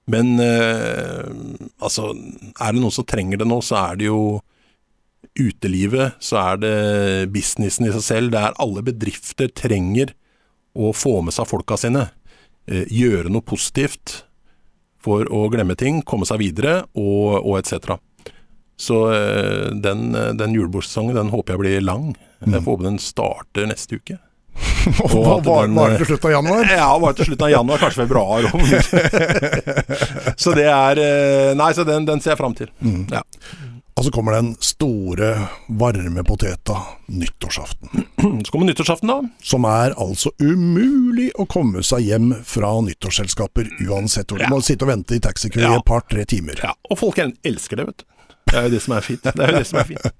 Men 0.09 0.39
altså, 0.41 2.07
er 2.57 2.71
det 2.73 2.79
noen 2.81 2.93
som 2.95 3.05
trenger 3.05 3.37
det 3.37 3.45
nå, 3.45 3.59
så 3.61 3.75
er 3.77 3.99
det 3.99 4.07
jo 4.07 4.21
utelivet. 5.37 6.17
Så 6.17 6.39
er 6.41 6.57
det 6.63 6.71
businessen 7.29 7.85
i 7.85 7.91
seg 7.93 8.01
selv. 8.07 8.31
Det 8.33 8.41
er 8.41 8.57
alle 8.57 8.81
bedrifter 8.87 9.53
trenger 9.53 10.15
å 10.73 10.89
få 10.97 11.19
med 11.21 11.35
seg 11.35 11.45
folka 11.51 11.77
sine. 11.77 12.07
Gjøre 12.65 13.29
noe 13.29 13.45
positivt 13.45 14.23
for 14.97 15.29
å 15.29 15.43
glemme 15.53 15.77
ting, 15.77 16.01
komme 16.01 16.25
seg 16.25 16.41
videre 16.41 16.79
og, 16.97 17.45
og 17.45 17.59
etc. 17.61 17.99
Så 18.81 19.03
den, 19.77 20.09
den 20.41 20.57
julebordsesongen 20.57 21.21
den 21.21 21.29
håper 21.35 21.53
jeg 21.53 21.67
blir 21.67 21.85
lang. 21.85 22.09
Jeg 22.45 22.63
får 22.63 22.71
håpe 22.71 22.87
den 22.87 22.99
starter 23.03 23.69
neste 23.69 23.99
uke. 23.99 24.19
Og 25.03 25.45
var, 25.45 25.67
var 25.77 25.93
det 25.93 26.01
til 26.01 26.11
slutten 26.13 26.29
av 26.29 26.35
januar? 26.37 26.69
Ja, 26.71 26.89
var 26.99 27.17
til 27.17 27.29
slutten 27.29 27.47
av 27.47 27.53
januar, 27.53 27.81
kanskje 27.83 28.03
februar. 28.03 28.49
så 30.43 30.53
det 30.57 30.67
er 30.71 31.01
eh, 31.03 31.55
Nei, 31.59 31.71
så 31.75 31.87
den, 31.87 32.07
den 32.09 32.23
ser 32.23 32.35
jeg 32.35 32.41
fram 32.41 32.55
til. 32.57 32.71
Mm. 32.83 33.03
Ja. 33.11 33.23
Og 33.99 34.05
så 34.05 34.11
kommer 34.15 34.31
den 34.37 34.53
store, 34.63 35.33
varme 35.67 36.23
poteta 36.23 36.77
nyttårsaften. 37.11 38.05
Så 38.45 38.51
kommer 38.51 38.69
nyttårsaften, 38.69 39.11
da. 39.11 39.17
Som 39.43 39.65
er 39.67 39.91
altså 39.99 40.31
umulig 40.39 41.25
å 41.35 41.43
komme 41.51 41.83
seg 41.83 42.05
hjem 42.07 42.29
fra 42.47 42.69
nyttårsselskaper 42.85 43.67
uansett 43.89 44.31
hvor. 44.31 44.39
Du 44.39 44.45
ja. 44.45 44.53
må 44.53 44.61
sitte 44.63 44.87
og 44.87 44.93
vente 44.93 45.17
i 45.17 45.23
taxikø 45.23 45.59
ja. 45.65 45.73
i 45.73 45.81
et 45.81 45.87
par-tre 45.89 46.23
timer. 46.31 46.61
Ja, 46.63 46.71
Og 46.87 47.01
folk 47.01 47.19
elsker 47.19 47.81
det, 47.81 47.89
vet 47.89 48.05
du. 48.05 48.07
Det 48.49 48.57
er 48.57 48.67
jo 48.67 48.71
det 48.73 48.81
som 48.83 48.95
er 48.97 49.05
fint. 49.05 49.25
Det 49.25 49.43
er 49.45 49.51
jo 49.53 49.59
det 49.59 49.67
som 49.69 49.81
er 49.81 49.89
fint. 49.89 50.07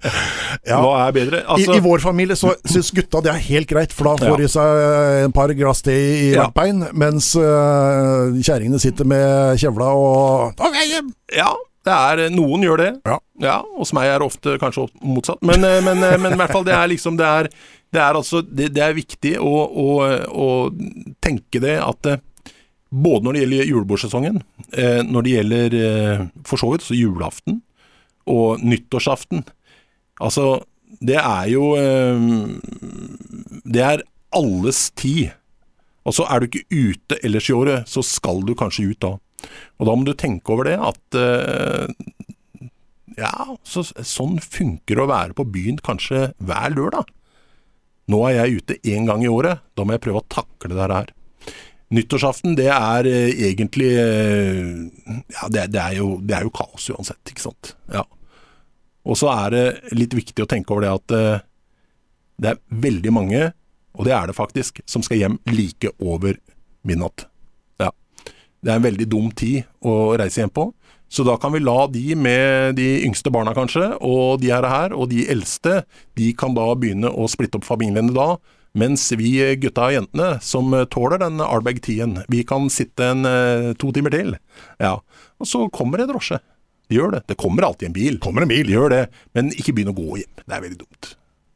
Ja. 0.70 0.76
Hva 0.82 1.06
er 1.06 1.14
bedre? 1.14 1.40
Altså... 1.48 1.72
I, 1.72 1.78
I, 1.78 1.82
vår 1.82 2.02
familie 2.02 2.36
så 2.38 2.52
syns 2.68 2.90
gutta 2.94 3.22
det 3.24 3.30
er 3.32 3.40
helt 3.46 3.68
greit, 3.70 3.94
for 3.96 4.10
da 4.10 4.28
får 4.28 4.42
de 4.42 4.48
seg 4.52 4.82
en 5.24 5.34
par 5.34 5.52
glass 5.56 5.80
te 5.86 5.94
i 5.94 6.28
hvert 6.34 6.54
bein, 6.54 6.84
mens 7.00 7.32
uh, 7.38 8.30
kjerringene 8.36 8.80
sitter 8.82 9.08
med 9.08 9.58
kjevla 9.60 9.88
og 9.96 10.60
Da 10.60 10.70
hjem! 10.84 11.10
Ja, 11.34 11.50
det 11.88 11.96
er, 11.96 12.22
noen 12.34 12.64
gjør 12.66 12.82
det. 12.82 12.90
Ja. 13.08 13.16
ja. 13.40 13.56
Hos 13.78 13.94
meg 13.96 14.10
er 14.10 14.20
det 14.20 14.28
ofte 14.28 14.56
kanskje 14.60 14.86
motsatt. 15.00 15.40
Men, 15.46 15.64
eh, 15.64 15.78
men, 15.84 16.02
eh, 16.04 16.18
men, 16.20 16.34
i 16.36 16.40
hvert 16.42 16.52
fall, 16.52 16.66
det 16.66 16.76
er 16.76 16.90
liksom 16.92 17.16
Det 17.16 17.26
er, 17.26 17.48
det 17.90 18.02
er, 18.02 18.18
altså, 18.20 18.42
det, 18.44 18.68
det 18.76 18.84
er 18.84 18.98
viktig 18.98 19.34
å, 19.40 19.54
å, 19.64 19.88
å, 20.28 20.50
tenke 21.24 21.62
det 21.62 21.78
at 21.80 22.12
både 22.90 23.24
når 23.24 23.32
det 23.32 23.42
gjelder 23.44 23.70
julebordsesongen, 23.70 24.38
når 25.06 25.24
det 25.26 25.34
gjelder 25.36 25.74
for 26.46 26.58
så 26.58 26.72
vidt 26.72 26.82
så 26.82 26.96
julaften, 26.98 27.60
og 28.28 28.62
nyttårsaften. 28.64 29.44
Altså, 30.20 30.60
det 31.00 31.16
er 31.16 31.46
jo 31.48 31.74
eh, 31.78 32.24
Det 33.64 33.84
er 33.84 34.02
alles 34.36 34.90
tid. 34.98 35.30
Og 36.04 36.16
så 36.16 36.26
er 36.28 36.40
du 36.40 36.48
ikke 36.48 36.66
ute 36.70 37.18
ellers 37.24 37.48
i 37.50 37.54
året, 37.54 37.88
så 37.88 38.02
skal 38.04 38.42
du 38.46 38.54
kanskje 38.58 38.90
ut 38.90 39.00
da. 39.04 39.14
Og 39.80 39.88
da 39.88 39.94
må 39.96 40.04
du 40.04 40.14
tenke 40.16 40.52
over 40.52 40.68
det 40.68 40.76
at 40.80 41.16
eh, 41.16 41.88
ja, 43.20 43.32
så, 43.68 43.84
sånn 43.84 44.38
funker 44.40 44.96
det 44.96 45.04
å 45.04 45.10
være 45.10 45.36
på 45.36 45.46
byen 45.52 45.80
kanskje 45.84 46.30
hver 46.40 46.76
lørdag. 46.76 47.10
Nå 48.10 48.20
er 48.26 48.40
jeg 48.40 48.60
ute 48.60 48.78
én 48.90 49.06
gang 49.06 49.22
i 49.22 49.30
året, 49.30 49.62
da 49.76 49.84
må 49.86 49.94
jeg 49.94 50.04
prøve 50.06 50.22
å 50.22 50.30
takle 50.32 50.72
det 50.74 50.88
her. 50.90 51.12
Nyttårsaften, 51.90 52.54
det 52.54 52.68
er 52.70 53.06
eh, 53.10 53.32
egentlig 53.48 53.90
Ja, 53.98 55.48
det, 55.50 55.66
det, 55.74 55.80
er 55.80 55.96
jo, 55.98 56.20
det, 56.22 56.36
er 56.36 56.46
jo, 56.46 56.52
kaos 56.54 56.86
uansett, 56.94 57.22
ikke 57.32 57.48
sant. 57.48 57.74
Ja. 57.90 58.04
Og 59.08 59.18
så 59.18 59.30
er 59.32 59.54
det 59.54 59.64
litt 59.96 60.14
viktig 60.14 60.44
å 60.44 60.50
tenke 60.50 60.74
over 60.74 60.84
det 60.84 60.92
at 60.92 61.14
uh, 61.16 61.46
det 62.40 62.52
er 62.52 62.60
veldig 62.84 63.12
mange, 63.12 63.50
og 63.96 64.06
det 64.06 64.14
er 64.16 64.30
det 64.30 64.36
faktisk, 64.36 64.82
som 64.88 65.02
skal 65.04 65.18
hjem 65.20 65.38
like 65.50 65.90
over 65.98 66.36
midnatt. 66.86 67.26
Ja. 67.80 67.90
Det 68.60 68.70
er 68.70 68.78
en 68.78 68.86
veldig 68.86 69.08
dum 69.10 69.32
tid 69.36 69.64
å 69.82 70.14
reise 70.20 70.44
hjem 70.44 70.52
på. 70.54 70.70
Så 71.10 71.24
da 71.26 71.34
kan 71.42 71.50
vi 71.52 71.62
la 71.62 71.88
de 71.90 72.14
med 72.14 72.76
de 72.78 72.86
yngste 73.02 73.32
barna, 73.34 73.50
kanskje, 73.56 73.88
og 73.98 74.40
de 74.44 74.52
her 74.54 74.94
og 74.94 75.08
de 75.10 75.24
eldste, 75.32 75.82
de 76.14 76.30
kan 76.38 76.54
da 76.54 76.68
begynne 76.78 77.10
å 77.10 77.26
splitte 77.28 77.58
opp 77.58 77.66
familiene 77.66 78.14
da. 78.14 78.36
Mens 78.78 79.08
vi 79.18 79.32
gutta 79.58 79.88
og 79.88 79.96
jentene, 79.96 80.28
som 80.44 80.70
tåler 80.92 81.18
den 81.22 81.42
Ardbeg-tiden, 81.42 82.20
vi 82.30 82.44
kan 82.46 82.68
sitte 82.70 83.08
en 83.14 83.26
uh, 83.26 83.72
to 83.80 83.90
timer 83.96 84.14
til. 84.14 84.36
Ja. 84.78 84.98
Og 85.40 85.48
så 85.50 85.64
kommer 85.74 85.98
det 85.98 86.10
drosje. 86.12 86.38
Gjør 86.90 87.16
det. 87.16 87.24
Det 87.30 87.38
kommer 87.38 87.66
alltid 87.66 87.90
en 87.90 87.96
bil. 87.96 88.18
Kommer 88.22 88.46
en 88.46 88.50
bil. 88.50 88.70
Gjør 88.70 88.90
det. 88.94 89.02
Men 89.34 89.50
ikke 89.54 89.74
begynn 89.74 89.92
å 89.92 89.98
gå 89.98 90.22
hjem. 90.22 90.42
Det 90.42 90.56
er 90.56 90.64
veldig 90.64 90.80
dumt. 90.82 91.12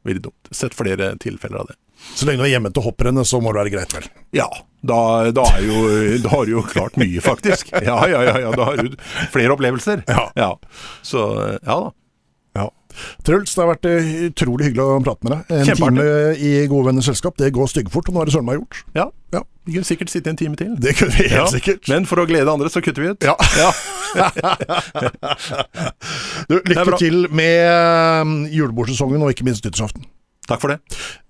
Veldig 0.07 0.23
dumt. 0.29 0.53
Sett 0.55 0.75
flere 0.77 1.15
tilfeller 1.19 1.63
av 1.63 1.71
det. 1.71 1.79
Så 2.15 2.27
lenge 2.27 2.43
du 2.43 2.45
er 2.45 2.53
hjemme 2.53 2.71
til 2.75 2.85
hopprennet, 2.85 3.27
så 3.27 3.39
må 3.41 3.51
det 3.51 3.63
være 3.63 3.73
greit, 3.73 3.95
vel? 3.95 4.07
Ja. 4.35 4.47
Da, 4.85 4.99
da, 5.33 5.45
jo, 5.63 5.81
da, 6.21 6.31
har 6.35 6.45
du 6.45 6.53
jo 6.53 6.63
klart 6.69 6.97
mye, 7.01 7.21
faktisk. 7.23 7.71
Ja, 7.73 7.97
ja, 8.11 8.21
ja. 8.27 8.35
ja 8.45 8.51
da 8.53 8.67
har 8.69 8.79
du 8.83 8.95
flere 9.33 9.55
opplevelser. 9.55 10.03
Ja. 10.11 10.27
ja. 10.37 10.51
Så 11.05 11.23
ja 11.55 11.79
da. 11.87 11.93
Truls, 13.25 13.55
det 13.55 13.63
har 13.63 13.71
vært 13.73 13.89
eh, 13.89 14.13
utrolig 14.29 14.69
hyggelig 14.69 14.85
å 14.85 14.99
prate 15.05 15.27
med 15.27 15.35
deg. 15.35 15.59
En 15.59 15.81
time 15.81 16.07
i 16.35 16.55
gode 16.71 16.89
venners 16.89 17.09
selskap, 17.11 17.37
det 17.41 17.51
går 17.55 17.71
styggfort, 17.71 18.11
og 18.11 18.17
nå 18.17 18.23
er 18.23 18.29
det 18.29 18.35
søren 18.35 18.49
meg 18.49 18.59
gjort. 18.59 18.81
Ja. 18.97 19.07
ja. 19.35 19.43
Vi 19.65 19.77
kunne 19.77 19.87
sikkert 19.87 20.13
sitte 20.13 20.33
en 20.33 20.39
time 20.39 20.59
til. 20.59 20.73
Det 20.81 20.95
kunne 20.99 21.15
vi 21.15 21.29
helt 21.29 21.41
ja. 21.41 21.47
sikkert. 21.51 21.87
Men 21.91 22.07
for 22.09 22.21
å 22.21 22.27
glede 22.29 22.51
andre, 22.51 22.71
så 22.71 22.83
kutter 22.85 23.05
vi 23.05 23.13
ut. 23.15 23.25
Ja. 23.25 23.37
ja. 23.57 23.71
du, 26.49 26.59
lykke 26.59 26.99
til 27.01 27.25
med 27.33 28.21
um, 28.21 28.35
julebordsesongen, 28.51 29.25
og 29.25 29.33
ikke 29.33 29.47
minst 29.47 29.65
nyttårsaften. 29.65 30.05
Takk 30.45 30.61
for 30.61 30.69
det. 30.69 30.77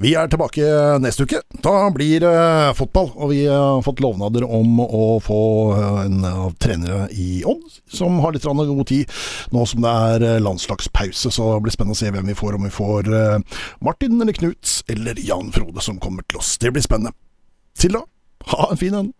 Vi 0.01 0.11
er 0.19 0.27
tilbake 0.27 0.65
neste 0.99 1.23
uke. 1.23 1.39
Da 1.63 1.73
blir 1.95 2.19
det 2.25 2.31
uh, 2.31 2.73
fotball. 2.75 3.13
Og 3.15 3.31
vi 3.31 3.45
har 3.47 3.83
fått 3.85 4.01
lovnader 4.03 4.43
om 4.43 4.81
å 4.83 5.05
få 5.23 5.39
uh, 5.71 6.01
en 6.03 6.25
av 6.27 6.57
trenere 6.59 7.07
i 7.15 7.39
Odd 7.47 7.63
som 7.87 8.19
har 8.23 8.35
litt 8.35 8.43
god 8.45 8.87
tid 8.89 9.11
nå 9.55 9.63
som 9.69 9.85
det 9.85 9.93
er 10.09 10.27
uh, 10.27 10.43
landslagspause. 10.43 11.31
Så 11.31 11.47
det 11.53 11.63
blir 11.63 11.77
spennende 11.77 11.95
å 11.95 12.01
se 12.01 12.11
hvem 12.11 12.27
vi 12.31 12.35
får. 12.35 12.59
Om 12.59 12.67
vi 12.67 12.73
får 12.75 13.11
Martin 13.83 14.19
eller 14.21 14.35
Knuts 14.35 14.81
eller 14.91 15.19
Jan 15.23 15.51
Frode 15.55 15.83
som 15.83 15.99
kommer 15.99 16.27
til 16.27 16.43
oss. 16.43 16.57
Det 16.59 16.73
blir 16.75 16.83
spennende. 16.83 17.15
Til 17.79 17.95
da, 17.95 18.03
ha 18.51 18.67
en 18.71 18.79
fin 18.79 18.95
en. 18.95 19.13